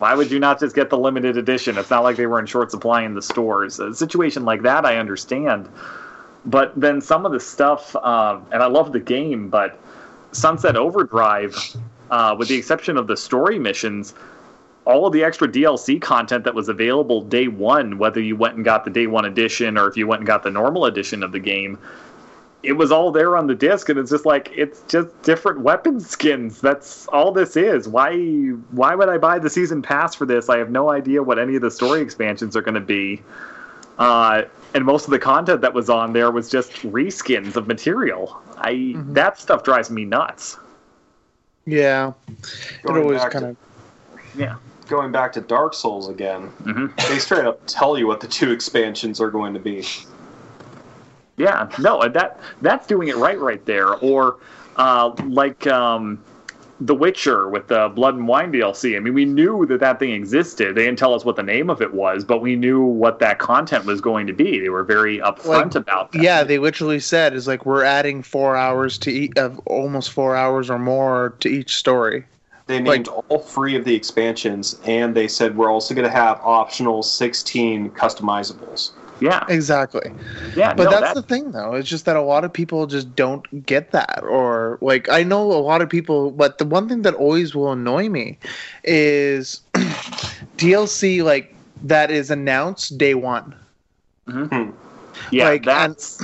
[0.00, 1.76] why would you not just get the limited edition?
[1.76, 3.78] It's not like they were in short supply in the stores.
[3.78, 5.68] A situation like that, I understand.
[6.46, 9.78] But then some of the stuff, um, and I love the game, but
[10.32, 11.54] Sunset Overdrive,
[12.10, 14.14] uh, with the exception of the story missions,
[14.86, 18.64] all of the extra DLC content that was available day one, whether you went and
[18.64, 21.32] got the day one edition or if you went and got the normal edition of
[21.32, 21.78] the game,
[22.62, 25.98] it was all there on the disc, and it's just like it's just different weapon
[26.00, 26.60] skins.
[26.60, 27.88] That's all this is.
[27.88, 28.16] Why?
[28.70, 30.48] Why would I buy the season pass for this?
[30.48, 33.22] I have no idea what any of the story expansions are going to be.
[33.98, 34.42] Uh,
[34.74, 38.40] and most of the content that was on there was just reskins of material.
[38.56, 40.56] I that stuff drives me nuts.
[41.66, 44.38] Yeah, it Going always back to- kind of.
[44.38, 44.56] Yeah.
[44.88, 48.50] Going back to Dark Souls again, hmm they straight up tell you what the two
[48.50, 49.84] expansions are going to be.
[51.40, 53.94] Yeah, no, that that's doing it right right there.
[53.94, 54.36] Or
[54.76, 56.22] uh, like um,
[56.80, 58.94] The Witcher with the Blood and Wine DLC.
[58.94, 60.74] I mean, we knew that that thing existed.
[60.74, 63.38] They didn't tell us what the name of it was, but we knew what that
[63.38, 64.60] content was going to be.
[64.60, 66.22] They were very upfront Like, about that.
[66.22, 70.36] Yeah, they literally said is like we're adding four hours to each of almost four
[70.36, 72.26] hours or more to each story.
[72.66, 76.38] They named all three of the expansions, and they said we're also going to have
[76.44, 78.92] optional 16 customizables.
[79.20, 80.10] Yeah, Exactly.
[80.56, 80.74] yeah.
[80.74, 81.74] But no, that's that- the thing, though.
[81.74, 85.42] It's just that a lot of people just don't get that, or like I know
[85.52, 86.30] a lot of people.
[86.30, 88.38] But the one thing that always will annoy me
[88.84, 89.60] is
[90.56, 93.54] DLC like that is announced day one,
[94.28, 94.44] mm-hmm.
[94.64, 94.70] hmm.
[95.30, 96.22] yeah, like, and- that's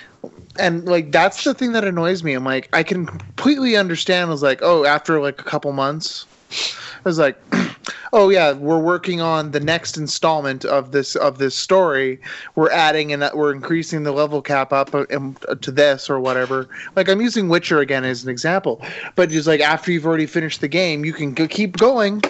[0.58, 2.34] and like that's the thing that annoys me.
[2.34, 4.28] I'm like, I can completely understand.
[4.28, 7.36] I Was like, oh, after like a couple months, I was like,
[8.12, 12.20] oh yeah, we're working on the next installment of this of this story.
[12.54, 16.68] We're adding and we're increasing the level cap up uh, um, to this or whatever.
[16.96, 18.82] Like I'm using Witcher again as an example,
[19.14, 22.22] but just like after you've already finished the game, you can go, keep going.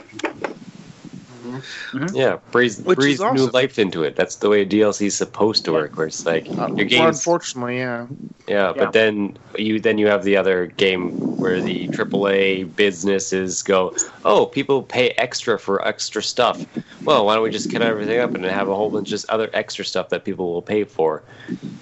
[1.59, 1.99] Mm-hmm.
[1.99, 2.17] Mm-hmm.
[2.17, 4.17] Yeah, breathe, Which is breathe new life into it.
[4.17, 5.97] That's the way DLC is supposed to work.
[5.97, 8.07] Where it's like uh, your Well, game's unfortunately, yeah.
[8.47, 8.85] Yeah, Yeah.
[8.85, 13.95] but then you then you have the other game where the AAA businesses go,
[14.25, 16.65] oh, people pay extra for extra stuff.
[17.05, 19.29] Well, why don't we just cut everything up and have a whole bunch of just
[19.31, 21.23] other extra stuff that people will pay for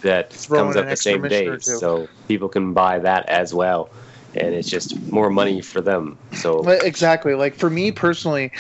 [0.03, 3.55] that Throw comes in out the same mission day, so people can buy that as
[3.55, 3.91] well,
[4.37, 6.19] and it's just more money for them.
[6.33, 7.35] So exactly.
[7.35, 8.51] Like for me personally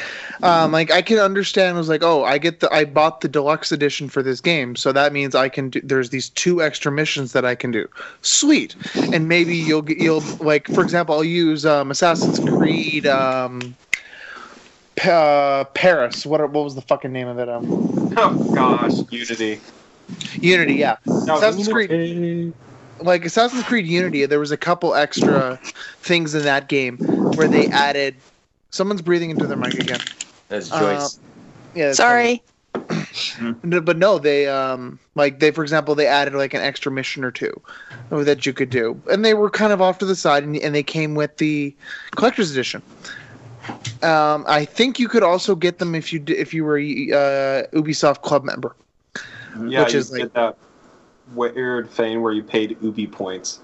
[0.43, 3.29] um like i can understand it was like oh i get the i bought the
[3.29, 6.91] deluxe edition for this game so that means i can do there's these two extra
[6.93, 7.87] missions that i can do.
[8.23, 8.77] Sweet.
[9.13, 13.77] And maybe you'll get you'll like for example i'll use um assassin's creed um
[14.97, 16.25] Pa- uh, paris.
[16.25, 17.49] What what was the fucking name of it?
[17.49, 17.69] Um
[18.17, 19.61] Oh gosh, Unity.
[20.41, 20.97] unity yeah.
[21.27, 21.91] No, assassin's creed
[23.01, 25.59] like Assassin's Creed Unity, there was a couple extra
[26.01, 26.99] things in that game
[27.35, 28.15] where they added.
[28.71, 30.01] Someone's breathing into their mic again.
[30.49, 31.19] that's Uh, Joyce.
[31.75, 32.43] Yeah, that's Sorry.
[33.63, 37.25] No, but no, they um like they for example they added like an extra mission
[37.25, 37.59] or two
[38.11, 40.75] that you could do, and they were kind of off to the side, and, and
[40.75, 41.75] they came with the
[42.15, 42.83] collector's edition.
[44.03, 46.83] Um, I think you could also get them if you d- if you were a
[46.83, 48.77] uh, Ubisoft Club member.
[49.67, 50.59] Yeah, Which you is did like- that
[51.35, 53.61] weird thing where you paid Ubi points.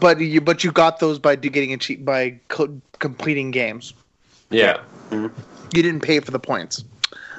[0.00, 3.94] But you but you got those by getting a cheap by co- completing games.
[4.50, 4.78] yeah.
[5.10, 6.84] You didn't pay for the points.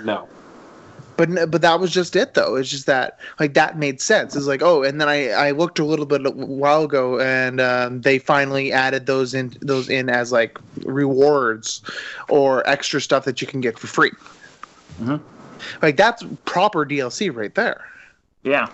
[0.03, 0.27] No.
[1.17, 2.55] But but that was just it though.
[2.55, 4.35] It's just that like that made sense.
[4.35, 7.59] It's like oh, and then I I looked a little bit a while ago, and
[7.61, 11.81] um, they finally added those in those in as like rewards
[12.29, 14.11] or extra stuff that you can get for free.
[15.01, 15.19] Mhm.
[15.81, 17.83] Like that's proper DLC right there.
[18.43, 18.67] yeah.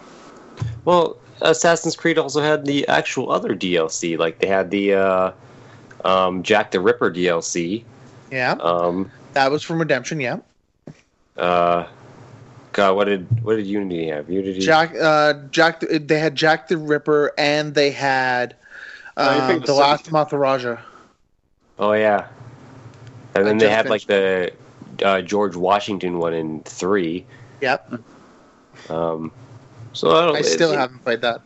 [0.85, 4.17] Well, Assassin's Creed also had the actual other DLC.
[4.17, 5.31] Like they had the uh,
[6.03, 7.83] um, Jack the Ripper DLC.
[8.31, 10.19] Yeah, Um, that was from Redemption.
[10.19, 10.37] Yeah,
[11.37, 11.87] uh,
[12.71, 14.29] God, what did what did Unity have?
[14.29, 14.59] Unity.
[14.59, 18.55] Jack uh Jack the- they had Jack the Ripper and they had
[19.15, 20.77] um, the last Maharaja.
[21.77, 22.27] Oh yeah.
[23.35, 24.51] And then they had like the
[25.03, 27.25] uh, George Washington one in three.
[27.61, 27.93] Yep,
[28.89, 29.31] Um,
[29.93, 31.41] so I, don't, I still it- haven't played that.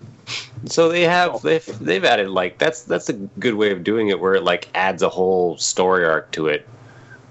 [0.65, 4.19] So they have they've they've added like that's that's a good way of doing it
[4.19, 6.67] where it like adds a whole story arc to it.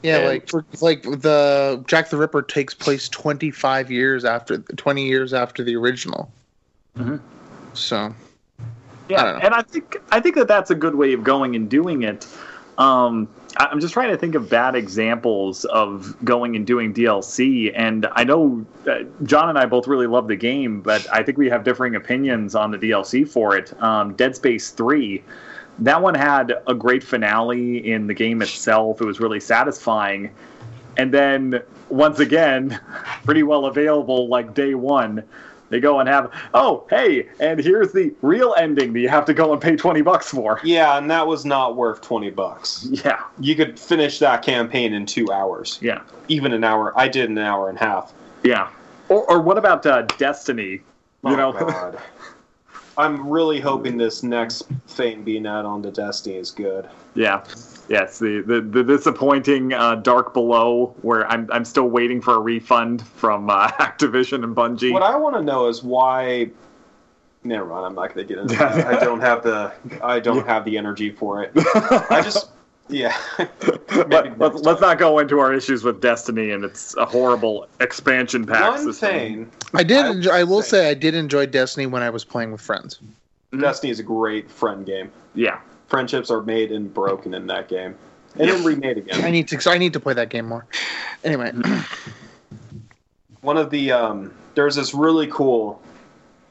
[0.03, 5.07] Yeah, And- like for, like the Jack the Ripper takes place 25 years after 20
[5.07, 6.31] years after the original.
[6.97, 7.21] Mhm.
[7.75, 8.13] So I
[9.09, 9.41] Yeah, don't know.
[9.45, 12.27] and I think I think that that's a good way of going and doing it.
[12.79, 13.29] Um,
[13.59, 18.25] I'm just trying to think of bad examples of going and doing DLC, and I
[18.25, 21.65] know uh, John and I both really love the game, but I think we have
[21.65, 23.81] differing opinions on the DLC for it.
[23.83, 25.23] Um, Dead Space Three,
[25.79, 29.01] that one had a great finale in the game itself.
[29.01, 30.31] It was really satisfying,
[30.99, 32.79] and then once again,
[33.25, 35.23] pretty well available like day one.
[35.69, 39.35] They go and have, oh, hey, and here's the real ending that you have to
[39.35, 40.61] go and pay 20 bucks for.
[40.63, 42.87] Yeah, and that was not worth 20 bucks.
[42.91, 45.79] Yeah, You could finish that campaign in two hours.
[45.83, 46.93] yeah, Even an hour.
[46.97, 48.13] I did an hour and a half.
[48.45, 48.71] yeah.
[49.09, 50.71] Or, or what about uh, Destiny?
[50.73, 50.83] You
[51.25, 51.99] Oh, know, God.
[52.99, 56.89] I'm really hoping this next thing being added on to Destiny is good.
[57.15, 57.45] yeah,
[57.89, 62.39] yes, the, the, the disappointing uh, Dark Below, where I'm, I'm still waiting for a
[62.41, 64.93] refund from uh, Activision and Bungie.
[64.93, 66.51] What I want to know is why.
[67.45, 67.87] Never mind.
[67.87, 68.87] I'm not going to get into that.
[68.87, 69.73] I don't have the.
[70.03, 71.53] I don't have the energy for it.
[71.57, 72.51] I just.
[72.89, 73.17] Yeah.
[74.09, 78.45] But let's, let's not go into our issues with Destiny and its a horrible expansion
[78.45, 79.11] pack One system.
[79.11, 79.51] thing.
[79.75, 80.05] I did.
[80.05, 82.61] I enjoy, I will say- say I did enjoy Destiny when I was playing with
[82.61, 82.99] friends.
[83.59, 85.11] Destiny is a great friend game.
[85.35, 87.95] Yeah, friendships are made and broken in that game,
[88.39, 89.25] and then remade again.
[89.25, 89.71] I need to.
[89.71, 90.67] I need to play that game more.
[91.25, 91.53] Anyway,
[93.41, 95.81] one of the um, there's this really cool.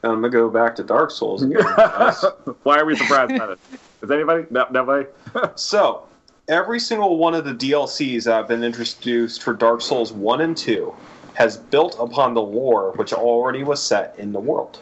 [0.02, 1.62] I'm gonna go back to Dark Souls again.
[2.62, 3.58] Why are we surprised by this?
[4.02, 4.46] Is anybody?
[4.50, 5.06] No, nobody?
[5.56, 6.06] so,
[6.48, 10.56] every single one of the DLCs that have been introduced for Dark Souls 1 and
[10.56, 10.94] 2
[11.34, 14.80] has built upon the lore which already was set in the world.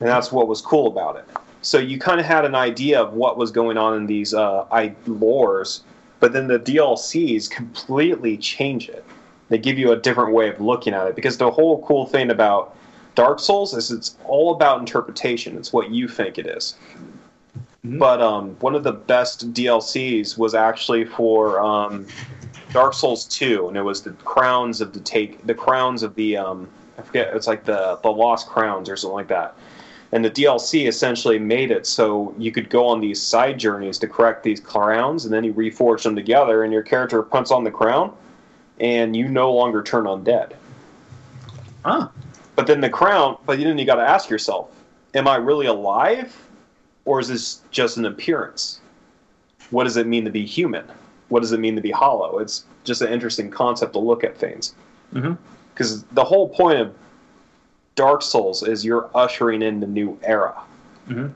[0.00, 1.24] And that's what was cool about it.
[1.64, 4.66] So you kind of had an idea of what was going on in these uh,
[4.70, 5.80] I- lores,
[6.20, 9.02] but then the DLCs completely change it.
[9.48, 12.30] They give you a different way of looking at it because the whole cool thing
[12.30, 12.76] about
[13.14, 15.56] Dark Souls is it's all about interpretation.
[15.56, 16.76] It's what you think it is.
[17.82, 22.06] But um, one of the best DLCs was actually for um,
[22.72, 26.36] Dark Souls 2, and it was the crowns of the take the crowns of the
[26.36, 26.68] um,
[26.98, 29.54] I forget it's like the the lost crowns or something like that.
[30.14, 34.06] And the DLC essentially made it so you could go on these side journeys to
[34.06, 37.72] correct these crowns, and then you reforge them together, and your character puts on the
[37.72, 38.12] crown,
[38.78, 40.52] and you no longer turn undead.
[41.84, 42.10] Huh.
[42.54, 44.70] But then the crown, but then you got to ask yourself,
[45.14, 46.32] am I really alive,
[47.06, 48.80] or is this just an appearance?
[49.70, 50.86] What does it mean to be human?
[51.28, 52.38] What does it mean to be hollow?
[52.38, 54.76] It's just an interesting concept to look at things.
[55.12, 55.36] Mhm.
[55.74, 56.94] Because the whole point of
[57.94, 60.54] Dark Souls is you're ushering in the new era.
[61.08, 61.28] Mm-hmm.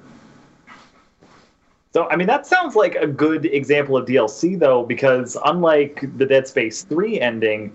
[1.93, 6.27] So, I mean, that sounds like a good example of DLC, though, because unlike the
[6.27, 7.73] Dead Space 3 ending,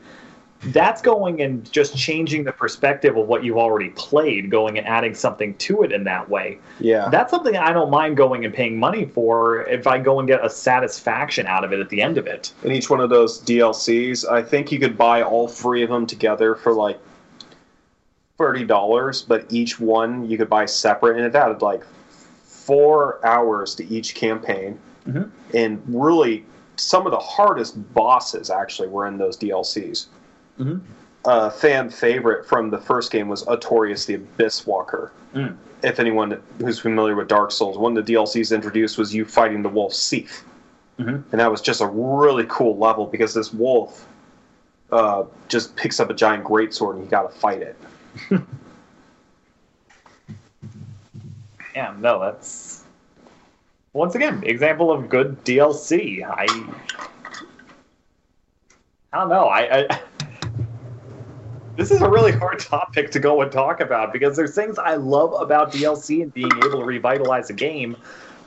[0.68, 5.14] that's going and just changing the perspective of what you've already played, going and adding
[5.14, 6.60] something to it in that way.
[6.80, 7.10] Yeah.
[7.10, 10.46] That's something I don't mind going and paying money for if I go and get
[10.46, 12.54] a satisfaction out of it at the end of it.
[12.64, 14.30] in each one of those DLCs.
[14.30, 17.00] I think you could buy all three of them together for like
[18.38, 21.84] thirty dollars, but each one you could buy separate, and it added like
[22.44, 24.80] four hours to each campaign.
[25.08, 25.30] Mhm.
[25.54, 26.46] And really,
[26.78, 30.08] some of the hardest bosses actually were in those DLCs.
[30.60, 30.82] Mhm.
[31.26, 35.12] A fan favorite from the first game was Artorias the Abyss Walker.
[35.36, 35.56] Mm.
[35.84, 39.62] If anyone who's familiar with Dark Souls, one of the DLCs introduced was you fighting
[39.62, 40.44] the wolf Seath
[41.00, 41.24] Mhm.
[41.32, 44.08] and that was just a really cool level because this wolf
[44.92, 47.76] uh, just picks up a giant greatsword and you got to fight it.
[51.76, 52.84] Yeah, no, that's
[53.94, 56.24] once again example of good DLC.
[56.24, 56.46] I
[59.12, 59.46] I don't know.
[59.46, 60.02] I, I
[61.78, 64.96] this is a really hard topic to go and talk about because there's things I
[64.96, 67.98] love about DLC and being able to revitalize a game,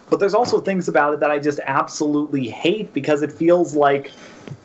[0.09, 4.12] but there's also things about it that I just absolutely hate because it feels like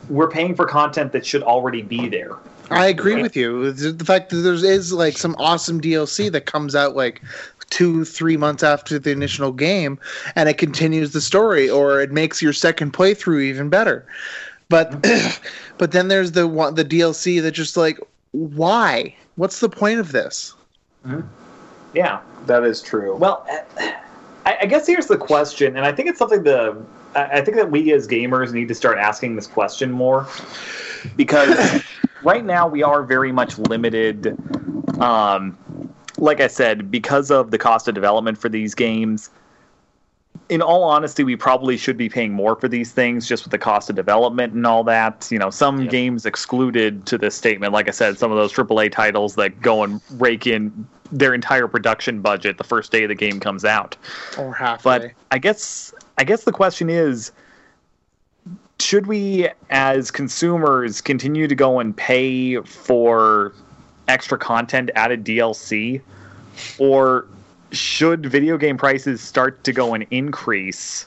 [0.08, 2.36] we're paying for content that should already be there.
[2.72, 3.72] I agree with you.
[3.72, 7.22] The the fact that there is like some awesome DLC that comes out like
[7.70, 9.98] two, three months after the initial game,
[10.36, 14.06] and it continues the story, or it makes your second playthrough even better.
[14.68, 15.02] But
[15.78, 17.98] but then there's the one the DLC that just like
[18.32, 19.14] why?
[19.36, 20.54] What's the point of this?
[21.06, 21.26] Mm-hmm.
[21.94, 22.20] Yeah.
[22.46, 23.14] That is true.
[23.16, 23.92] Well, uh,
[24.44, 26.76] I, I guess here's the question, and I think it's something the
[27.14, 30.26] I I think that we as gamers need to start asking this question more
[31.16, 31.82] because
[32.22, 34.36] right now we are very much limited.
[35.00, 35.58] Um,
[36.18, 39.30] like I said, because of the cost of development for these games.
[40.48, 43.58] In all honesty, we probably should be paying more for these things just with the
[43.58, 45.28] cost of development and all that.
[45.30, 48.92] You know, some games excluded to this statement, like I said, some of those AAA
[48.92, 53.40] titles that go and rake in their entire production budget the first day the game
[53.40, 53.96] comes out.
[54.38, 54.98] Or halfway.
[54.98, 57.32] But I guess I guess the question is
[58.82, 63.52] should we as consumers continue to go and pay for
[64.08, 66.00] extra content added DLC
[66.78, 67.26] or
[67.70, 71.06] should video game prices start to go and increase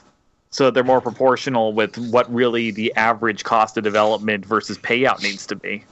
[0.50, 5.22] so that they're more proportional with what really the average cost of development versus payout
[5.22, 5.84] needs to be?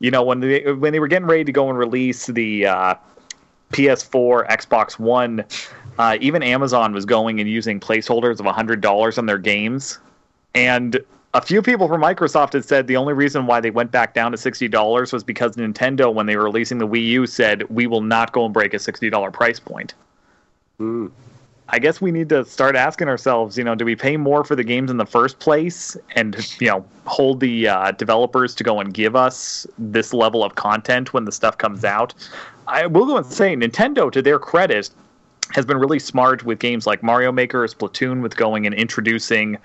[0.00, 2.94] You know, when they when they were getting ready to go and release the uh,
[3.72, 5.44] PS4, Xbox One,
[5.98, 9.98] uh, even Amazon was going and using placeholders of $100 on their games.
[10.54, 11.00] And
[11.34, 14.32] a few people from Microsoft had said the only reason why they went back down
[14.32, 18.00] to $60 was because Nintendo, when they were releasing the Wii U, said, we will
[18.00, 19.94] not go and break a $60 price point.
[20.78, 21.08] Hmm.
[21.70, 24.56] I guess we need to start asking ourselves, you know, do we pay more for
[24.56, 28.80] the games in the first place and, you know, hold the uh, developers to go
[28.80, 32.14] and give us this level of content when the stuff comes out?
[32.68, 34.88] I will go and say, Nintendo, to their credit,
[35.50, 39.56] has been really smart with games like Mario Maker or Splatoon with going and introducing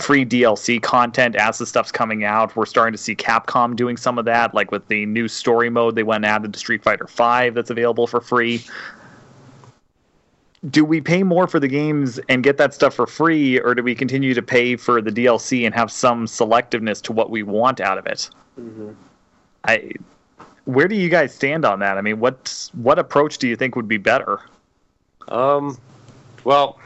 [0.00, 2.56] free DLC content as the stuff's coming out.
[2.56, 5.94] We're starting to see Capcom doing some of that, like with the new story mode
[5.94, 8.64] they went and added to Street Fighter V that's available for free.
[10.70, 13.82] do we pay more for the games and get that stuff for free, or do
[13.82, 17.80] we continue to pay for the DLC and have some selectiveness to what we want
[17.80, 18.28] out of it?
[18.58, 18.90] Mm-hmm.
[19.64, 19.92] I,
[20.64, 21.96] where do you guys stand on that?
[21.96, 24.40] I mean, what what approach do you think would be better?
[25.28, 25.78] Um,
[26.44, 26.78] well,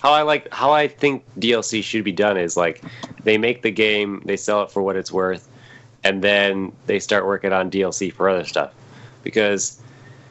[0.00, 2.84] how I like how I think DLC should be done is like
[3.24, 5.48] they make the game, they sell it for what it's worth,
[6.04, 8.72] and then they start working on DLC for other stuff.
[9.22, 9.80] Because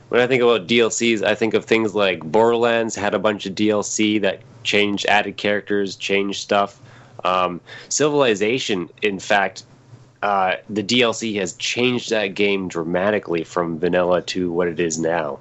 [0.10, 3.56] when I think about DLCs, I think of things like Borderlands had a bunch of
[3.56, 6.80] DLC that changed, added characters, changed stuff.
[7.24, 7.60] Um,
[7.90, 9.64] Civilization, in fact,
[10.22, 15.40] uh, the DLC has changed that game dramatically from vanilla to what it is now,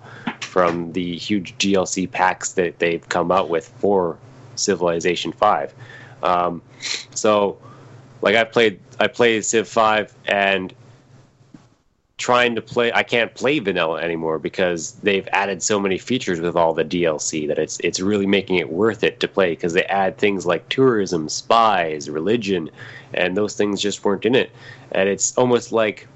[0.54, 4.16] from the huge DLC packs that they've come out with for
[4.54, 5.74] Civilization Five.
[6.22, 6.62] Um,
[7.12, 7.58] so,
[8.22, 10.72] like I played, I played Civ Five, and
[12.18, 16.54] trying to play, I can't play vanilla anymore because they've added so many features with
[16.54, 19.84] all the DLC that it's it's really making it worth it to play because they
[19.86, 22.70] add things like tourism, spies, religion,
[23.12, 24.52] and those things just weren't in it.
[24.92, 26.06] And it's almost like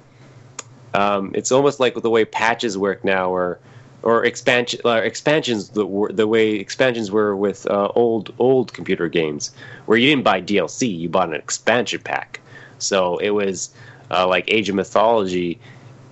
[0.95, 3.59] um, it's almost like the way patches work now, or
[4.03, 9.51] or expansion uh, expansions the, the way expansions were with uh, old old computer games,
[9.87, 12.41] where you didn't buy DLC, you bought an expansion pack.
[12.79, 13.71] So it was
[14.11, 15.59] uh, like Age of Mythology.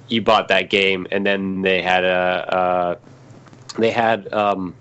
[0.08, 2.98] You bought that game, and then they had a,
[3.78, 4.74] they had um,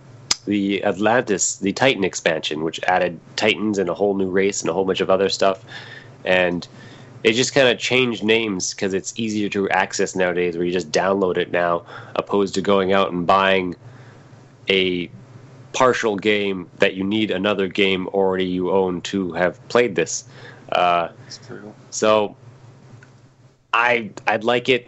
[0.46, 4.74] the Atlantis, the Titan expansion, which added Titans and a whole new race and a
[4.74, 5.64] whole bunch of other stuff,
[6.24, 6.68] and
[7.26, 10.92] it just kind of changed names because it's easier to access nowadays, where you just
[10.92, 11.84] download it now,
[12.16, 13.76] opposed to going out and buying
[14.70, 15.10] a
[15.74, 20.26] partial game that you need another game already you own to have played this.
[20.72, 21.74] Uh, That's true.
[21.90, 22.36] so
[23.74, 24.88] I I'd like it.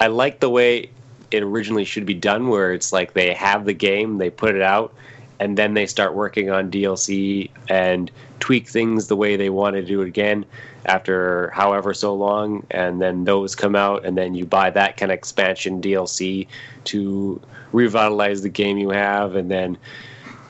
[0.00, 0.90] I like the way
[1.30, 4.62] it originally should be done, where it's like they have the game, they put it
[4.62, 4.92] out,
[5.38, 8.10] and then they start working on DLC and
[8.40, 10.44] tweak things the way they want to do it again
[10.88, 15.12] after however so long, and then those come out, and then you buy that kind
[15.12, 16.48] of expansion DLC
[16.84, 17.40] to
[17.72, 19.76] revitalize the game you have, and then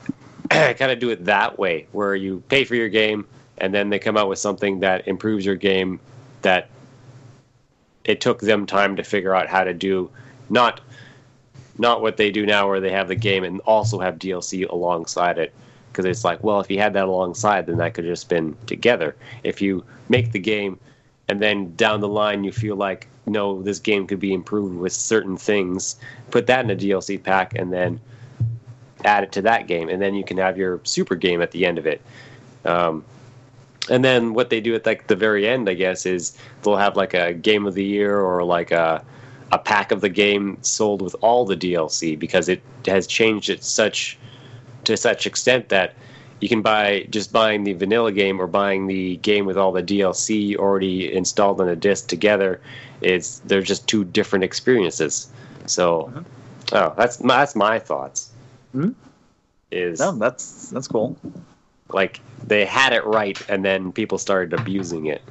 [0.49, 3.99] kind of do it that way, where you pay for your game, and then they
[3.99, 5.99] come out with something that improves your game
[6.41, 6.69] that
[8.05, 10.09] it took them time to figure out how to do
[10.49, 10.79] not
[11.77, 15.37] not what they do now where they have the game and also have DLC alongside
[15.37, 15.53] it
[15.91, 19.15] because it's like well if you had that alongside then that could just been together.
[19.43, 20.79] If you make the game
[21.27, 24.93] and then down the line you feel like no this game could be improved with
[24.93, 25.97] certain things
[26.31, 27.99] put that in a DLC pack and then
[29.05, 29.89] add it to that game.
[29.89, 32.01] And then you can have your super game at the end of it.
[32.65, 33.03] Um,
[33.89, 36.95] and then what they do at like the very end, I guess, is they'll have
[36.95, 39.03] like a game of the year or like a
[39.51, 43.63] a pack of the game sold with all the DLC because it has changed it
[43.63, 44.19] such
[44.85, 45.93] to such extent that
[46.39, 49.83] you can buy just buying the vanilla game or buying the game with all the
[49.83, 52.61] DLC already installed on a disc together.
[53.01, 55.29] It's they're just two different experiences.
[55.65, 56.11] So,
[56.71, 58.31] oh, that's my, that's my thoughts.
[58.73, 58.95] Mhm.
[59.71, 61.17] Is No, that's that's cool.
[61.89, 65.21] like they had it right and then people started abusing it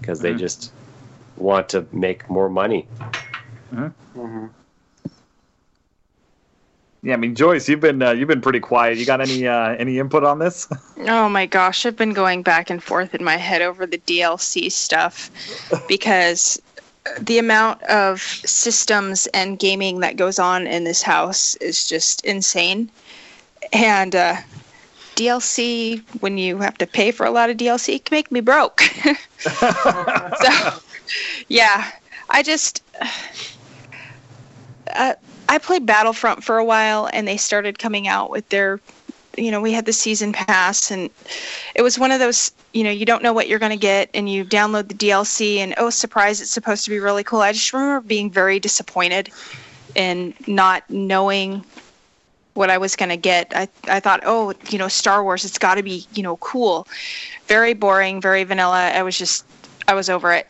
[0.00, 0.38] because they Mhm.
[0.38, 0.72] just
[1.36, 2.86] want to make more money
[3.74, 4.46] Mm-hmm.
[7.04, 8.96] Yeah, I mean, Joyce, you've been uh, you've been pretty quiet.
[8.96, 10.68] You got any uh, any input on this?
[11.04, 14.70] Oh my gosh, I've been going back and forth in my head over the DLC
[14.70, 15.32] stuff
[15.88, 16.62] because
[17.18, 22.88] the amount of systems and gaming that goes on in this house is just insane.
[23.72, 24.36] And uh,
[25.16, 28.82] DLC, when you have to pay for a lot of DLC, can make me broke.
[29.40, 30.80] so,
[31.48, 31.90] yeah,
[32.30, 32.84] I just.
[34.94, 35.14] Uh,
[35.52, 38.80] I played Battlefront for a while, and they started coming out with their
[39.36, 41.08] you know, we had the season pass and
[41.74, 44.10] it was one of those, you know, you don't know what you're going to get
[44.12, 47.40] and you download the DLC and oh, surprise, it's supposed to be really cool.
[47.40, 49.30] I just remember being very disappointed
[49.96, 51.64] and not knowing
[52.54, 53.50] what I was going to get.
[53.56, 56.86] I, I thought, oh, you know, Star Wars, it's got to be, you know, cool.
[57.46, 58.90] Very boring, very vanilla.
[58.94, 59.46] I was just,
[59.88, 60.46] I was over it.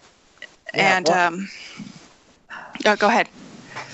[0.74, 1.48] Yeah, and, well- um,
[2.84, 3.28] oh, go ahead.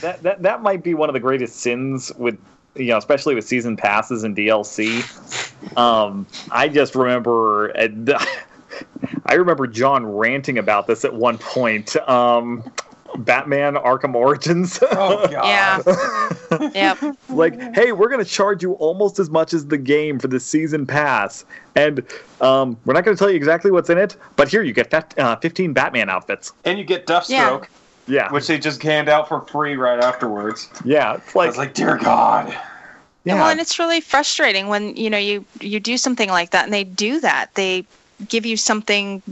[0.00, 2.38] That, that that might be one of the greatest sins with
[2.78, 5.02] you know, especially with season passes and DLC.
[5.76, 7.72] Um, I just remember,
[9.26, 11.96] I remember John ranting about this at one point.
[12.09, 12.70] Um,
[13.18, 14.78] Batman Arkham Origins.
[14.82, 15.82] Oh god.
[16.52, 16.70] Yeah.
[16.74, 17.16] yep.
[17.28, 20.38] like, hey, we're going to charge you almost as much as the game for the
[20.38, 21.44] season pass.
[21.74, 22.05] And
[22.40, 24.90] um, we're not going to tell you exactly what's in it, but here you get
[24.90, 26.52] that, uh, 15 Batman outfits.
[26.64, 27.66] And you get Deathstroke, Yeah.
[28.30, 30.68] Which they just hand out for free right afterwards.
[30.85, 31.14] yeah.
[31.16, 32.56] It's I like, was like, dear God.
[33.24, 33.35] Yeah.
[33.35, 36.72] Well, and it's really frustrating when you know you you do something like that and
[36.72, 37.55] they do that.
[37.55, 37.85] They
[38.26, 39.22] give you something,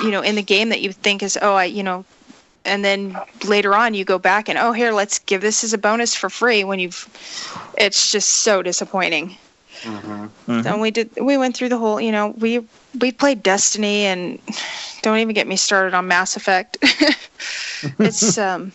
[0.00, 2.04] you know, in the game that you think is oh I you know,
[2.64, 5.78] and then later on you go back and oh here let's give this as a
[5.78, 7.08] bonus for free when you've.
[7.78, 9.36] It's just so disappointing.
[9.82, 10.64] Mhm.
[10.64, 12.66] So we did we went through the whole you know we
[13.00, 14.38] we played Destiny and
[15.02, 16.78] don't even get me started on Mass Effect.
[17.98, 18.72] it's um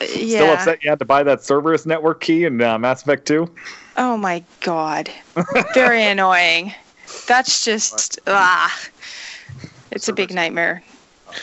[0.00, 0.42] yeah.
[0.42, 3.48] Still upset you had to buy that Cerberus network key in uh, Mass Effect 2?
[3.96, 5.10] Oh my god.
[5.74, 6.74] Very annoying.
[7.26, 8.88] That's just ah.
[9.90, 10.82] It's a big nightmare.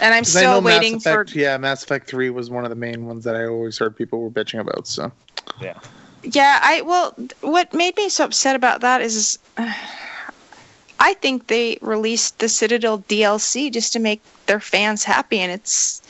[0.01, 3.05] And I'm still waiting Mass for Yeah, Mass Effect 3 was one of the main
[3.05, 4.87] ones that I always heard people were bitching about.
[4.87, 5.11] So
[5.61, 5.79] Yeah.
[6.23, 9.73] Yeah, I well what made me so upset about that is uh,
[10.99, 16.01] I think they released the Citadel DLC just to make their fans happy and it's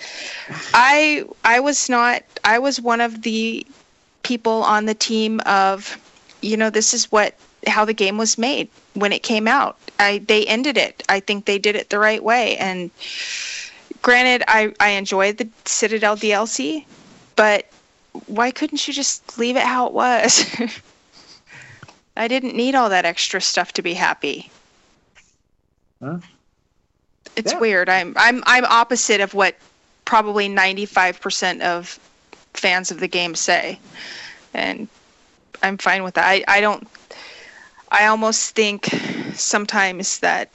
[0.74, 3.66] I I was not I was one of the
[4.24, 5.98] people on the team of
[6.42, 7.36] you know this is what
[7.68, 9.78] how the game was made when it came out.
[10.00, 11.04] I they ended it.
[11.10, 12.92] I think they did it the right way and
[14.02, 16.86] granted I I enjoyed the Citadel DLC,
[17.36, 17.68] but
[18.28, 20.46] why couldn't you just leave it how it was?
[22.18, 24.52] I didn't need all that extra stuff to be happy.
[26.04, 26.18] Huh?
[27.36, 27.60] It's Yeah.
[27.60, 27.90] weird.
[27.90, 29.56] I'm I'm I'm opposite of what
[30.06, 32.00] probably 95% of
[32.54, 33.80] fans of the game say.
[34.54, 34.88] And
[35.64, 36.28] I'm fine with that.
[36.28, 36.88] I, I don't
[37.90, 38.86] I almost think
[39.34, 40.50] sometimes that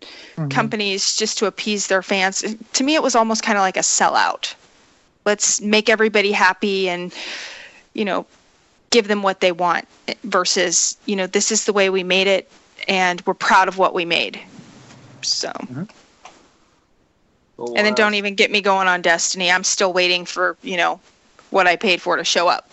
[0.00, 0.48] mm-hmm.
[0.48, 3.80] companies just to appease their fans to me it was almost kind of like a
[3.80, 4.54] sellout
[5.24, 7.14] let's make everybody happy and
[7.94, 8.26] you know
[8.90, 9.86] give them what they want
[10.24, 12.50] versus you know this is the way we made it
[12.88, 14.40] and we're proud of what we made
[15.22, 15.52] so
[17.76, 21.00] and then don't even get me going on destiny i'm still waiting for you know
[21.50, 22.70] what i paid for to show up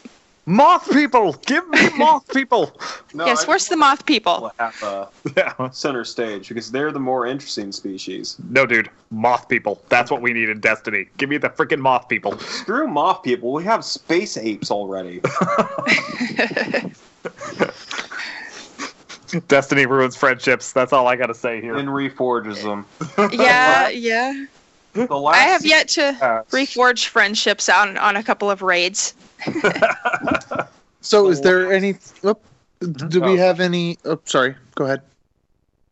[0.50, 1.34] Moth people!
[1.46, 2.80] Give me moth people!
[3.14, 5.08] No, yes I where's the moth people have uh,
[5.38, 5.70] Yeah.
[5.72, 8.38] center stage because they're the more interesting species.
[8.50, 8.90] No, dude.
[9.10, 9.84] Moth people.
[9.90, 11.08] That's what we need in Destiny.
[11.18, 12.38] Give me the freaking moth people.
[12.40, 13.54] Screw moth people.
[13.54, 15.22] We have space apes already.
[19.48, 20.72] Destiny ruins friendships.
[20.74, 21.76] That's all I gotta say here.
[21.76, 22.86] and reforges them.
[23.32, 24.46] yeah yeah
[24.94, 29.14] The last i have yet to Uh, reforge friendships on on a couple of raids
[31.02, 31.96] So, is there any?
[32.24, 32.36] Oh,
[32.82, 33.38] do we Oh.
[33.38, 33.98] have any?
[34.04, 34.56] Oh, sorry.
[34.76, 35.02] Go ahead.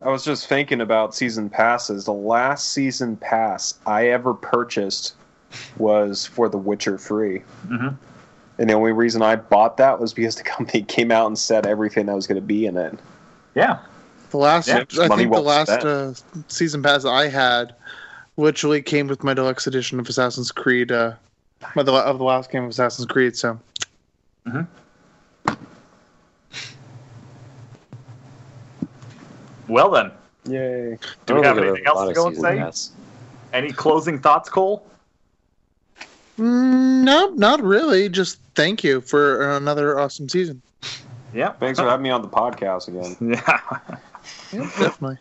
[0.02, 2.04] I was just thinking about season passes.
[2.06, 5.14] The last season pass I ever purchased
[5.78, 7.44] was for The Witcher Free.
[7.68, 7.96] Mhm.
[8.58, 11.66] And the only reason I bought that was because the company came out and said
[11.66, 12.98] everything that was going to be in it.
[13.56, 13.80] Yeah.
[14.30, 16.14] The last, Yeah, I money think the last uh,
[16.48, 17.74] season pass I had,
[18.38, 20.92] literally came with my deluxe edition of Assassin's Creed.
[20.92, 21.14] Uh,
[21.76, 23.36] my the, of the last game of Assassin's Creed.
[23.36, 23.60] So
[29.68, 30.12] Well then,
[30.46, 30.98] Yay.
[31.26, 32.94] do we have anything else to go and say?
[33.52, 34.86] Any closing thoughts, Cole?
[36.38, 38.10] Mm, no, not really.
[38.10, 40.62] Just thank you for another awesome season.
[41.36, 41.52] Yeah.
[41.52, 43.16] Thanks for having me on the podcast again.
[43.46, 43.70] Yeah.
[44.52, 45.18] Yeah, definitely.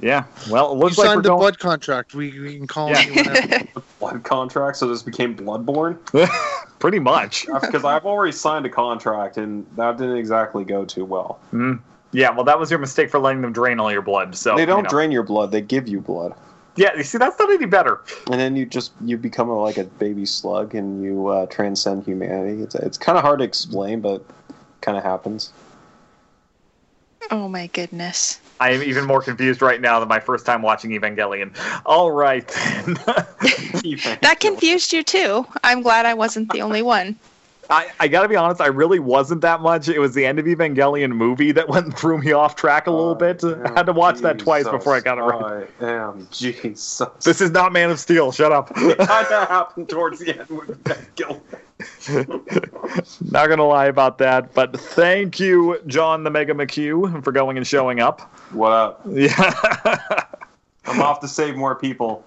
[0.00, 0.24] Yeah.
[0.50, 1.40] Well, it You looks like we're signed the going.
[1.40, 2.14] blood contract.
[2.14, 3.68] We, we can call Yeah.
[3.76, 3.82] on.
[4.00, 5.96] Blood contract, so this became Bloodborne?
[6.80, 7.46] Pretty much.
[7.60, 11.38] Because I've already signed a contract, and that didn't exactly go too well.
[11.52, 11.78] Mm.
[12.10, 12.30] Yeah.
[12.30, 14.34] Well, that was your mistake for letting them drain all your blood.
[14.34, 14.88] So they don't you know.
[14.88, 16.34] drain your blood; they give you blood,
[16.74, 16.96] Yeah.
[16.96, 18.00] You see, that's not any better.
[18.28, 22.04] and then you just you become a, like a baby slug, and you uh, transcend
[22.04, 22.60] humanity.
[22.62, 24.24] It's it's kind of hard to explain, but
[24.82, 25.52] kind of happens.
[27.30, 30.92] oh my goodness I am even more confused right now than my first time watching
[30.92, 31.56] Evangelion.
[31.84, 32.46] All right.
[32.46, 32.94] then.
[34.22, 37.16] that confused you too i'm glad i wasn't the only one
[37.70, 39.88] I, I gotta be honest, I really wasn't that much.
[39.88, 43.10] It was the end of Evangelion movie that went threw me off track a little
[43.10, 43.42] oh, bit.
[43.44, 45.68] I had to watch that twice before I got it right.
[45.80, 47.00] I oh, am Jesus.
[47.24, 48.30] This is not Man of Steel.
[48.30, 48.70] Shut up.
[48.76, 51.40] it kind of happened towards the end with Ben Gilman.
[53.30, 57.66] not gonna lie about that, but thank you, John the Mega McHugh, for going and
[57.66, 58.20] showing up.
[58.52, 59.02] What up?
[59.08, 60.24] Yeah.
[60.84, 62.24] I'm off to save more people.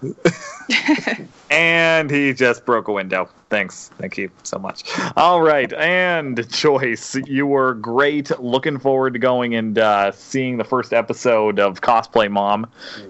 [1.50, 3.28] and he just broke a window.
[3.50, 3.90] Thanks.
[3.98, 4.84] Thank you so much.
[5.16, 5.70] All right.
[5.74, 8.38] And Joyce, you were great.
[8.40, 12.66] Looking forward to going and uh, seeing the first episode of Cosplay Mom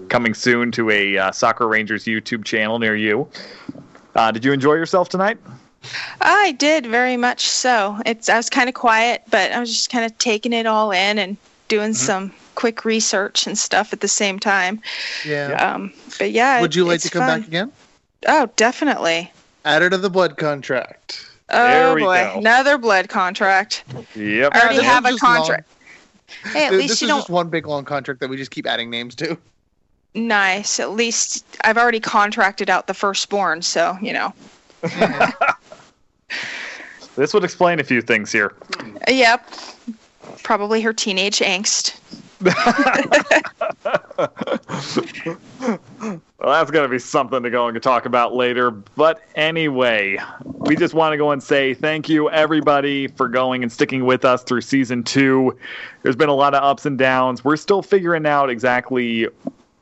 [0.09, 3.27] coming soon to a uh, Sakura Rangers YouTube channel near you.
[4.15, 5.37] Uh, did you enjoy yourself tonight?
[6.21, 7.97] I did very much so.
[8.05, 10.91] It's I was kind of quiet, but I was just kind of taking it all
[10.91, 11.37] in and
[11.67, 14.81] doing some quick research and stuff at the same time.
[15.25, 15.53] Yeah.
[15.53, 17.39] Um, but yeah, Would you like to come fun.
[17.41, 17.71] back again?
[18.27, 19.31] Oh, definitely.
[19.65, 21.25] Add her to the blood contract.
[21.49, 22.39] There Oh we boy, go.
[22.39, 23.83] another blood contract.
[24.15, 24.53] Yep.
[24.55, 25.35] I already this have a just long.
[25.37, 25.69] contract.
[26.51, 27.19] Hey, at Th- least this you is don't.
[27.19, 29.37] just one big long contract that we just keep adding names to.
[30.13, 30.79] Nice.
[30.79, 34.33] At least I've already contracted out the firstborn, so you know.
[37.17, 38.53] This would explain a few things here.
[38.79, 39.49] Uh, yep.
[40.43, 41.99] Probably her teenage angst.
[46.39, 48.69] Well, that's going to be something to go and talk about later.
[48.69, 53.71] But anyway, we just want to go and say thank you, everybody, for going and
[53.71, 55.57] sticking with us through season two.
[56.03, 57.43] There's been a lot of ups and downs.
[57.43, 59.27] We're still figuring out exactly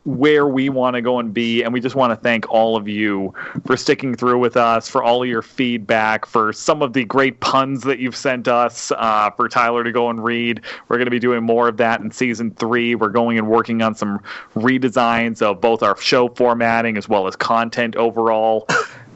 [0.06, 1.64] where we want to go and be.
[1.64, 3.34] And we just want to thank all of you
[3.66, 7.40] for sticking through with us, for all of your feedback, for some of the great
[7.40, 10.62] puns that you've sent us, uh, for Tyler to go and read.
[10.88, 12.96] We're going to be doing more of that in season three.
[12.96, 14.22] We're going and working on some
[14.56, 18.68] redesigns of both our show formatting as well as content overall.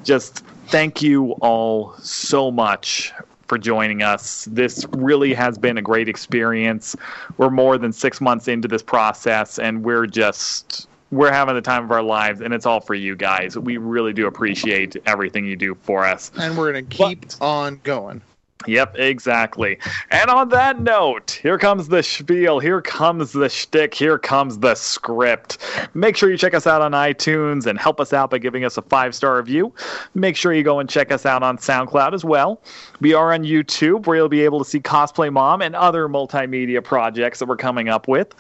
[0.04, 3.14] just thank you all so much
[3.50, 4.48] for joining us.
[4.50, 6.96] This really has been a great experience.
[7.38, 11.84] We're more than six months into this process, and we're just we're having the time
[11.84, 13.58] of our lives, and it's all for you guys.
[13.58, 16.32] We really do appreciate everything you do for us.
[16.40, 18.22] And we're going to keep on going.
[18.68, 19.80] Yep, exactly.
[20.12, 24.76] And on that note, here comes the spiel, here comes the shtick, here comes the
[24.76, 25.60] script.
[25.94, 28.76] Make sure you check us out on iTunes and help us out by giving us
[28.76, 29.74] a five star review.
[30.14, 32.62] Make sure you go and check us out on SoundCloud as well.
[33.00, 36.84] We are on YouTube, where you'll be able to see Cosplay Mom and other multimedia
[36.84, 38.34] projects that we're coming up with.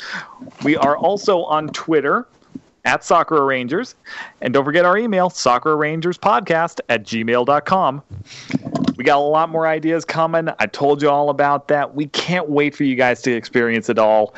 [0.66, 2.28] We are also on Twitter
[2.85, 3.95] at Sakura Rangers.
[4.41, 8.03] And don't forget our email, sakurarangerspodcast at gmail.com.
[8.97, 10.49] We got a lot more ideas coming.
[10.60, 11.95] I told you all about that.
[11.95, 14.34] We can't wait for you guys to experience it all.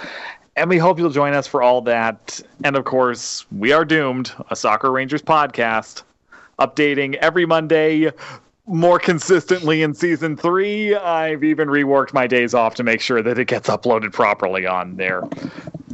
[0.56, 2.42] And we hope you'll join us for all that.
[2.64, 6.04] And of course, we are doomed, a Sakura Rangers podcast,
[6.60, 8.12] updating every Monday
[8.68, 10.96] more consistently in season three.
[10.96, 14.96] I've even reworked my days off to make sure that it gets uploaded properly on
[14.96, 15.24] there.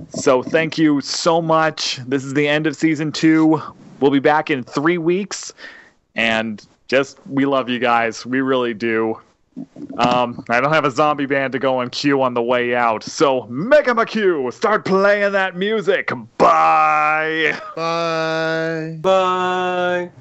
[0.10, 1.98] So thank you so much.
[2.08, 3.62] This is the end of season two.
[4.00, 5.54] We'll be back in three weeks.
[6.16, 8.26] And just, we love you guys.
[8.26, 9.20] We really do.
[9.98, 13.04] Um, I don't have a zombie band to go and cue on the way out.
[13.04, 14.52] So make 'em a cue.
[14.52, 16.12] Start playing that music.
[16.38, 17.60] Bye.
[17.76, 18.98] Bye.
[19.02, 20.12] Bye.